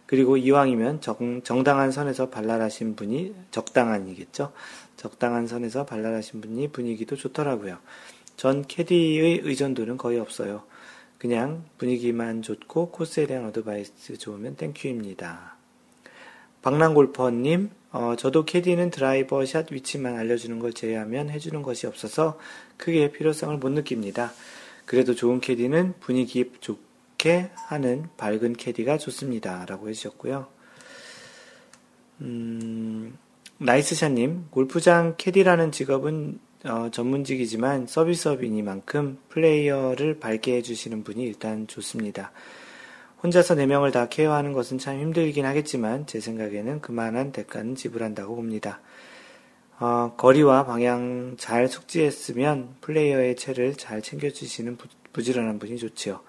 그리고 0.05 0.37
이왕이면 0.37 1.01
정, 1.01 1.41
정당한 1.43 1.91
선에서 1.91 2.29
발랄하신 2.29 2.95
분이 2.95 3.33
적당한이겠죠. 3.51 4.51
적당한 5.03 5.47
선에서 5.47 5.85
발랄하신 5.85 6.39
분이 6.39 6.69
분위기도 6.69 7.17
좋더라고요. 7.17 7.77
전 8.37 8.65
캐디의 8.65 9.41
의존도는 9.43 9.97
거의 9.97 10.17
없어요. 10.17 10.63
그냥 11.17 11.65
분위기만 11.77 12.41
좋고 12.41 12.91
코스에 12.91 13.27
대한 13.27 13.45
어드바이스 13.47 14.17
좋으면 14.17 14.55
thank 14.55 14.89
you입니다. 14.89 15.57
박랑골퍼님, 16.61 17.69
어, 17.91 18.15
저도 18.17 18.45
캐디는 18.45 18.91
드라이버 18.91 19.45
샷 19.45 19.73
위치만 19.73 20.15
알려주는 20.15 20.57
걸 20.59 20.71
제외하면 20.71 21.29
해주는 21.29 21.61
것이 21.63 21.85
없어서 21.85 22.39
크게 22.77 23.11
필요성을 23.11 23.57
못 23.57 23.69
느낍니다. 23.71 24.31
그래도 24.85 25.15
좋은 25.15 25.41
캐디는 25.41 25.95
분위기 25.99 26.49
좋게 26.61 27.51
하는 27.67 28.07
밝은 28.15 28.53
캐디가 28.53 28.99
좋습니다. 28.99 29.65
라고 29.65 29.89
해주셨고요. 29.89 30.47
음, 32.21 33.17
나이스샷님, 33.63 34.47
골프장 34.49 35.15
캐디라는 35.17 35.71
직업은 35.71 36.37
어, 36.65 36.89
전문직이지만 36.91 37.87
서비스업이니만큼 37.87 39.19
플레이어를 39.29 40.19
밝게 40.19 40.57
해주시는 40.57 41.05
분이 41.05 41.23
일단 41.23 41.65
좋습니다. 41.67 42.33
혼자서 43.23 43.55
4명을 43.55 43.93
다 43.93 44.09
care하는 44.09 44.51
것은 44.51 44.79
참 44.79 44.99
힘들긴 44.99 45.45
하겠지만 45.45 46.05
제 46.07 46.19
생각에는 46.19 46.81
그만한 46.81 47.31
대가는 47.31 47.73
지불한다고 47.75 48.35
봅니다. 48.35 48.81
어, 49.79 50.13
거리와 50.17 50.65
방향 50.65 51.35
잘 51.37 51.69
숙지했으면 51.69 52.75
플레이어의 52.81 53.37
채를 53.37 53.75
잘 53.75 54.01
챙겨주시는 54.01 54.75
부, 54.75 54.89
부지런한 55.13 55.59
분이 55.59 55.77
좋지요. 55.77 56.19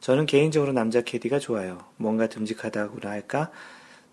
저는 0.00 0.26
개인적으로 0.26 0.72
남자 0.72 1.00
캐디가 1.00 1.38
좋아요. 1.38 1.78
뭔가 1.96 2.28
듬직하다고나 2.28 3.08
할까? 3.08 3.52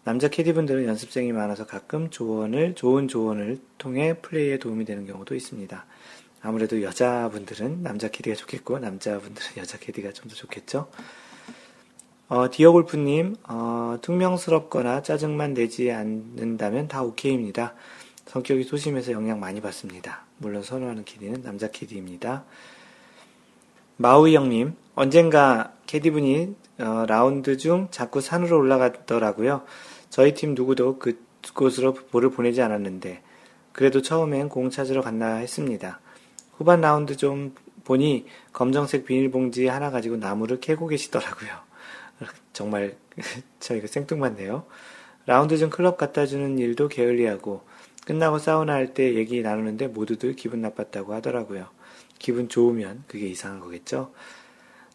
남자 0.08 0.30
캐디분들은 0.30 0.86
연습생이 0.86 1.34
많아서 1.34 1.66
가끔 1.66 2.10
조언을, 2.10 2.76
좋은 2.76 3.10
조언을 3.10 3.60
통해 3.78 4.14
플레이에 4.22 4.58
도움이 4.58 4.86
되는 4.86 5.05
경우도 5.05 5.36
있습니다. 5.36 5.86
아무래도 6.41 6.82
여자분들은 6.82 7.84
남자 7.84 8.08
캐디가 8.08 8.38
좋겠고, 8.38 8.80
남자분들은 8.80 9.49
여자 9.60 9.78
캐디가 9.78 10.14
좀 10.14 10.30
더 10.30 10.36
좋겠죠? 10.36 10.88
어, 12.30 12.49
디어골프님, 12.49 13.36
어, 13.49 13.97
퉁명스럽거나 14.01 15.01
짜증만 15.01 15.53
내지 15.53 15.91
않는다면 15.91 16.88
다 16.88 17.03
오케이입니다. 17.03 17.74
성격이 18.28 18.64
소심해서 18.64 19.12
영향 19.12 19.41
많이 19.41 19.60
받습니다. 19.60 20.24
물론 20.38 20.64
선호하는 20.64 21.03
캐디는 21.03 21.41
남자 21.41 21.70
캐디입니다. 21.70 22.45
마우이 23.97 24.38
형님, 24.38 24.74
언젠가 24.95 25.74
캐디분이 25.86 26.55
어, 26.80 27.05
라운드 27.08 27.58
중 27.58 27.89
자꾸 27.91 28.22
산으로 28.22 28.58
올라갔더라고요. 28.58 29.64
저희 30.18 30.34
팀 30.34 30.55
누구도 30.55 30.97
그곳으로 30.97 31.93
볼을 31.93 32.32
보내지 32.32 32.59
않았는데, 32.63 33.22
그래도 33.72 34.01
처음엔 34.01 34.49
공 34.49 34.72
찾으러 34.72 35.03
갔나 35.03 35.36
했습니다. 35.36 35.99
후반 36.53 36.82
라운드 36.82 37.15
좀 37.15 37.53
보니 37.84 38.26
검정색 38.51 39.05
비닐봉지 39.05 39.68
하나 39.68 39.91
가지고 39.91 40.18
나무를 40.18 40.59
캐고 40.59 40.88
계시더라고요. 40.88 41.51
정말 42.51 42.97
저희가 43.59 43.86
생뚱맞네요. 43.86 44.65
라운드 45.28 45.55
중 45.55 45.70
클럽 45.70 45.97
갖다 45.97 46.26
주는 46.26 46.57
일도 46.57 46.88
게을리하고 46.88 47.61
끝나고 48.03 48.39
사우나 48.39 48.74
할 48.74 48.95
때 48.95 49.13
얘기 49.13 49.43
나누는데 49.43 49.89
모두들 49.89 50.36
기분 50.36 50.61
나빴다고 50.61 51.13
하더라고요. 51.13 51.68
기분 52.18 52.49
좋으면 52.49 53.03
그게 53.07 53.28
이상한 53.28 53.59
거겠죠? 53.59 54.11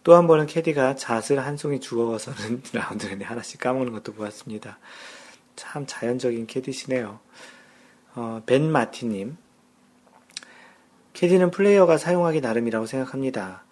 또 0.04 0.16
한 0.16 0.26
번은 0.26 0.46
캐디가 0.46 0.96
잣을 0.96 1.38
한 1.38 1.56
송이 1.56 1.80
주워서는 1.80 2.62
라운드 2.72 3.06
내내 3.06 3.24
하나씩 3.24 3.60
까먹는 3.60 3.92
것도 3.92 4.12
보았습니다. 4.14 4.78
참 5.54 5.84
자연적인 5.86 6.46
캐디시네요. 6.46 7.20
어, 8.14 8.42
벤 8.44 8.70
마티님. 8.70 9.36
캐디는 11.12 11.50
플레이어가 11.50 11.98
사용하기 11.98 12.40
나름이라고 12.40 12.86
생각합니다. 12.86 13.64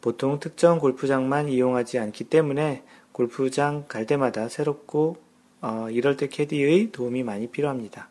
보통 0.00 0.40
특정 0.40 0.78
골프장만 0.78 1.48
이용하지 1.48 1.98
않기 1.98 2.24
때문에 2.24 2.82
골프장 3.12 3.84
갈 3.86 4.06
때마다 4.06 4.48
새롭고 4.48 5.16
어, 5.60 5.88
이럴 5.90 6.16
때 6.16 6.28
캐디의 6.28 6.92
도움이 6.92 7.22
많이 7.22 7.48
필요합니다. 7.48 8.08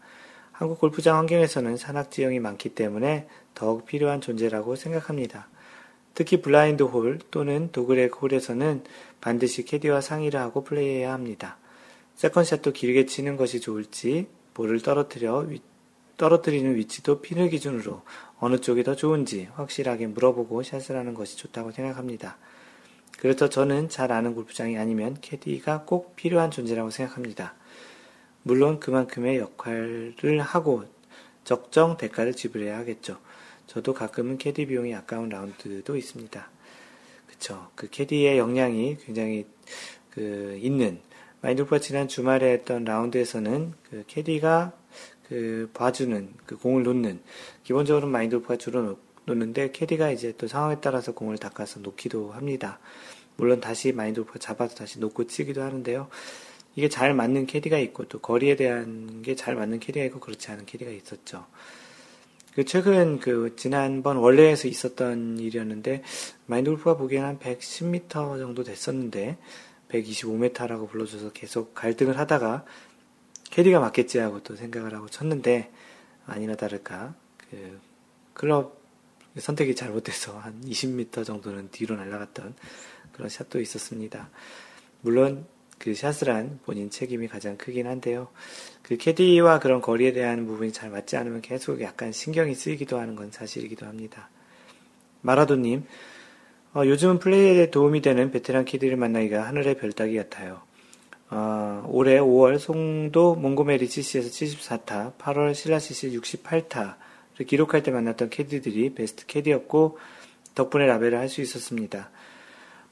한국 0.51 0.79
골프장 0.79 1.17
환경에서는 1.17 1.75
산악 1.77 2.11
지형이 2.11 2.39
많기 2.39 2.69
때문에 2.69 3.27
더욱 3.53 3.85
필요한 3.85 4.21
존재라고 4.21 4.75
생각합니다. 4.75 5.49
특히 6.15 6.41
블라인드 6.41 6.83
홀 6.83 7.19
또는 7.29 7.69
dogleg 7.71 8.21
홀에서는 8.21 8.83
반드시 9.21 9.65
캐디와 9.65 10.01
상의를 10.01 10.39
하고 10.39 10.63
플레이해야 10.63 11.11
합니다. 11.13 11.57
second 12.15 12.43
shot도 12.43 12.71
길게 12.71 13.05
치는 13.05 13.35
것이 13.35 13.59
좋을지, 13.59 14.27
볼을 14.53 14.81
떨어뜨려 14.81 15.39
위, 15.39 15.61
떨어뜨리는 16.15 16.73
위치도 16.75 17.21
핀을 17.21 17.49
기준으로 17.49 18.01
어느 18.39 18.57
쪽이 18.59 18.83
더 18.83 18.95
좋은지 18.95 19.49
확실하게 19.55 20.07
물어보고 20.07 20.63
샷을 20.63 20.95
하는 20.95 21.13
것이 21.13 21.37
좋다고 21.37 21.71
생각합니다. 21.71 22.37
그래서 23.17 23.49
저는 23.49 23.89
잘 23.89 24.13
아는 24.13 24.35
골프장이 24.35 24.77
아니면 24.77 25.17
캐디가 25.19 25.83
꼭 25.83 26.15
필요한 26.15 26.49
존재라고 26.51 26.89
생각합니다. 26.91 27.55
물론 28.43 28.79
그만큼의 28.79 29.39
역할을 29.39 30.41
하고 30.41 30.85
적정 31.43 31.97
대가를 31.97 32.33
지불해야 32.33 32.77
하겠죠. 32.77 33.17
저도 33.67 33.93
가끔은 33.93 34.37
캐디 34.37 34.67
비용이 34.67 34.93
아까운 34.95 35.29
라운드도 35.29 35.95
있습니다. 35.95 36.49
그쵸. 37.27 37.69
그 37.75 37.89
캐디의 37.89 38.37
역량이 38.37 38.97
굉장히 39.05 39.45
그 40.09 40.57
있는 40.61 40.99
마인드골프가 41.41 41.79
지난 41.79 42.07
주말에 42.07 42.51
했던 42.53 42.85
라운드에서는 42.85 43.73
그 43.89 44.03
캐디가 44.07 44.73
그 45.27 45.69
봐주는 45.73 46.33
그 46.45 46.57
공을 46.57 46.83
놓는 46.83 47.19
기본적으로 47.63 48.07
마인드골프가 48.07 48.57
주로 48.57 48.97
놓는데 49.25 49.71
캐디가 49.71 50.11
이제 50.11 50.33
또 50.37 50.47
상황에 50.47 50.77
따라서 50.81 51.13
공을 51.13 51.37
닦아서 51.37 51.79
놓기도 51.81 52.31
합니다. 52.31 52.79
물론 53.35 53.59
다시 53.59 53.91
마인드골프가 53.91 54.39
잡아서 54.39 54.75
다시 54.75 54.99
놓고 54.99 55.27
치기도 55.27 55.61
하는데요. 55.61 56.07
이게 56.75 56.89
잘 56.89 57.13
맞는 57.13 57.47
캐디가 57.47 57.77
있고 57.79 58.05
또 58.05 58.19
거리에 58.19 58.55
대한 58.55 59.21
게 59.21 59.35
잘 59.35 59.55
맞는 59.55 59.79
캐디가 59.79 60.05
있고 60.05 60.19
그렇지 60.19 60.51
않은 60.51 60.65
캐디가 60.65 60.91
있었죠. 60.91 61.45
그 62.55 62.63
최근 62.63 63.19
그 63.19 63.53
지난번 63.57 64.15
원래에서 64.15 64.69
있었던 64.69 65.39
일이었는데 65.39 66.03
마인드골프가 66.45 66.95
보기에는 66.95 67.27
한 67.27 67.39
110m 67.39 68.39
정도 68.39 68.63
됐었는데 68.63 69.37
125m라고 69.89 70.89
불러줘서 70.89 71.33
계속 71.33 71.75
갈등을 71.75 72.17
하다가 72.17 72.63
캐디가 73.51 73.81
맞겠지 73.81 74.19
하고 74.19 74.41
또 74.41 74.55
생각을 74.55 74.93
하고 74.93 75.09
쳤는데 75.09 75.69
아니나 76.25 76.55
다를까 76.55 77.13
그 77.49 77.79
클럽 78.33 78.81
선택이 79.37 79.75
잘못돼서 79.75 80.39
한 80.39 80.61
20m 80.61 81.25
정도는 81.25 81.71
뒤로 81.71 81.97
날아갔던 81.97 82.55
그런 83.11 83.27
샷도 83.27 83.59
있었습니다. 83.59 84.29
물론 85.01 85.45
그 85.77 85.93
샷을 85.93 86.29
한 86.29 86.59
본인 86.65 86.89
책임이 86.89 87.27
가장 87.27 87.57
크긴 87.57 87.87
한데요. 87.87 88.27
그 88.81 88.97
캐디와 88.97 89.59
그런 89.59 89.81
거리에 89.81 90.13
대한 90.13 90.45
부분이 90.45 90.71
잘 90.71 90.89
맞지 90.89 91.17
않으면 91.17 91.41
계속 91.41 91.81
약간 91.81 92.11
신경이 92.11 92.55
쓰이기도 92.55 92.99
하는 92.99 93.15
건 93.15 93.31
사실이기도 93.31 93.85
합니다. 93.85 94.29
마라도님, 95.21 95.85
어, 96.75 96.85
요즘은 96.85 97.19
플레이에 97.19 97.71
도움이 97.71 98.01
되는 98.01 98.31
베테랑 98.31 98.65
캐디를 98.65 98.97
만나기가 98.97 99.47
하늘의 99.47 99.77
별따기 99.77 100.15
같아요. 100.15 100.61
어, 101.29 101.83
올해 101.89 102.19
5월 102.19 102.59
송도 102.59 103.35
몽고메리 103.35 103.87
CC에서 103.87 104.29
74타, 104.29 105.17
8월 105.17 105.55
신라 105.55 105.79
CC 105.79 106.11
68타를 106.19 107.47
기록할 107.47 107.81
때 107.81 107.91
만났던 107.91 108.29
캐디들이 108.29 108.93
베스트 108.93 109.25
캐디였고 109.25 109.97
덕분에 110.53 110.85
라베를 110.85 111.17
할 111.17 111.27
수 111.27 111.41
있었습니다. 111.41 112.11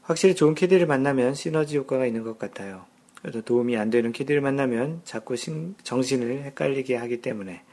확실히 0.04 0.36
좋은 0.36 0.54
캐디를 0.54 0.86
만나면 0.86 1.34
시너지 1.34 1.78
효과가 1.78 2.06
있는 2.06 2.24
것 2.24 2.38
같아요. 2.38 2.86
그래도 3.22 3.41
도움이 3.41 3.78
안 3.78 3.89
되는 3.89 4.12
캐디를 4.12 4.41
만나면 4.41 5.01
자꾸 5.06 5.36
신, 5.38 5.76
정신을 5.84 6.43
헷갈리게 6.43 6.95
하기 6.97 7.22
때문에 7.22 7.64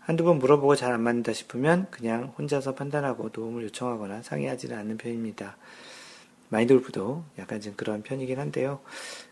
한두 0.00 0.24
번 0.24 0.38
물어보고 0.38 0.76
잘 0.76 0.92
안 0.92 1.02
맞는다 1.02 1.32
싶으면 1.32 1.88
그냥 1.90 2.32
혼자서 2.38 2.74
판단하고 2.74 3.30
도움을 3.30 3.64
요청하거나 3.64 4.22
상의하지는 4.22 4.76
않는 4.78 4.96
편입니다. 4.98 5.56
마인드 6.50 6.72
골프도 6.74 7.24
약간 7.38 7.60
좀 7.60 7.74
그런 7.76 8.02
편이긴 8.02 8.38
한데요. 8.38 8.80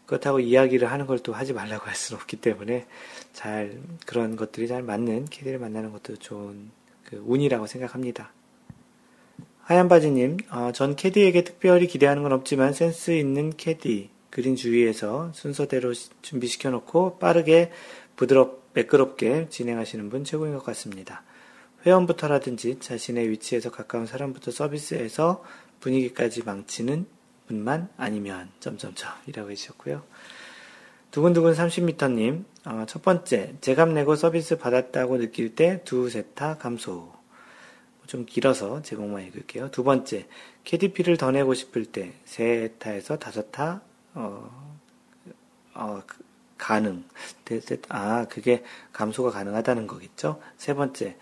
그렇다고 0.04 0.38
이야기를 0.40 0.90
하는 0.90 1.06
걸 1.06 1.18
또 1.22 1.32
하지 1.32 1.52
말라고 1.54 1.86
할 1.86 1.94
수는 1.94 2.20
없기 2.20 2.36
때문에 2.38 2.86
잘 3.32 3.80
그런 4.04 4.36
것들이 4.36 4.68
잘 4.68 4.82
맞는 4.82 5.26
캐디를 5.26 5.58
만나는 5.58 5.92
것도 5.92 6.16
좋은 6.16 6.70
그 7.04 7.22
운이라고 7.24 7.66
생각합니다. 7.66 8.32
하얀 9.66 9.88
바지님, 9.88 10.36
어, 10.52 10.70
전 10.72 10.94
캐디에게 10.94 11.42
특별히 11.42 11.88
기대하는 11.88 12.22
건 12.22 12.32
없지만 12.32 12.72
센스 12.72 13.10
있는 13.10 13.50
캐디, 13.56 14.10
그린 14.30 14.54
주위에서 14.54 15.32
순서대로 15.34 15.92
준비시켜 16.22 16.70
놓고 16.70 17.18
빠르게 17.18 17.72
부드럽, 18.14 18.62
매끄럽게 18.74 19.48
진행하시는 19.50 20.08
분 20.08 20.22
최고인 20.22 20.54
것 20.54 20.62
같습니다. 20.66 21.24
회원부터라든지 21.84 22.78
자신의 22.78 23.28
위치에서 23.30 23.72
가까운 23.72 24.06
사람부터 24.06 24.52
서비스에서 24.52 25.42
분위기까지 25.80 26.44
망치는 26.44 27.06
분만 27.48 27.88
아니면 27.96 28.50
점점점 28.60 29.10
이라고 29.26 29.50
해주셨고요. 29.50 30.04
두근두근 31.10 31.54
30m님 31.54 32.44
어, 32.66 32.84
첫 32.86 33.02
번째 33.02 33.54
제값 33.60 33.88
내고 33.88 34.14
서비스 34.14 34.58
받았다고 34.58 35.18
느낄 35.18 35.56
때 35.56 35.82
두 35.84 36.06
세 36.06 36.22
타 36.36 36.56
감소 36.56 37.15
좀 38.06 38.24
길어서 38.26 38.82
제목만 38.82 39.24
읽을게요. 39.26 39.70
두 39.70 39.84
번째 39.84 40.26
KDP를 40.64 41.16
더 41.16 41.30
내고 41.30 41.54
싶을 41.54 41.84
때 41.86 42.14
세 42.24 42.74
타에서 42.78 43.18
다섯 43.18 43.50
타 43.50 43.80
어, 44.14 44.76
어, 45.74 46.02
그, 46.06 46.24
가능 46.58 47.04
아 47.88 48.26
그게 48.28 48.64
감소가 48.92 49.30
가능하다는 49.30 49.86
거겠죠. 49.86 50.40
세 50.56 50.74
번째 50.74 51.16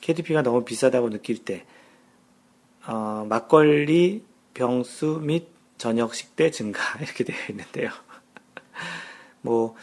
KDP가 0.00 0.42
너무 0.42 0.64
비싸다고 0.64 1.10
느낄 1.10 1.44
때 1.44 1.64
어, 2.86 3.26
막걸리 3.28 4.24
병수 4.54 5.20
및 5.22 5.48
저녁 5.78 6.14
식대 6.14 6.50
증가 6.50 6.80
이렇게 7.00 7.24
되어 7.24 7.36
있는데요. 7.50 7.90
뭐 9.40 9.76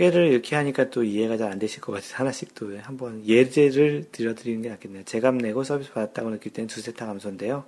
소개를 0.00 0.28
이렇게 0.28 0.56
하니까 0.56 0.88
또 0.88 1.04
이해가 1.04 1.36
잘 1.36 1.50
안 1.50 1.58
되실 1.58 1.80
것 1.80 1.92
같아서 1.92 2.16
하나씩 2.16 2.54
또 2.54 2.78
한번 2.80 3.26
예제를 3.26 4.06
들려드리는 4.12 4.62
게 4.62 4.68
낫겠네요. 4.70 5.04
제값 5.04 5.34
내고 5.34 5.62
서비스 5.64 5.92
받았다고 5.92 6.30
느낄 6.30 6.52
때는 6.52 6.68
두세 6.68 6.92
타 6.92 7.06
감소인데요. 7.06 7.64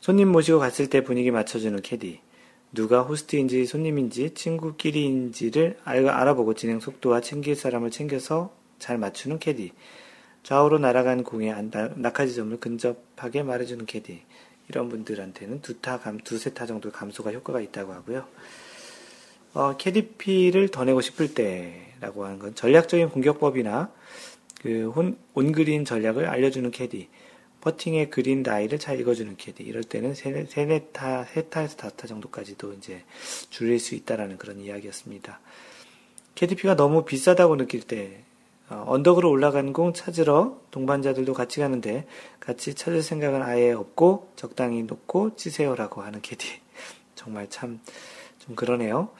손님 0.00 0.28
모시고 0.28 0.58
갔을 0.58 0.88
때 0.88 1.02
분위기 1.02 1.30
맞춰주는 1.30 1.80
캐디. 1.82 2.20
누가 2.72 3.02
호스트인지 3.02 3.66
손님인지 3.66 4.34
친구끼리인지를 4.34 5.78
알아보고 5.84 6.54
진행 6.54 6.80
속도와 6.80 7.20
챙길 7.20 7.56
사람을 7.56 7.90
챙겨서 7.90 8.54
잘 8.78 8.96
맞추는 8.96 9.38
캐디. 9.38 9.72
좌우로 10.44 10.78
날아간 10.78 11.24
공의 11.24 11.52
낙하지점을 11.96 12.58
근접하게 12.58 13.42
말해주는 13.42 13.86
캐디. 13.86 14.22
이런 14.68 14.88
분들한테는 14.88 15.60
두 15.60 15.80
타, 15.80 15.98
감, 15.98 16.18
두세 16.18 16.54
타 16.54 16.64
정도 16.64 16.90
감소가 16.90 17.32
효과가 17.32 17.60
있다고 17.60 17.92
하고요. 17.92 18.26
어, 19.54 19.76
캐디피를 19.76 20.68
더 20.68 20.84
내고 20.84 21.00
싶을 21.00 21.34
때라고 21.34 22.24
하는 22.24 22.38
건 22.38 22.54
전략적인 22.54 23.10
공격법이나 23.10 23.92
그 24.62 24.90
혼, 24.90 25.18
온그린 25.34 25.84
전략을 25.84 26.26
알려주는 26.26 26.70
캐디, 26.70 27.08
퍼팅의 27.60 28.10
그린 28.10 28.42
라이를 28.42 28.78
잘 28.78 28.98
읽어주는 29.00 29.36
캐디, 29.36 29.62
이럴 29.62 29.84
때는 29.84 30.14
세, 30.14 30.46
세네 30.46 30.88
타, 30.92 31.24
세 31.24 31.42
타에서 31.48 31.76
다섯 31.76 31.96
타 31.96 32.06
정도까지도 32.06 32.72
이제 32.74 33.04
줄일 33.50 33.78
수 33.78 33.94
있다라는 33.94 34.38
그런 34.38 34.58
이야기였습니다. 34.58 35.40
캐디피가 36.34 36.76
너무 36.76 37.04
비싸다고 37.04 37.56
느낄 37.56 37.82
때, 37.82 38.24
어, 38.70 38.84
언덕으로 38.86 39.28
올라간 39.30 39.72
공 39.72 39.92
찾으러 39.92 40.60
동반자들도 40.70 41.34
같이 41.34 41.60
가는데 41.60 42.06
같이 42.40 42.74
찾을 42.74 43.02
생각은 43.02 43.42
아예 43.42 43.72
없고 43.72 44.32
적당히 44.36 44.82
놓고 44.84 45.36
치세요라고 45.36 46.02
하는 46.02 46.22
캐디. 46.22 46.48
정말 47.14 47.50
참 47.50 47.80
좀 48.44 48.56
그러네요. 48.56 49.10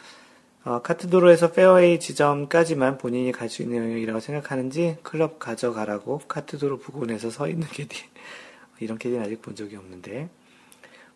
어, 0.64 0.80
카트도로에서 0.80 1.50
페어웨이 1.50 1.98
지점까지만 1.98 2.96
본인이 2.98 3.32
갈 3.32 3.48
수 3.48 3.62
있는 3.62 3.78
영역이라고 3.78 4.20
생각하는지 4.20 4.98
클럽 5.02 5.40
가져가라고 5.40 6.20
카트도로 6.28 6.78
부근에서 6.78 7.30
서 7.30 7.48
있는 7.48 7.66
캐디. 7.66 7.96
이런 8.78 8.96
캐디는 8.96 9.24
아직 9.24 9.42
본 9.42 9.56
적이 9.56 9.76
없는데 9.76 10.28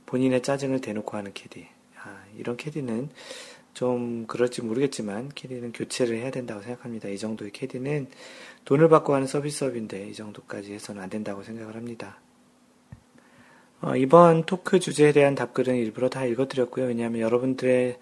본인의 0.06 0.42
짜증을 0.42 0.80
대놓고 0.80 1.16
하는 1.16 1.32
캐디. 1.32 1.66
아, 2.02 2.24
이런 2.36 2.56
캐디는 2.56 3.10
좀 3.72 4.26
그럴지 4.26 4.62
모르겠지만 4.62 5.30
캐디는 5.34 5.72
교체를 5.72 6.16
해야 6.16 6.32
된다고 6.32 6.62
생각합니다. 6.62 7.08
이 7.08 7.16
정도의 7.16 7.52
캐디는 7.52 8.08
돈을 8.64 8.88
받고 8.88 9.14
하는 9.14 9.28
서비스업인데 9.28 10.08
이 10.08 10.14
정도까지 10.14 10.72
해서는 10.72 11.00
안 11.02 11.08
된다고 11.08 11.44
생각을 11.44 11.76
합니다. 11.76 12.18
어, 13.80 13.94
이번 13.94 14.44
토크 14.44 14.80
주제에 14.80 15.12
대한 15.12 15.36
답글은 15.36 15.76
일부러 15.76 16.08
다 16.08 16.24
읽어드렸고요. 16.24 16.86
왜냐하면 16.86 17.20
여러분들의 17.20 17.98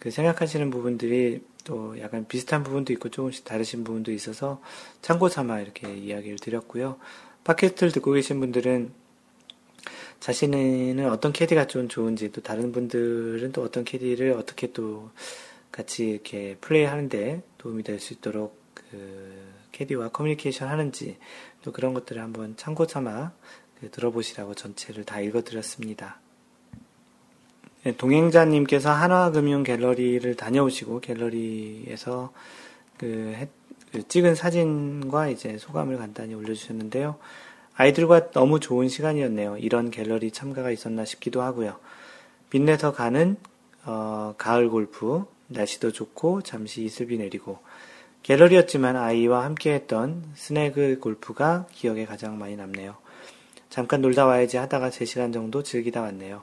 그 0.00 0.10
생각하시는 0.10 0.70
부분들이 0.70 1.42
또 1.64 2.00
약간 2.00 2.26
비슷한 2.26 2.64
부분도 2.64 2.92
있고 2.94 3.10
조금씩 3.10 3.44
다르신 3.44 3.84
부분도 3.84 4.10
있어서 4.12 4.60
참고 5.02 5.28
삼아 5.28 5.60
이렇게 5.60 5.94
이야기를 5.94 6.38
드렸고요. 6.38 6.98
팟캐스트를 7.44 7.92
듣고 7.92 8.12
계신 8.12 8.40
분들은 8.40 8.92
자신은 10.20 11.08
어떤 11.10 11.32
캐디가 11.32 11.66
좀 11.66 11.88
좋은지 11.88 12.32
또 12.32 12.40
다른 12.42 12.72
분들은 12.72 13.52
또 13.52 13.62
어떤 13.62 13.84
캐디를 13.84 14.32
어떻게 14.32 14.72
또 14.72 15.10
같이 15.70 16.08
이렇게 16.08 16.56
플레이 16.60 16.84
하는데 16.84 17.42
도움이 17.58 17.82
될 17.82 18.00
수 18.00 18.14
있도록 18.14 18.58
그 18.74 19.50
캐디와 19.72 20.08
커뮤니케이션 20.08 20.68
하는지 20.68 21.18
또 21.62 21.72
그런 21.72 21.94
것들을 21.94 22.20
한번 22.20 22.56
참고 22.56 22.86
삼아 22.86 23.32
그 23.80 23.90
들어보시라고 23.90 24.54
전체를 24.54 25.04
다 25.04 25.20
읽어드렸습니다. 25.20 26.20
네, 27.82 27.96
동행자님께서 27.96 28.90
한화금융 28.90 29.62
갤러리를 29.62 30.34
다녀오시고 30.34 31.00
갤러리에서 31.00 32.30
그, 32.98 33.34
그 33.90 34.06
찍은 34.06 34.34
사진과 34.34 35.28
이제 35.28 35.56
소감을 35.56 35.96
간단히 35.96 36.34
올려주셨는데요. 36.34 37.16
아이들과 37.74 38.32
너무 38.32 38.60
좋은 38.60 38.88
시간이었네요. 38.88 39.56
이런 39.56 39.90
갤러리 39.90 40.30
참가가 40.30 40.70
있었나 40.70 41.06
싶기도 41.06 41.40
하고요. 41.40 41.78
빛내서 42.50 42.92
가는 42.92 43.38
어, 43.86 44.34
가을 44.36 44.68
골프, 44.68 45.24
날씨도 45.46 45.92
좋고 45.92 46.42
잠시 46.42 46.84
이슬비 46.84 47.16
내리고 47.16 47.60
갤러리였지만 48.22 48.96
아이와 48.96 49.42
함께했던 49.44 50.32
스네그 50.34 50.98
골프가 51.00 51.66
기억에 51.72 52.04
가장 52.04 52.38
많이 52.38 52.56
남네요. 52.56 52.96
잠깐 53.70 54.02
놀다 54.02 54.26
와야지 54.26 54.58
하다가 54.58 54.90
3시간 54.90 55.32
정도 55.32 55.62
즐기다 55.62 56.02
왔네요. 56.02 56.42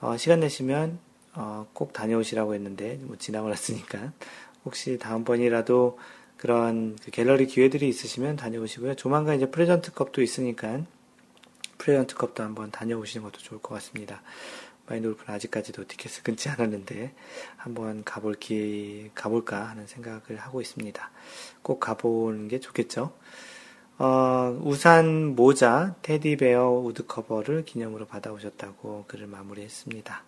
어, 0.00 0.16
시간 0.16 0.40
내시면 0.40 0.98
어, 1.34 1.66
꼭 1.72 1.92
다녀오시라고 1.92 2.54
했는데 2.54 2.98
뭐 3.02 3.16
지나고 3.16 3.48
났으니까 3.48 4.12
혹시 4.64 4.98
다음번이라도 4.98 5.98
그런 6.36 6.96
그 7.04 7.10
갤러리 7.10 7.46
기회들이 7.46 7.86
있으시면 7.88 8.36
다녀오시고요. 8.36 8.96
조만간 8.96 9.36
이제 9.36 9.50
프레지던츠컵도 9.50 10.22
있으니까 10.22 10.82
프레지던츠컵도 11.76 12.42
한번 12.42 12.70
다녀오시는 12.70 13.24
것도 13.24 13.38
좋을 13.40 13.60
것 13.60 13.74
같습니다. 13.74 14.22
마인드 14.86 15.06
골프는 15.08 15.34
아직까지도 15.36 15.86
티켓을 15.86 16.22
끊지 16.22 16.48
않았는데 16.48 17.14
한번 17.56 18.02
가볼 18.02 18.34
기 18.34 19.10
가볼까 19.14 19.68
하는 19.68 19.86
생각을 19.86 20.36
하고 20.38 20.60
있습니다. 20.60 21.10
꼭 21.62 21.78
가보는 21.78 22.48
게 22.48 22.58
좋겠죠. 22.58 23.12
어, 24.02 24.58
우산, 24.64 25.36
모자, 25.36 25.94
테디베어 26.00 26.70
우드 26.70 27.04
커버를 27.04 27.66
기념으로 27.66 28.06
받아오셨다고 28.06 29.04
글을 29.06 29.26
마무리했습니다. 29.26 30.22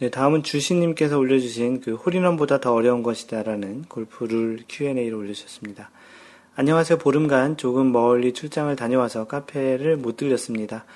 네, 0.00 0.10
다음은 0.10 0.42
주신님께서 0.42 1.16
올려주신 1.16 1.82
그 1.82 1.94
홀인원보다 1.94 2.58
더 2.58 2.74
어려운 2.74 3.04
것이다라는 3.04 3.84
골프 3.84 4.24
룰 4.24 4.64
Q&A를 4.68 5.14
올려주셨습니다. 5.14 5.90
안녕하세요. 6.56 6.98
보름간 6.98 7.56
조금 7.56 7.92
멀리 7.92 8.32
출장을 8.32 8.74
다녀와서 8.74 9.28
카페를 9.28 9.96
못 9.96 10.16
들렸습니다. 10.16 10.86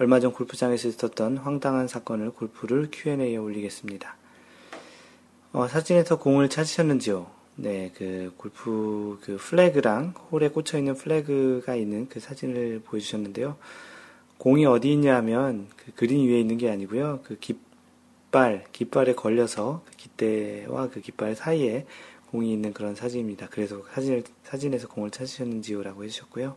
얼마 0.00 0.18
전 0.18 0.32
골프장에서 0.32 0.88
있었던 0.88 1.36
황당한 1.36 1.86
사건을 1.86 2.32
골프 2.32 2.69
룰 2.69 2.88
Q&A에 2.90 3.36
올리겠습니다. 3.36 4.16
어, 5.52 5.68
사진에서 5.68 6.18
공을 6.18 6.50
찾으셨는지요? 6.50 7.39
네, 7.62 7.92
그 7.94 8.32
골프 8.36 9.18
그 9.22 9.36
flag랑 9.36 10.14
홀에 10.30 10.48
꽂혀 10.48 10.78
있는 10.78 10.94
flag가 10.94 11.74
있는 11.74 12.08
그 12.08 12.20
사진을 12.20 12.80
보여주셨는데요. 12.84 13.56
공이 14.38 14.64
어디 14.64 14.92
있냐 14.92 15.16
하면 15.16 15.68
그 15.76 15.92
그린 15.94 16.26
위에 16.26 16.40
있는 16.40 16.56
게 16.56 16.70
아니고요. 16.70 17.20
그 17.22 17.38
깃, 17.38 17.58
깃발, 18.30 18.64
깃발에 18.70 19.14
걸려서 19.14 19.82
그 19.84 19.96
깃대와 19.96 20.88
그 20.90 21.00
깃발 21.00 21.34
사이에 21.34 21.84
공이 22.30 22.52
있는 22.52 22.72
그런 22.72 22.94
사진입니다. 22.94 23.48
그래서 23.50 23.82
사진을, 23.92 24.22
사진에서 24.44 24.86
공을 24.86 25.10
찾으셨는지요라고 25.10 26.04
해주셨고요. 26.04 26.56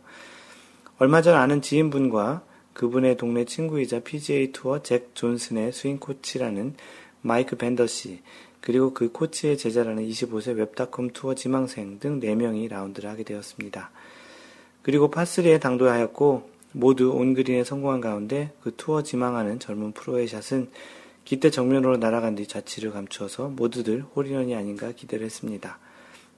얼마 0.98 1.20
전 1.20 1.34
아는 1.34 1.62
지인분과 1.62 2.44
그분의 2.74 3.16
동네 3.16 3.44
친구이자 3.44 4.00
PGA 4.00 4.52
투어 4.52 4.82
잭 4.82 5.14
존슨의 5.14 5.72
스윙 5.72 5.98
코치라는 5.98 6.76
마이크 7.22 7.56
벤더 7.56 7.88
씨, 7.88 8.20
그리고 8.64 8.94
그 8.94 9.12
코치의 9.12 9.58
제자라는 9.58 10.08
25세 10.08 10.56
웹닷컴 10.56 11.10
투어 11.10 11.34
지망생 11.34 11.98
등 11.98 12.18
4명이 12.18 12.70
라운드를 12.70 13.10
하게 13.10 13.22
되었습니다. 13.22 13.90
그리고 14.80 15.10
파3에 15.10 15.60
당도하였고, 15.60 16.48
모두 16.72 17.10
온그린에 17.10 17.62
성공한 17.62 18.00
가운데 18.00 18.52
그 18.62 18.72
투어 18.74 19.02
지망하는 19.02 19.58
젊은 19.58 19.92
프로의 19.92 20.28
샷은 20.28 20.70
기대 21.26 21.50
정면으로 21.50 21.98
날아간 21.98 22.36
뒤 22.36 22.46
자치를 22.46 22.90
감추어서 22.90 23.48
모두들 23.48 24.00
홀인원이 24.16 24.54
아닌가 24.54 24.92
기대를 24.92 25.26
했습니다. 25.26 25.78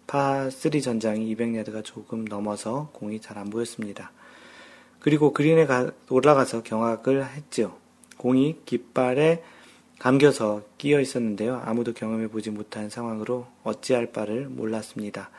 파3 0.09 0.83
전장이 0.83 1.33
200야드가 1.37 1.85
조금 1.85 2.25
넘어서 2.25 2.91
공이 2.93 3.21
잘 3.21 3.39
안 3.39 3.51
보였습니다. 3.51 4.11
그리고 4.99 5.33
그린에 5.33 5.65
가, 5.67 5.93
올라가서 6.11 6.65
경악을 6.65 7.25
했지요. 7.25 7.77
공이 8.17 8.63
깃발에 8.65 9.45
감겨서 9.99 10.63
끼어 10.79 11.01
있었는데요. 11.01 11.63
아무도 11.65 11.93
경험해 11.93 12.29
보지 12.29 12.51
못한 12.51 12.91
상황으로 12.91 13.47
어찌할 13.65 14.13
바를 14.13 14.47
몰랐습니다. 14.49 15.31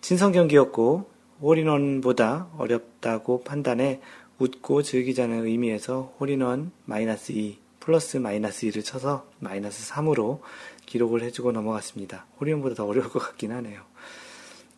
친선 0.00 0.32
경기였고 0.32 1.10
홀인원보다 1.40 2.48
어렵다고 2.58 3.42
판단해 3.44 4.00
웃고 4.38 4.82
즐기자는 4.82 5.46
의미에서 5.46 6.14
홀인원 6.18 6.72
마이너스 6.84 7.32
2 7.32 7.58
플러스 7.80 8.16
마이너스 8.16 8.66
2를 8.66 8.84
쳐서 8.84 9.26
마이너스 9.38 9.90
3으로 9.92 10.40
기록을 10.86 11.22
해주고 11.22 11.52
넘어갔습니다. 11.52 12.26
홀인원보다 12.40 12.74
더 12.74 12.86
어려울 12.86 13.08
것 13.08 13.20
같긴 13.20 13.52
하네요. 13.52 13.80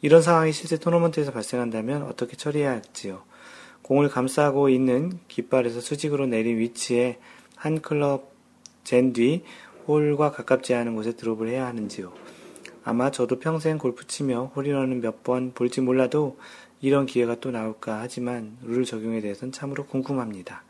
이런 0.03 0.23
상황이 0.23 0.53
실제 0.53 0.79
토너먼트에서 0.79 1.33
발생한다면 1.33 2.03
어떻게 2.03 2.37
처리해야 2.37 2.71
할지요. 2.71 3.23
공을 3.83 4.11
감싸고 4.11 4.69
있는 4.69 5.19
깃발에서 5.29 5.81
수직으로 5.81 6.27
내린 6.27 6.59
위치에 6.59 7.19
한 7.57 7.81
클럽 7.81 8.38
젠뒤 8.89 9.45
홀과 9.87 10.31
가깝지 10.33 10.73
않은 10.73 10.95
곳에 10.95 11.13
드롭을 11.13 11.49
해야 11.49 11.67
하는지요. 11.67 12.11
아마 12.85 13.11
저도 13.11 13.39
평생 13.39 13.77
골프 13.77 14.07
치며 14.07 14.51
홀인원은 14.57 15.03
몇 15.03 15.23
번 15.23 15.53
볼지 15.53 15.83
몰라도 15.83 16.39
이런 16.81 17.05
기회가 17.05 17.39
또 17.39 17.51
나올까 17.51 18.01
하지만 18.01 18.57
룰 18.63 18.87
적용에 18.87 19.21
대해서는 19.21 19.53
참으로 19.53 19.85
궁금합니다. 19.85 20.63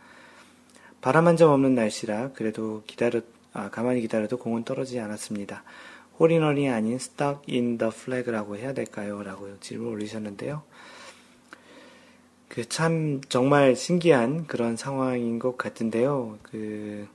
바람 1.01 1.29
한 1.29 1.37
점 1.37 1.53
없는 1.53 1.77
날씨라 1.77 2.33
그래도 2.33 2.83
기다려, 2.89 3.21
아, 3.53 3.71
가만히 3.71 4.01
기다려도 4.01 4.39
공은 4.39 4.65
떨어지지 4.65 4.99
않았습니다. 4.99 5.63
홀인원이 6.19 6.69
아닌 6.69 6.99
in 7.49 7.79
the 7.79 7.93
flag라고 7.95 8.57
해야 8.57 8.73
될까요? 8.73 9.23
라고 9.23 9.49
질문 9.61 9.93
올리셨는데요. 9.93 10.63
그 12.49 12.65
참 12.65 13.21
정말 13.29 13.77
신기한 13.77 14.49
그런 14.49 14.77
상황인 14.77 15.39
것 15.39 15.57
같은데요. 15.57 16.39
그 16.43 17.07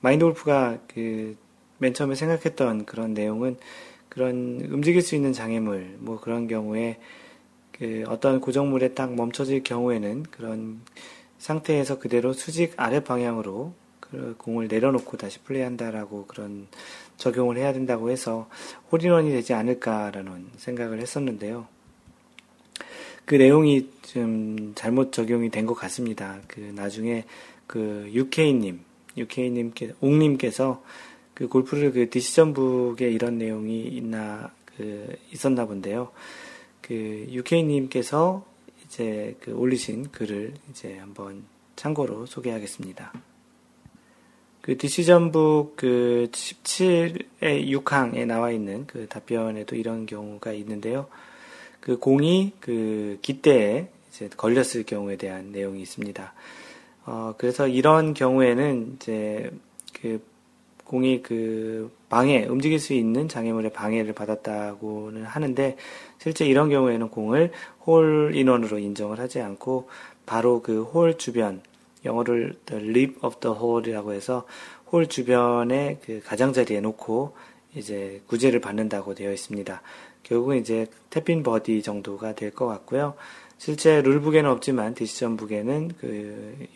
마인드 0.00 0.24
골프가 0.24 0.78
그 0.88 1.36
맨 1.80 1.94
처음에 1.94 2.14
생각했던 2.14 2.84
그런 2.84 3.14
내용은 3.14 3.56
그런 4.10 4.60
움직일 4.70 5.00
수 5.02 5.14
있는 5.14 5.32
장애물 5.32 5.96
뭐 5.98 6.20
그런 6.20 6.46
경우에 6.46 6.98
그 7.72 8.04
어떤 8.06 8.40
고정물에 8.40 8.92
딱 8.92 9.14
멈춰질 9.14 9.62
경우에는 9.62 10.24
그런 10.24 10.82
상태에서 11.38 11.98
그대로 11.98 12.34
수직 12.34 12.74
아래 12.76 13.00
방향으로 13.00 13.72
그 13.98 14.34
공을 14.36 14.68
내려놓고 14.68 15.16
다시 15.16 15.38
플레이한다라고 15.40 16.26
그런 16.26 16.66
적용을 17.16 17.56
해야 17.56 17.72
된다고 17.72 18.10
해서 18.10 18.48
홀인원이 18.92 19.30
되지 19.30 19.54
않을까라는 19.54 20.48
생각을 20.58 21.00
했었는데요. 21.00 21.66
그 23.24 23.36
내용이 23.36 23.88
좀 24.02 24.72
잘못 24.74 25.12
적용이 25.12 25.48
된 25.50 25.64
것 25.64 25.74
같습니다. 25.74 26.40
그 26.46 26.60
나중에 26.60 27.24
그 27.66 28.10
UK님, 28.12 28.80
UK님께, 29.16 29.94
옥님께서 30.00 30.82
그 31.34 31.48
골프를 31.48 31.92
그 31.92 32.10
디시전북에 32.10 33.10
이런 33.10 33.38
내용이 33.38 33.82
있나, 33.82 34.52
그, 34.76 35.16
있었나 35.32 35.66
본데요. 35.66 36.10
그 36.80 37.26
UK님께서 37.30 38.44
이제 38.84 39.36
그 39.40 39.52
올리신 39.52 40.10
글을 40.10 40.54
이제 40.70 40.98
한번 40.98 41.44
참고로 41.76 42.26
소개하겠습니다. 42.26 43.12
그 44.60 44.76
디시전북 44.76 45.76
그 45.76 46.28
17의 46.32 47.24
6항에 47.40 48.26
나와 48.26 48.50
있는 48.50 48.86
그 48.86 49.06
답변에도 49.08 49.76
이런 49.76 50.06
경우가 50.06 50.52
있는데요. 50.52 51.08
그 51.80 51.98
공이 51.98 52.52
그 52.60 53.18
기대에 53.22 53.88
이제 54.10 54.28
걸렸을 54.36 54.84
경우에 54.84 55.16
대한 55.16 55.52
내용이 55.52 55.80
있습니다. 55.80 56.34
어, 57.10 57.34
그래서 57.36 57.66
이런 57.66 58.14
경우에는 58.14 58.92
이제 58.94 59.50
그 60.00 60.22
공이 60.84 61.22
그 61.22 61.90
방해, 62.08 62.46
움직일 62.46 62.78
수 62.78 62.92
있는 62.94 63.26
장애물의 63.28 63.72
방해를 63.72 64.12
받았다고는 64.12 65.24
하는데 65.24 65.76
실제 66.18 66.46
이런 66.46 66.68
경우에는 66.70 67.08
공을 67.08 67.50
홀 67.84 68.30
인원으로 68.34 68.78
인정을 68.78 69.18
하지 69.18 69.40
않고 69.40 69.88
바로 70.24 70.62
그 70.62 70.84
홀 70.84 71.18
주변, 71.18 71.62
영어로 72.04 72.54
the 72.66 72.84
lip 72.88 73.18
of 73.26 73.40
the 73.40 73.56
hole이라고 73.58 74.12
해서 74.12 74.46
홀 74.92 75.08
주변에 75.08 75.98
그 76.04 76.20
가장자리에 76.24 76.80
놓고 76.80 77.34
이제 77.74 78.22
구제를 78.28 78.60
받는다고 78.60 79.14
되어 79.16 79.32
있습니다. 79.32 79.82
결국은 80.22 80.58
이제 80.58 80.86
tap-in 81.10 81.42
버디 81.42 81.82
정도가 81.82 82.34
될 82.34 82.52
것 82.52 82.66
같고요. 82.66 83.14
실제 83.60 84.00
rule 84.00 84.15
book에는 84.15 84.48
없지만 84.48 84.94
decision 84.94 85.40
book에는 85.40 85.92
그 86.00 86.66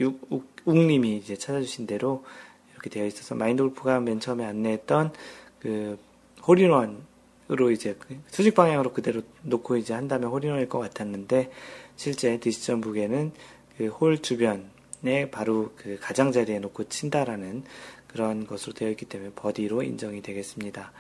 욱님이 0.67 1.17
이제 1.17 1.35
찾아주신 1.35 1.87
대로 1.87 2.27
이렇게 2.73 2.91
되어 2.91 3.07
있어서 3.07 3.35
마인드 3.35 3.63
골프가 3.63 4.01
맨 4.01 4.21
처음에 4.21 4.45
안내했던 4.45 5.15
그 5.61 5.99
홀인원으로 6.47 7.71
이제 7.73 7.97
그 7.99 8.19
수직 8.27 8.55
방향으로 8.55 8.93
그대로 8.93 9.23
놓고 9.45 9.79
이제 9.79 9.95
한다면 9.95 10.29
홀인원일 10.29 10.69
것 10.69 10.79
같았는데 10.79 11.51
실제 11.97 12.39
decision 12.39 12.83
book에는 12.83 13.33
그 13.79 13.87
홀 13.87 14.21
주변에 14.21 15.31
바로 15.31 15.73
그 15.77 15.99
가장자리에 15.99 16.59
놓고 16.59 16.91
친다라는 16.91 17.65
그런 18.09 18.47
것으로 18.47 18.75
되어 18.75 18.91
있기 18.91 19.07
때문에 19.07 19.31
버디로 19.35 19.83
인정이 19.83 20.21
되겠습니다. 20.21 20.93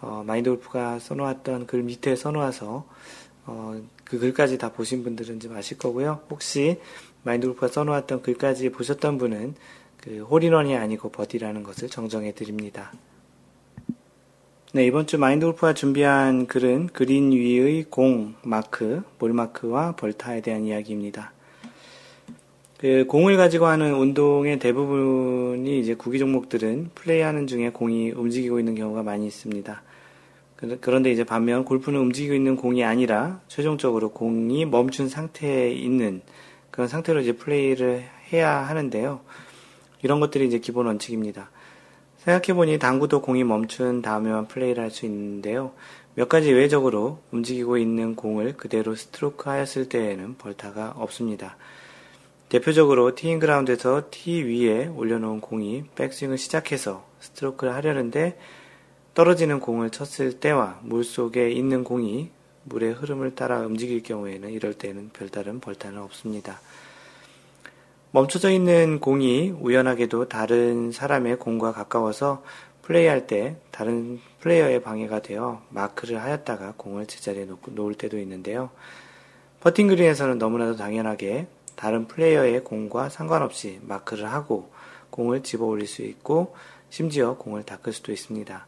어, 0.00 0.22
마인드 0.24 0.50
골프가 0.50 1.00
써놓았던 1.00 1.66
글 1.66 1.82
밑에 1.82 2.14
써놓아서 2.14 2.86
어, 3.46 3.80
그 4.04 4.18
글까지 4.18 4.58
다 4.58 4.72
보신 4.72 5.02
분들은 5.02 5.40
좀 5.40 5.56
아실 5.56 5.78
거고요. 5.78 6.20
혹시 6.30 6.78
마인드 7.22 7.46
골프가 7.46 7.68
써놓았던 7.68 8.22
글까지 8.22 8.70
보셨던 8.70 9.18
분은 9.18 9.54
그 9.98 10.22
홀인원이 10.22 10.76
아니고 10.76 11.10
버디라는 11.10 11.62
것을 11.62 11.88
정정해 11.88 12.32
드립니다. 12.32 12.92
네, 14.72 14.86
이번 14.86 15.06
주 15.06 15.18
마인드 15.18 15.46
골프가 15.46 15.72
준비한 15.72 16.46
글은 16.46 16.88
그린 16.88 17.32
위의 17.32 17.84
공 17.84 18.34
마크, 18.42 19.02
볼 19.18 19.32
마크와 19.32 19.92
벌타에 19.96 20.40
대한 20.40 20.64
이야기입니다. 20.64 21.32
그 22.78 23.06
공을 23.06 23.36
가지고 23.36 23.66
하는 23.66 23.94
운동의 23.94 24.58
대부분이 24.58 25.80
이제 25.80 25.94
구기 25.94 26.18
종목들은 26.18 26.90
플레이하는 26.94 27.46
중에 27.46 27.70
공이 27.70 28.10
움직이고 28.10 28.58
있는 28.58 28.74
경우가 28.74 29.02
많이 29.02 29.26
있습니다. 29.26 29.82
그런데 30.56 31.10
이제 31.10 31.24
반면 31.24 31.64
골프는 31.64 31.98
움직이고 31.98 32.34
있는 32.34 32.56
공이 32.56 32.84
아니라 32.84 33.40
최종적으로 33.48 34.10
공이 34.10 34.66
멈춘 34.66 35.08
상태에 35.08 35.70
있는 35.72 36.22
그런 36.70 36.88
상태로 36.88 37.20
이제 37.20 37.32
플레이를 37.32 38.04
해야 38.32 38.56
하는데요. 38.66 39.20
이런 40.02 40.20
것들이 40.20 40.46
이제 40.46 40.58
기본 40.58 40.86
원칙입니다. 40.86 41.50
생각해보니 42.18 42.78
당구도 42.78 43.20
공이 43.20 43.44
멈춘 43.44 44.00
다음에만 44.00 44.48
플레이를 44.48 44.82
할 44.82 44.90
수 44.90 45.04
있는데요. 45.06 45.72
몇 46.14 46.28
가지 46.28 46.52
외적으로 46.52 47.18
움직이고 47.32 47.76
있는 47.76 48.14
공을 48.14 48.56
그대로 48.56 48.94
스트로크 48.94 49.50
하였을 49.50 49.88
때에는 49.88 50.36
벌타가 50.36 50.94
없습니다. 50.96 51.56
대표적으로 52.48 53.14
teeing 53.14 53.40
ground에서 53.40 54.04
티 54.10 54.42
위에 54.42 54.86
올려놓은 54.86 55.40
공이 55.40 55.84
백스윙을 55.96 56.38
시작해서 56.38 57.04
스트로크를 57.18 57.74
하려는데 57.74 58.38
떨어지는 59.14 59.60
공을 59.60 59.90
쳤을 59.90 60.40
때와 60.40 60.80
물 60.82 61.04
속에 61.04 61.50
있는 61.50 61.84
공이 61.84 62.30
물의 62.64 62.94
흐름을 62.94 63.36
따라 63.36 63.60
움직일 63.60 64.02
경우에는 64.02 64.50
이럴 64.50 64.74
때는 64.74 65.10
별다른 65.12 65.60
벌타는 65.60 66.00
없습니다. 66.02 66.60
멈춰져 68.10 68.50
있는 68.50 69.00
공이 69.00 69.50
우연하게도 69.50 70.28
다른 70.28 70.90
사람의 70.90 71.38
공과 71.38 71.72
가까워서 71.72 72.42
플레이할 72.82 73.26
때 73.26 73.56
다른 73.70 74.20
플레이어의 74.40 74.82
방해가 74.82 75.22
되어 75.22 75.62
마크를 75.70 76.22
하였다가 76.22 76.74
공을 76.76 77.06
제자리에 77.06 77.46
놓을 77.66 77.94
때도 77.94 78.18
있는데요. 78.18 78.70
퍼팅 79.60 79.88
그린에서는 79.88 80.38
너무나도 80.38 80.76
당연하게 80.76 81.46
다른 81.76 82.06
플레이어의 82.06 82.64
공과 82.64 83.08
상관없이 83.08 83.78
마크를 83.82 84.30
하고 84.30 84.70
공을 85.10 85.42
집어 85.42 85.64
올릴 85.64 85.86
수 85.86 86.02
있고 86.02 86.54
심지어 86.90 87.36
공을 87.36 87.62
닦을 87.62 87.92
수도 87.92 88.12
있습니다. 88.12 88.66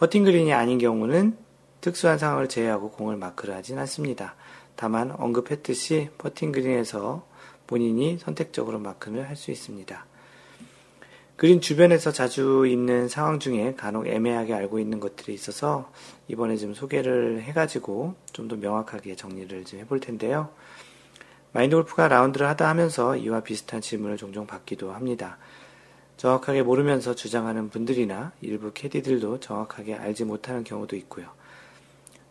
퍼팅 0.00 0.24
그린이 0.24 0.54
아닌 0.54 0.78
경우는 0.78 1.36
특수한 1.82 2.16
상황을 2.16 2.48
제외하고 2.48 2.90
공을 2.90 3.16
마크를 3.18 3.54
하진 3.54 3.78
않습니다. 3.80 4.34
다만 4.74 5.10
언급했듯이 5.10 6.08
퍼팅 6.16 6.52
그린에서 6.52 7.26
본인이 7.66 8.16
선택적으로 8.18 8.78
마크를 8.78 9.28
할 9.28 9.36
수 9.36 9.50
있습니다. 9.50 10.06
그린 11.36 11.60
주변에서 11.60 12.12
자주 12.12 12.66
있는 12.66 13.08
상황 13.08 13.40
중에 13.40 13.74
간혹 13.74 14.06
애매하게 14.06 14.54
알고 14.54 14.78
있는 14.78 15.00
것들이 15.00 15.34
있어서 15.34 15.92
이번에 16.28 16.56
좀 16.56 16.72
소개를 16.72 17.42
해가지고 17.42 18.14
좀 18.32 18.48
더 18.48 18.56
명확하게 18.56 19.16
정리를 19.16 19.66
좀 19.66 19.80
해볼 19.80 20.00
텐데요. 20.00 20.48
마인드 21.52 21.76
골프가 21.76 22.08
라운드를 22.08 22.48
하다 22.48 22.66
하면서 22.66 23.16
이와 23.16 23.40
비슷한 23.40 23.82
질문을 23.82 24.16
종종 24.16 24.46
받기도 24.46 24.92
합니다. 24.92 25.36
정확하게 26.20 26.62
모르면서 26.64 27.14
주장하는 27.14 27.70
분들이나 27.70 28.32
일부 28.42 28.72
캐디들도 28.74 29.40
정확하게 29.40 29.94
알지 29.94 30.26
못하는 30.26 30.64
경우도 30.64 30.94
있고요. 30.96 31.26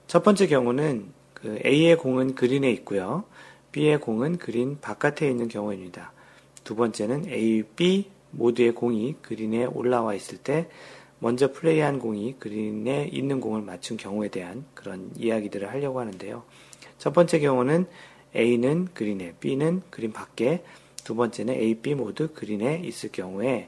첫 0.06 0.22
번째 0.22 0.46
경우는 0.46 1.12
그 1.34 1.60
A의 1.66 1.98
공은 1.98 2.36
그린에 2.36 2.70
있고요. 2.70 3.24
B의 3.72 4.00
공은 4.00 4.38
그린 4.38 4.78
바깥에 4.80 5.28
있는 5.28 5.48
경우입니다. 5.48 6.14
두 6.64 6.76
번째는 6.76 7.30
A, 7.30 7.64
B 7.64 8.12
모두의 8.30 8.74
공이 8.74 9.16
그린에 9.24 9.66
올라와 9.66 10.14
있을 10.14 10.38
때 10.38 10.70
먼저 11.18 11.52
플레이한 11.52 11.98
공이 11.98 12.36
그린에 12.38 13.10
있는 13.12 13.42
공을 13.42 13.64
맞춘 13.64 13.98
경우에 13.98 14.28
대한 14.28 14.66
그런 14.76 15.10
이야기들을 15.18 15.68
하려고 15.68 16.00
하는데요. 16.00 16.44
첫 17.00 17.12
번째 17.12 17.40
경우는 17.40 17.88
A는 18.36 18.90
그린에, 18.94 19.34
B는 19.40 19.82
그린 19.90 20.14
밖에, 20.14 20.64
두 21.10 21.16
번째는 21.16 21.56
A, 21.56 21.74
B 21.74 21.96
모두 21.96 22.28
그린에 22.36 22.84
있을 22.84 23.12
경우에 23.12 23.68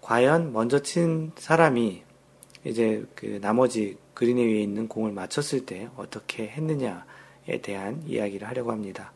과연 0.00 0.52
먼저 0.52 0.78
친 0.80 1.32
사람이 1.34 2.04
이제 2.62 3.04
그 3.16 3.40
나머지 3.42 3.96
그린 4.14 4.36
위에 4.36 4.62
있는 4.62 4.86
공을 4.86 5.10
맞췄을 5.10 5.66
때 5.66 5.88
어떻게 5.96 6.46
했느냐에 6.46 7.62
대한 7.62 8.04
이야기를 8.06 8.46
하려고 8.46 8.70
합니다. 8.70 9.10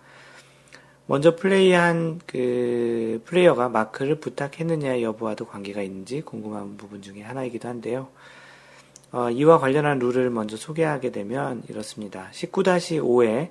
먼저 1.06 1.36
플레이한 1.36 2.20
그 2.26 3.22
플레이어가 3.26 3.68
마크를 3.68 4.16
부탁했느냐 4.18 5.00
여부와도 5.00 5.46
관계가 5.46 5.82
있는지 5.82 6.22
궁금한 6.22 6.76
부분 6.76 7.00
중에 7.00 7.22
하나이기도 7.22 7.68
한데요. 7.68 8.08
어, 9.12 9.30
이와 9.30 9.60
관련한 9.60 10.00
룰을 10.00 10.30
먼저 10.30 10.56
소개하게 10.56 11.12
되면 11.12 11.62
이렇습니다. 11.68 12.28
19-5에 12.32 13.50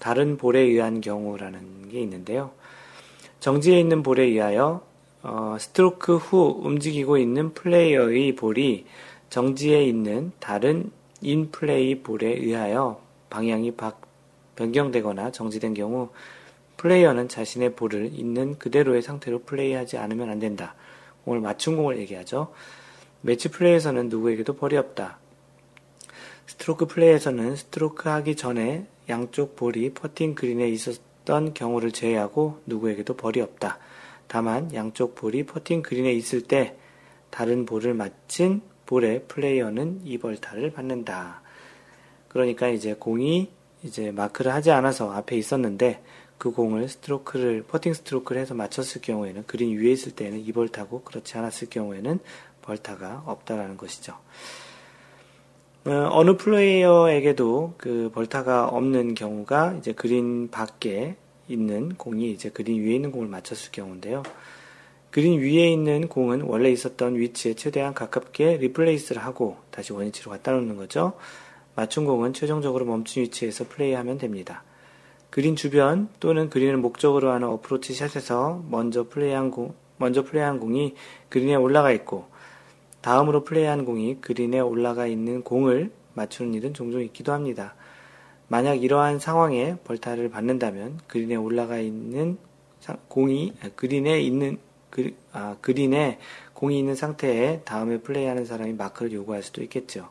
다른 0.00 0.36
볼에 0.36 0.58
의한 0.58 1.00
경우라는 1.00 1.90
게 1.90 2.00
있는데요. 2.00 2.50
정지에 3.42 3.80
있는 3.80 4.04
볼에 4.04 4.22
의하여 4.22 4.86
어, 5.24 5.56
스트로크 5.58 6.14
후 6.14 6.60
움직이고 6.62 7.18
있는 7.18 7.52
플레이어의 7.54 8.36
볼이 8.36 8.86
정지에 9.30 9.82
있는 9.84 10.30
다른 10.38 10.92
인플레이 11.22 12.04
볼에 12.04 12.28
의하여 12.28 13.02
방향이 13.30 13.72
변경되거나 14.54 15.32
정지된 15.32 15.74
경우 15.74 16.10
플레이어는 16.76 17.28
자신의 17.28 17.74
볼을 17.74 18.12
있는 18.12 18.60
그대로의 18.60 19.02
상태로 19.02 19.40
플레이하지 19.40 19.98
않으면 19.98 20.30
안 20.30 20.38
된다. 20.38 20.76
공을 21.24 21.40
맞춘 21.40 21.74
공을 21.74 21.98
얘기하죠. 21.98 22.52
매치 23.22 23.48
플레이에서는 23.48 24.08
누구에게도 24.08 24.52
벌이 24.52 24.76
없다. 24.76 25.18
스트로크 26.46 26.86
플레이에서는 26.86 27.56
스트로크 27.56 28.08
하기 28.08 28.36
전에 28.36 28.86
양쪽 29.08 29.56
볼이 29.56 29.90
퍼팅 29.92 30.36
그린에 30.36 30.68
있었던 30.68 31.54
경우를 31.54 31.92
제외하고 31.92 32.60
누구에게도 32.66 33.16
벌이 33.16 33.40
없다. 33.40 33.78
다만 34.26 34.72
양쪽 34.74 35.14
볼이 35.14 35.44
퍼팅 35.44 35.82
그린에 35.82 36.12
있을 36.12 36.42
때 36.42 36.76
다른 37.30 37.66
볼을 37.66 37.94
맞힌 37.94 38.62
볼의 38.86 39.24
플레이어는 39.28 40.02
이 40.04 40.18
벌타를 40.18 40.72
받는다. 40.72 41.42
그러니까 42.28 42.68
이제 42.68 42.94
공이 42.94 43.50
이제 43.82 44.10
마크를 44.10 44.52
하지 44.52 44.70
않아서 44.70 45.12
앞에 45.12 45.36
있었는데 45.36 46.02
그 46.38 46.50
공을 46.50 46.88
스트로크를 46.88 47.62
퍼팅 47.62 47.94
스트로크를 47.94 48.40
해서 48.40 48.54
맞췄을 48.54 49.00
경우에는 49.00 49.44
그린 49.46 49.78
위에 49.78 49.92
있을 49.92 50.12
때는 50.12 50.40
이 50.40 50.52
벌타고 50.52 51.02
그렇지 51.02 51.38
않았을 51.38 51.68
경우에는 51.70 52.18
벌타가 52.62 53.22
없다라는 53.26 53.76
것이죠. 53.76 54.16
어, 55.84 56.22
느 56.22 56.36
플레이어에게도 56.36 57.74
그 57.76 58.10
벌타가 58.14 58.68
없는 58.68 59.14
경우가 59.14 59.74
이제 59.78 59.92
그린 59.92 60.48
밖에 60.48 61.16
있는 61.48 61.96
공이 61.96 62.30
이제 62.30 62.50
그린 62.50 62.80
위에 62.84 62.94
있는 62.94 63.10
공을 63.10 63.26
맞췄을 63.26 63.72
경우인데요. 63.72 64.22
그린 65.10 65.40
위에 65.40 65.72
있는 65.72 66.06
공은 66.06 66.42
원래 66.42 66.70
있었던 66.70 67.16
위치에 67.16 67.54
최대한 67.54 67.94
가깝게 67.94 68.58
replace를 68.58 69.24
하고 69.24 69.56
다시 69.72 69.92
원위치로 69.92 70.30
갖다 70.30 70.52
놓는 70.52 70.76
거죠. 70.76 71.14
맞춘 71.74 72.04
공은 72.04 72.32
최종적으로 72.32 72.84
멈춘 72.84 73.24
위치에서 73.24 73.64
플레이하면 73.68 74.18
됩니다. 74.18 74.62
그린 75.30 75.56
주변 75.56 76.08
또는 76.20 76.48
그린을 76.48 76.76
목적으로 76.76 77.32
하는 77.32 77.48
어프로치 77.48 77.94
샷에서 77.94 78.62
먼저 78.70 79.08
플레이한 79.08 79.50
공, 79.50 79.74
먼저 79.96 80.22
플레이한 80.22 80.60
공이 80.60 80.94
그린에 81.28 81.56
올라가 81.56 81.90
있고 81.90 82.31
다음으로 83.02 83.44
플레이한 83.44 83.84
공이 83.84 84.20
그린에 84.20 84.60
올라가 84.60 85.06
있는 85.06 85.42
공을 85.42 85.90
맞추는 86.14 86.54
일은 86.54 86.72
종종 86.72 87.02
있기도 87.02 87.32
합니다. 87.32 87.74
만약 88.48 88.82
이러한 88.82 89.18
상황에 89.18 89.76
벌타를 89.84 90.30
받는다면 90.30 91.00
그린에 91.06 91.36
올라가 91.36 91.78
있는 91.78 92.38
공이 93.08 93.54
아, 93.62 93.70
그린에 93.76 94.20
있는 94.20 94.58
그, 94.90 95.14
아, 95.32 95.56
그린에 95.60 96.18
공이 96.52 96.78
있는 96.78 96.94
상태에 96.94 97.62
다음에 97.64 97.98
플레이하는 97.98 98.44
사람이 98.44 98.74
마크를 98.74 99.12
요구할 99.12 99.42
수도 99.42 99.62
있겠죠. 99.62 100.10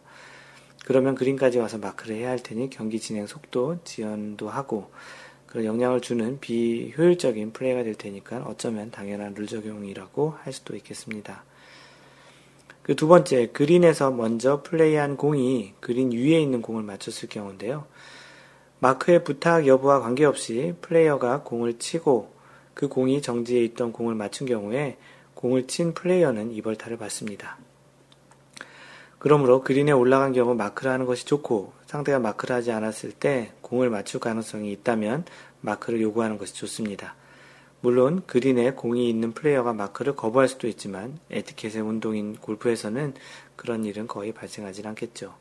그러면 0.85 1.15
그린까지 1.15 1.59
와서 1.59 1.77
마크를 1.77 2.15
해야 2.15 2.29
할 2.29 2.39
테니 2.39 2.69
경기 2.69 2.99
진행 2.99 3.27
속도 3.27 3.77
지연도 3.83 4.49
하고 4.49 4.89
그런 5.45 5.65
영향을 5.65 6.01
주는 6.01 6.39
비효율적인 6.39 7.53
플레이가 7.53 7.83
될 7.83 7.93
테니까 7.95 8.43
어쩌면 8.47 8.89
당연한 8.89 9.33
룰 9.33 9.47
적용이라고 9.47 10.31
할 10.41 10.51
수도 10.51 10.75
있겠습니다. 10.75 11.43
그 12.91 12.95
두 12.95 13.07
번째, 13.07 13.47
그린에서 13.53 14.11
먼저 14.11 14.63
플레이한 14.63 15.15
공이 15.15 15.75
그린 15.79 16.11
위에 16.11 16.41
있는 16.41 16.61
공을 16.61 16.83
맞췄을 16.83 17.29
경우인데요. 17.29 17.85
마크의 18.79 19.23
부탁 19.23 19.65
여부와 19.65 20.01
관계없이 20.01 20.73
플레이어가 20.81 21.43
공을 21.43 21.79
치고 21.79 22.33
그 22.73 22.89
공이 22.89 23.21
정지해 23.21 23.63
있던 23.63 23.93
공을 23.93 24.15
맞춘 24.15 24.45
경우에 24.45 24.97
공을 25.35 25.67
친 25.67 25.93
플레이어는 25.93 26.51
이벌타를 26.51 26.97
받습니다. 26.97 27.57
그러므로 29.19 29.61
그린에 29.61 29.93
올라간 29.93 30.33
경우 30.33 30.53
마크를 30.53 30.91
하는 30.91 31.05
것이 31.05 31.25
좋고 31.25 31.71
상대가 31.85 32.19
마크를 32.19 32.57
하지 32.57 32.73
않았을 32.73 33.13
때 33.13 33.53
공을 33.61 33.89
맞출 33.89 34.19
가능성이 34.19 34.69
있다면 34.73 35.23
마크를 35.61 36.01
요구하는 36.01 36.37
것이 36.37 36.53
좋습니다. 36.55 37.15
물론 37.81 38.23
그린에 38.27 38.71
공이 38.71 39.09
있는 39.09 39.33
플레이어가 39.33 39.73
마크를 39.73 40.15
거부할 40.15 40.47
수도 40.47 40.67
있지만 40.67 41.19
에티켓의 41.31 41.81
운동인 41.81 42.35
골프에서는 42.35 43.15
그런 43.55 43.85
일은 43.85 44.07
거의 44.07 44.31
발생하지 44.31 44.85
않겠죠. 44.85 45.33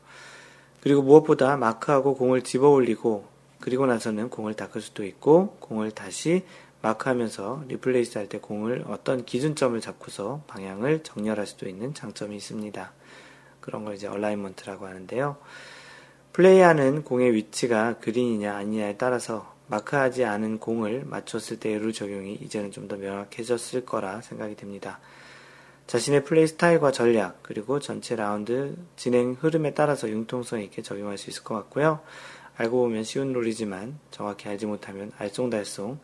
그리고 0.81 1.03
무엇보다 1.03 1.57
마크하고 1.57 2.15
공을 2.15 2.41
집어 2.41 2.69
올리고 2.69 3.27
그리고 3.59 3.85
나서는 3.85 4.29
공을 4.29 4.55
닦을 4.55 4.81
수도 4.81 5.05
있고 5.05 5.57
공을 5.59 5.91
다시 5.91 6.43
마크하면서 6.81 7.65
replace 7.67 8.17
할 8.17 8.27
때 8.27 8.39
공을 8.39 8.85
어떤 8.87 9.23
기준점을 9.23 9.79
잡고서 9.79 10.41
방향을 10.47 11.03
정렬할 11.03 11.45
수도 11.45 11.69
있는 11.69 11.93
장점이 11.93 12.35
있습니다. 12.35 12.91
그런 13.59 13.85
걸 13.85 13.93
이제 13.93 14.07
alignment라고 14.07 14.87
하는데요. 14.87 15.37
플레이하는 16.33 17.03
공의 17.03 17.33
위치가 17.33 17.99
그린이냐 17.99 18.55
아니냐에 18.55 18.97
따라서 18.97 19.50
마크하지 19.71 20.25
않은 20.25 20.59
공을 20.59 21.05
맞췄을 21.05 21.59
때의 21.59 21.79
룰 21.79 21.93
적용이 21.93 22.33
이제는 22.33 22.71
좀 22.71 22.87
더 22.89 22.97
명확해졌을 22.97 23.85
거라 23.85 24.21
생각이 24.21 24.55
됩니다. 24.55 24.99
자신의 25.87 26.25
플레이 26.25 26.45
스타일과 26.47 26.91
전략, 26.91 27.41
그리고 27.41 27.79
전체 27.79 28.15
라운드 28.17 28.75
진행 28.97 29.37
흐름에 29.39 29.73
따라서 29.73 30.09
융통성 30.09 30.61
있게 30.61 30.81
적용할 30.81 31.17
수 31.17 31.29
있을 31.29 31.43
것 31.43 31.55
같고요. 31.55 32.01
알고 32.57 32.81
보면 32.81 33.05
쉬운 33.05 33.31
룰이지만 33.31 33.97
정확히 34.11 34.49
알지 34.49 34.65
못하면 34.65 35.11
알쏭달쏭 35.17 35.97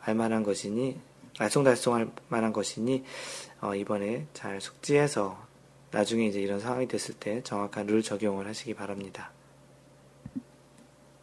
알만한 0.00 0.42
것이니 0.42 0.98
알쏭달쏭 1.38 1.92
할 1.92 2.10
만한 2.28 2.52
것이니 2.52 3.04
어, 3.60 3.74
이번에 3.74 4.26
잘 4.32 4.60
숙지해서 4.60 5.38
나중에 5.90 6.26
이제 6.26 6.40
이런 6.40 6.60
상황이 6.60 6.88
됐을 6.88 7.14
때 7.14 7.42
정확한 7.42 7.86
룰 7.86 8.02
적용을 8.02 8.46
하시기 8.46 8.72
바랍니다. 8.74 9.32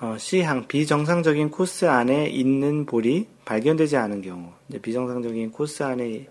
어, 0.00 0.16
C항, 0.18 0.68
비정상적인 0.68 1.50
코스 1.50 1.86
안에 1.86 2.28
있는 2.28 2.86
볼이 2.86 3.26
발견되지 3.44 3.96
않은 3.96 4.22
경우, 4.22 4.52
비정상적인 4.80 5.50
코스 5.50 5.82
안에 5.82 6.28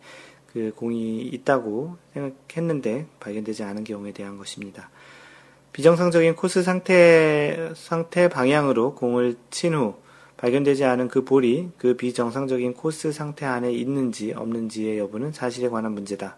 그 0.53 0.71
공이 0.75 1.21
있다고 1.21 1.97
생각했는데 2.13 3.07
발견되지 3.19 3.63
않은 3.63 3.83
경우에 3.83 4.13
대한 4.13 4.37
것입니다. 4.37 4.89
비정상적인 5.73 6.35
코스 6.35 6.63
상태, 6.63 7.71
상태 7.75 8.29
방향으로 8.29 8.95
공을 8.95 9.35
친 9.51 9.75
후 9.75 9.95
발견되지 10.37 10.85
않은 10.85 11.07
그 11.07 11.23
볼이 11.23 11.69
그 11.77 11.95
비정상적인 11.97 12.73
코스 12.73 13.11
상태 13.11 13.45
안에 13.45 13.71
있는지 13.71 14.33
없는지의 14.33 14.99
여부는 14.99 15.33
사실에 15.33 15.67
관한 15.67 15.93
문제다. 15.93 16.37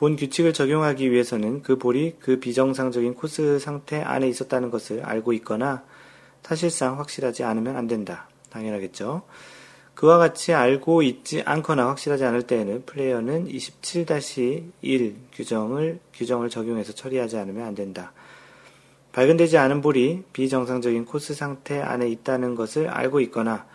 본 0.00 0.16
규칙을 0.16 0.54
적용하기 0.54 1.10
위해서는 1.10 1.60
그 1.60 1.76
볼이 1.76 2.14
그 2.20 2.40
비정상적인 2.40 3.12
코스 3.12 3.58
상태 3.58 4.00
안에 4.00 4.26
있었다는 4.28 4.70
것을 4.70 5.04
알고 5.04 5.34
있거나 5.34 5.82
사실상 6.42 6.98
확실하지 6.98 7.44
않으면 7.44 7.76
안 7.76 7.86
된다. 7.86 8.26
당연하겠죠. 8.48 9.24
그와 9.94 10.16
같이 10.16 10.54
알고 10.54 11.02
있지 11.02 11.42
않거나 11.44 11.86
확실하지 11.88 12.24
않을 12.24 12.44
때에는 12.44 12.86
플레이어는 12.86 13.48
27-1 13.48 15.16
규정을, 15.34 16.00
규정을 16.14 16.48
적용해서 16.48 16.94
처리하지 16.94 17.36
않으면 17.36 17.66
안 17.66 17.74
된다. 17.74 18.14
발견되지 19.12 19.58
않은 19.58 19.82
볼이 19.82 20.22
비정상적인 20.32 21.04
코스 21.04 21.34
상태 21.34 21.78
안에 21.78 22.08
있다는 22.08 22.54
것을 22.54 22.88
알고 22.88 23.20
있거나 23.20 23.66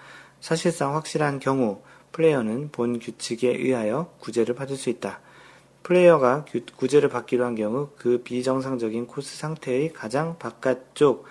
사실상 0.41 0.95
확실한 0.95 1.39
경우 1.39 1.84
플레이어는 2.13 2.69
본 2.71 2.97
규칙에 2.97 3.49
의하여 3.49 4.11
구제를 4.21 4.55
받을 4.55 4.76
수 4.76 4.89
있다. 4.89 5.19
플레이어가 5.86 6.45
구제를 6.77 7.09
받기로 7.09 7.45
한 7.45 7.53
경우 7.53 7.89
그 7.97 8.23
비정상적인 8.23 9.05
코스 9.05 9.38
상태의 9.38 9.93
가장 9.93 10.39
바깥쪽 10.39 11.25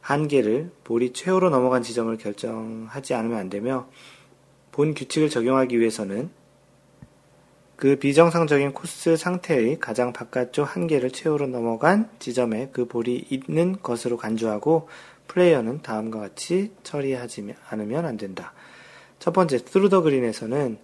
한계를 0.00 0.72
볼이 0.82 1.12
최후로 1.12 1.48
넘어간 1.48 1.84
지점을 1.84 2.14
결정하지 2.18 3.14
않으면 3.14 3.38
안 3.38 3.48
되며 3.48 3.86
본 4.72 4.94
규칙을 4.94 5.30
적용하기 5.30 5.78
위해서는 5.78 6.30
그 7.76 7.96
비정상적인 7.96 8.72
코스 8.72 9.16
상태의 9.16 9.78
가장 9.78 10.12
바깥쪽 10.12 10.74
한계를 10.74 11.12
최후로 11.12 11.46
넘어간 11.46 12.10
지점에 12.18 12.70
그 12.72 12.86
볼이 12.86 13.24
있는 13.30 13.80
것으로 13.80 14.16
간주하고 14.16 14.88
플레이어는 15.28 15.82
다음과 15.82 16.18
같이 16.18 16.72
처리하지 16.82 17.54
않으면 17.70 18.06
안 18.06 18.16
된다. 18.16 18.54
첫 19.20 19.32
번째, 19.32 19.58
through 19.58 19.89
the 19.89 20.02
green에서는 20.02 20.78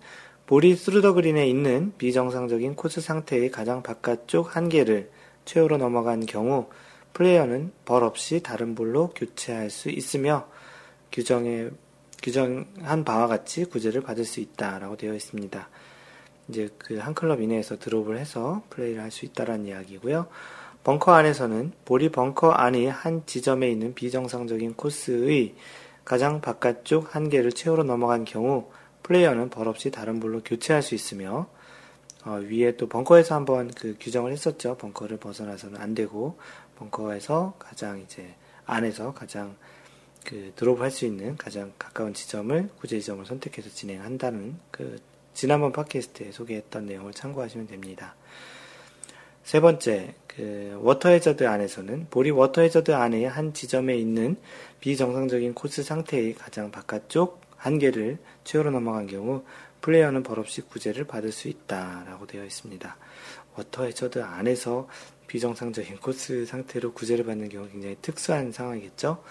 볼이 0.51 0.75
through 0.75 1.01
the 1.01 1.13
green에 1.13 1.47
있는 1.47 1.93
비정상적인 1.97 2.75
코스 2.75 3.01
상태의 3.01 3.53
가장 3.53 3.85
바깥쪽 3.85 4.57
한계를 4.57 5.09
최후로 5.45 5.77
넘어간 5.77 6.27
경우 6.27 6.69
플레이어는 7.13 7.71
벌 7.85 8.03
없이 8.03 8.43
다른 8.43 8.75
볼로 8.75 9.11
교체할 9.11 9.71
수 9.71 9.91
있으며 9.91 10.49
규정에 11.13 11.69
규정한 12.21 13.05
바와 13.05 13.29
같이 13.29 13.65
구제를 13.65 14.01
받을 14.01 14.25
수 14.25 14.41
있다라고 14.41 14.97
되어 14.97 15.15
있습니다. 15.15 15.69
이제 16.49 16.69
그 16.79 16.99
한 16.99 17.15
클럽 17.15 17.41
이내에서 17.41 17.79
드롭을 17.79 18.19
해서 18.19 18.65
플레이를 18.71 19.05
할 19.05 19.13
수 19.13 19.27
있다라는 19.27 19.67
이야기고요. 19.67 20.27
벙커 20.83 21.13
안에서는 21.13 21.75
볼이 21.85 22.09
벙커 22.09 22.51
안의 22.51 22.91
한 22.91 23.23
지점에 23.25 23.71
있는 23.71 23.95
비정상적인 23.95 24.75
코스의 24.75 25.55
가장 26.05 26.41
바깥쪽 26.41 27.15
한계를 27.15 27.53
채우러 27.53 27.85
넘어간 27.85 28.25
경우 28.25 28.69
플레이어는 29.11 29.51
벌없이 29.51 29.91
다른 29.91 30.21
볼로 30.21 30.41
교체할 30.45 30.83
수 30.85 30.95
있으며 30.95 31.49
어, 32.25 32.35
위에 32.35 32.77
또 32.77 32.89
벙커에서 32.89 33.35
한번 33.35 33.69
그 33.73 33.97
규정을 33.99 34.31
했었죠. 34.31 34.77
벙커를 34.77 35.17
벗어나서는 35.17 35.81
안 35.81 35.97
되고 35.97 36.39
벙커에서 36.77 37.55
가장 37.59 37.99
이제 37.99 38.35
안에서 38.67 39.13
가장 39.13 39.57
그 40.25 40.53
드롭 40.55 40.81
할 40.81 40.93
수 40.93 41.07
있는 41.07 41.37
가장 41.37 41.73
가까운 41.77 42.15
지점을 42.15 42.71
구제 42.79 43.01
지점을 43.01 43.27
선택해서 43.27 43.69
진행한다는 43.71 44.57
그 44.71 45.01
지난번 45.35 45.73
팟캐스트에 45.73 46.31
소개했던 46.31 46.87
내용을 46.87 47.13
참고하시면 47.13 47.67
됩니다. 47.67 48.15
세 49.43 49.59
번째, 49.59 50.15
그 50.29 50.79
워터 50.83 51.09
해저드 51.09 51.49
안에서는 51.49 52.07
볼이 52.11 52.31
워터 52.31 52.61
해저드 52.63 52.93
안의 52.93 53.29
한 53.29 53.55
지점에 53.55 53.97
있는 53.97 54.37
비정상적인 54.79 55.55
코스 55.55 55.83
상태의 55.83 56.35
가장 56.35 56.71
바깥쪽 56.71 57.40
한계를 57.61 58.19
최후로 58.45 58.71
넘어간 58.71 59.07
경우 59.07 59.45
플레이어는 59.83 60.23
벌없이 60.23 60.63
구제를 60.63 61.05
받을 61.05 61.31
수 61.31 61.49
있다라고 61.49 62.27
되어 62.27 62.45
있습니다. 62.45 62.97
워터 63.57 63.85
해저드 63.85 64.23
안에서 64.23 64.89
비정상적인 65.27 65.99
코스 65.99 66.45
상태로 66.45 66.93
구제를 66.93 67.25
받는 67.25 67.49
경우 67.51 67.69
굉장히 67.69 67.97
특수한 68.03 68.51
상황이겠죠. 68.51 69.23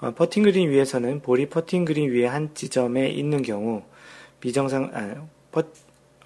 어, 0.00 0.14
퍼팅 0.14 0.44
그린 0.44 0.70
위에서는 0.70 1.22
볼이 1.22 1.48
퍼팅 1.48 1.84
그린 1.84 2.10
위에 2.10 2.26
한 2.26 2.54
지점에 2.54 3.08
있는 3.08 3.42
경우 3.42 3.82
비정상 4.40 4.90
아, 4.94 5.26
퍼, 5.50 5.64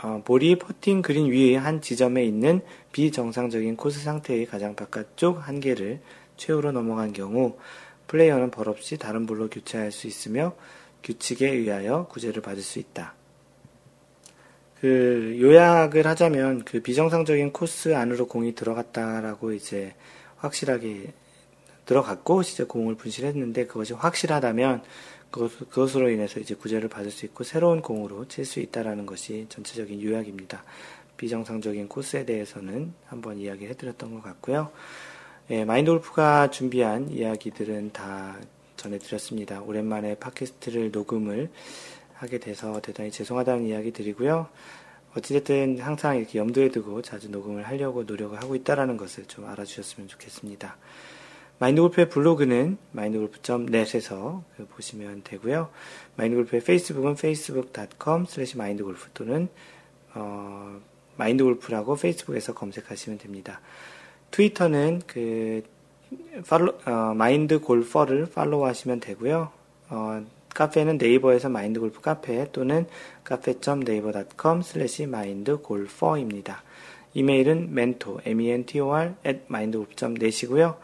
어, 0.03 0.23
볼이 0.25 0.57
퍼팅 0.57 1.01
그린 1.01 1.31
위에 1.31 1.57
한 1.57 1.81
지점에 1.81 2.25
있는 2.25 2.61
비정상적인 2.93 3.77
코스 3.77 4.01
상태의 4.01 4.47
가장 4.47 4.75
바깥쪽 4.75 5.47
한계를 5.47 6.01
최후로 6.37 6.73
넘어간 6.73 7.13
경우 7.13 7.57
플레이어는 8.09 8.51
벌없이 8.51 8.99
다른 8.99 9.27
볼로 9.27 9.49
교체할 9.49 9.91
수 9.91 10.07
있으며 10.07 10.55
규칙에 11.03 11.51
의하여 11.51 12.07
구제를 12.09 12.43
받을 12.43 12.63
수 12.63 12.79
있다. 12.79 13.15
그 14.81 15.39
요약을 15.41 16.07
하자면 16.07 16.65
그 16.65 16.81
비정상적인 16.81 17.53
코스 17.53 17.95
안으로 17.95 18.27
공이 18.27 18.55
들어갔다라고 18.55 19.53
이제 19.53 19.95
확실하게 20.39 21.13
들어갔고 21.87 22.43
진짜 22.43 22.65
공을 22.65 22.97
분실했는데 22.97 23.67
그것이 23.67 23.93
확실하다면 23.93 24.83
그것, 25.31 25.59
그것으로 25.71 26.11
인해서 26.11 26.41
이제 26.41 26.55
구제를 26.55 26.89
받을 26.89 27.11
수 27.11 27.27
있고 27.27 27.45
새로운 27.45 27.81
공으로 27.81 28.29
칠 28.29 28.45
수 28.45 28.61
있다라는 28.61 29.07
것이 29.07 29.47
전체적인 29.49 30.03
요약입니다. 30.03 30.65
비정상적인 31.17 31.89
코스에 31.89 32.25
대해서는 32.25 32.93
한번 33.07 33.39
이야기 33.39 33.67
해드렸던 33.67 34.15
것 34.15 34.23
같고요. 34.23 34.71
예, 35.51 35.65
마인드 35.65 35.91
골프가 35.91 36.51
준비한 36.51 37.09
이야기들은 37.11 37.93
다 37.93 38.37
전해드렸습니다. 38.83 39.63
오랜만에 39.63 40.17
팟캐스트를 40.17 40.91
녹음을 40.91 41.51
하게 42.15 42.39
돼서 42.39 42.81
대단히 42.81 43.11
죄송하다는 43.11 43.67
이야기 43.67 43.93
드리고요. 43.93 44.49
어찌됐든 45.17 45.79
항상 45.79 46.17
이렇게 46.17 46.39
염두에 46.39 46.71
두고 46.71 47.03
자주 47.03 47.31
녹음을 47.31 47.63
하려고 47.65 48.05
노력을 48.05 48.41
하고 48.41 48.55
있다라는 48.55 48.97
것을 48.97 49.27
좀 49.27 49.47
알아주셨으면 49.47 50.09
좋겠습니다. 50.09 50.77
마인드골프의 51.59 52.09
블로그는 52.09 52.77
마인드골프.net에서 52.93 54.43
보시면 54.71 55.23
되고요. 55.23 55.71
마인드골프의 56.17 56.63
페이스북은 56.65 57.13
facebook.com 57.13 58.25
slash 58.29 58.57
마인드골프 58.57 59.11
또는 59.15 59.49
어, 60.15 60.81
마인드골프라고 61.17 61.97
페이스북에서 61.97 62.55
검색하시면 62.55 63.19
됩니다. 63.19 63.61
트위터는 64.33 65.03
그 65.07 65.63
팔로, 66.49 66.75
어, 66.87 67.15
마인드 67.15 67.61
골퍼를 67.61 68.27
팔로우하시면 68.35 69.01
되고요. 69.01 69.51
어, 69.91 70.25
카페는 70.55 70.99
네이버에서 70.99 71.49
마인드 71.49 71.81
골프 71.81 72.01
카페 72.01 72.51
또는 72.53 72.87
cafe.naver.com 73.25 74.63
slash 74.63 75.07
마인드 75.07 75.59
골퍼입니다. 75.59 76.63
이메일은 77.15 77.69
mentor, 77.71 78.23
m-e-n-t-o-r 78.25 79.15
at 79.27 79.41
mindgolf.net이고요. 79.49 80.77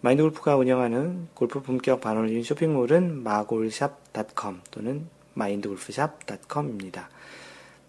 마인드골프가 0.00 0.56
운영하는 0.56 1.28
골프 1.34 1.60
품격 1.62 2.00
반올림 2.00 2.42
쇼핑몰은 2.42 3.22
마골샵.com 3.22 4.60
또는 4.70 5.06
마인드골프샵.com입니다. 5.34 7.08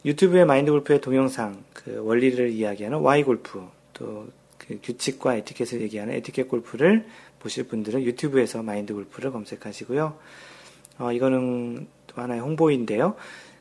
유튜브의 0.05 0.45
마인드골프의 0.45 1.01
동영상, 1.01 1.63
그 1.73 2.03
원리를 2.03 2.49
이야기하는 2.49 2.99
Y골프, 2.99 3.67
또 3.93 4.27
그 4.67 4.79
규칙과 4.81 5.35
에티켓을 5.35 5.81
얘기하는 5.81 6.13
에티켓 6.15 6.47
골프를 6.47 7.05
보실 7.39 7.65
분들은 7.65 8.03
유튜브에서 8.03 8.63
마인드 8.63 8.93
골프를 8.93 9.31
검색하시고요. 9.31 10.17
어, 10.99 11.11
이거는 11.11 11.87
또 12.07 12.21
하나의 12.21 12.41
홍보인데요. 12.41 13.15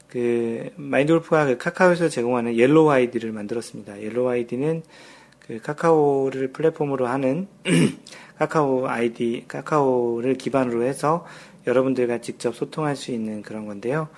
그 0.08 0.70
마인드 0.76 1.12
골프가 1.12 1.46
그 1.46 1.56
카카오에서 1.56 2.08
제공하는 2.08 2.56
옐로우 2.56 2.90
아이디를 2.90 3.32
만들었습니다. 3.32 4.02
옐로우 4.02 4.28
아이디는 4.28 4.82
그 5.40 5.60
카카오를 5.60 6.52
플랫폼으로 6.52 7.06
하는 7.06 7.48
카카오 8.38 8.86
아이디, 8.86 9.44
카카오를 9.48 10.34
기반으로 10.34 10.84
해서 10.84 11.26
여러분들과 11.66 12.20
직접 12.20 12.54
소통할 12.54 12.96
수 12.96 13.10
있는 13.10 13.42
그런 13.42 13.66
건데요. 13.66 14.08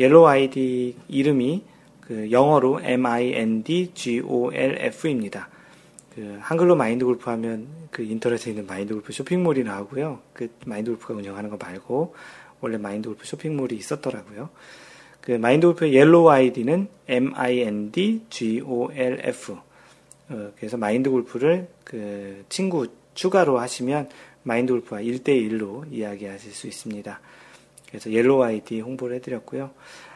옐로우 0.00 0.26
아이디 0.26 0.96
이름이 1.08 1.62
그 2.00 2.30
영어로 2.30 2.80
M-I-N-D-G-O-L-F입니다. 2.82 5.50
그 6.16 6.38
한글로 6.40 6.74
마인드 6.76 7.04
골프 7.04 7.28
하면 7.28 7.68
그 7.90 8.02
인터넷에 8.02 8.50
있는 8.50 8.66
마인드 8.66 8.94
골프 8.94 9.12
쇼핑몰이 9.12 9.62
나오고요. 9.64 10.20
그 10.32 10.48
마인드 10.64 10.90
골프가 10.90 11.12
운영하는 11.12 11.50
거 11.50 11.58
말고 11.58 12.14
원래 12.62 12.78
마인드 12.78 13.10
골프 13.10 13.26
쇼핑몰이 13.26 13.76
있었더라고요. 13.76 14.48
그 15.20 15.32
마인드 15.32 15.66
골프의 15.66 15.92
Yellow 15.92 16.30
ID는 16.30 16.88
M-I-N-D-G-O-L-F. 17.06 17.98
어, 20.30 20.52
그래서 20.56 20.78
마인드 20.78 21.10
골프를 21.10 21.68
그 21.84 22.46
친구 22.48 22.86
추가로 23.12 23.58
하시면 23.58 24.08
마인드 24.42 24.72
골프와 24.72 25.02
1대1로 25.02 25.92
이야기하실 25.92 26.52
수 26.52 26.66
있습니다. 26.66 27.20
그래서 27.88 28.10
Yellow 28.10 28.42
ID 28.42 28.80
홍보를 28.80 29.16
해드렸고요. 29.16 29.70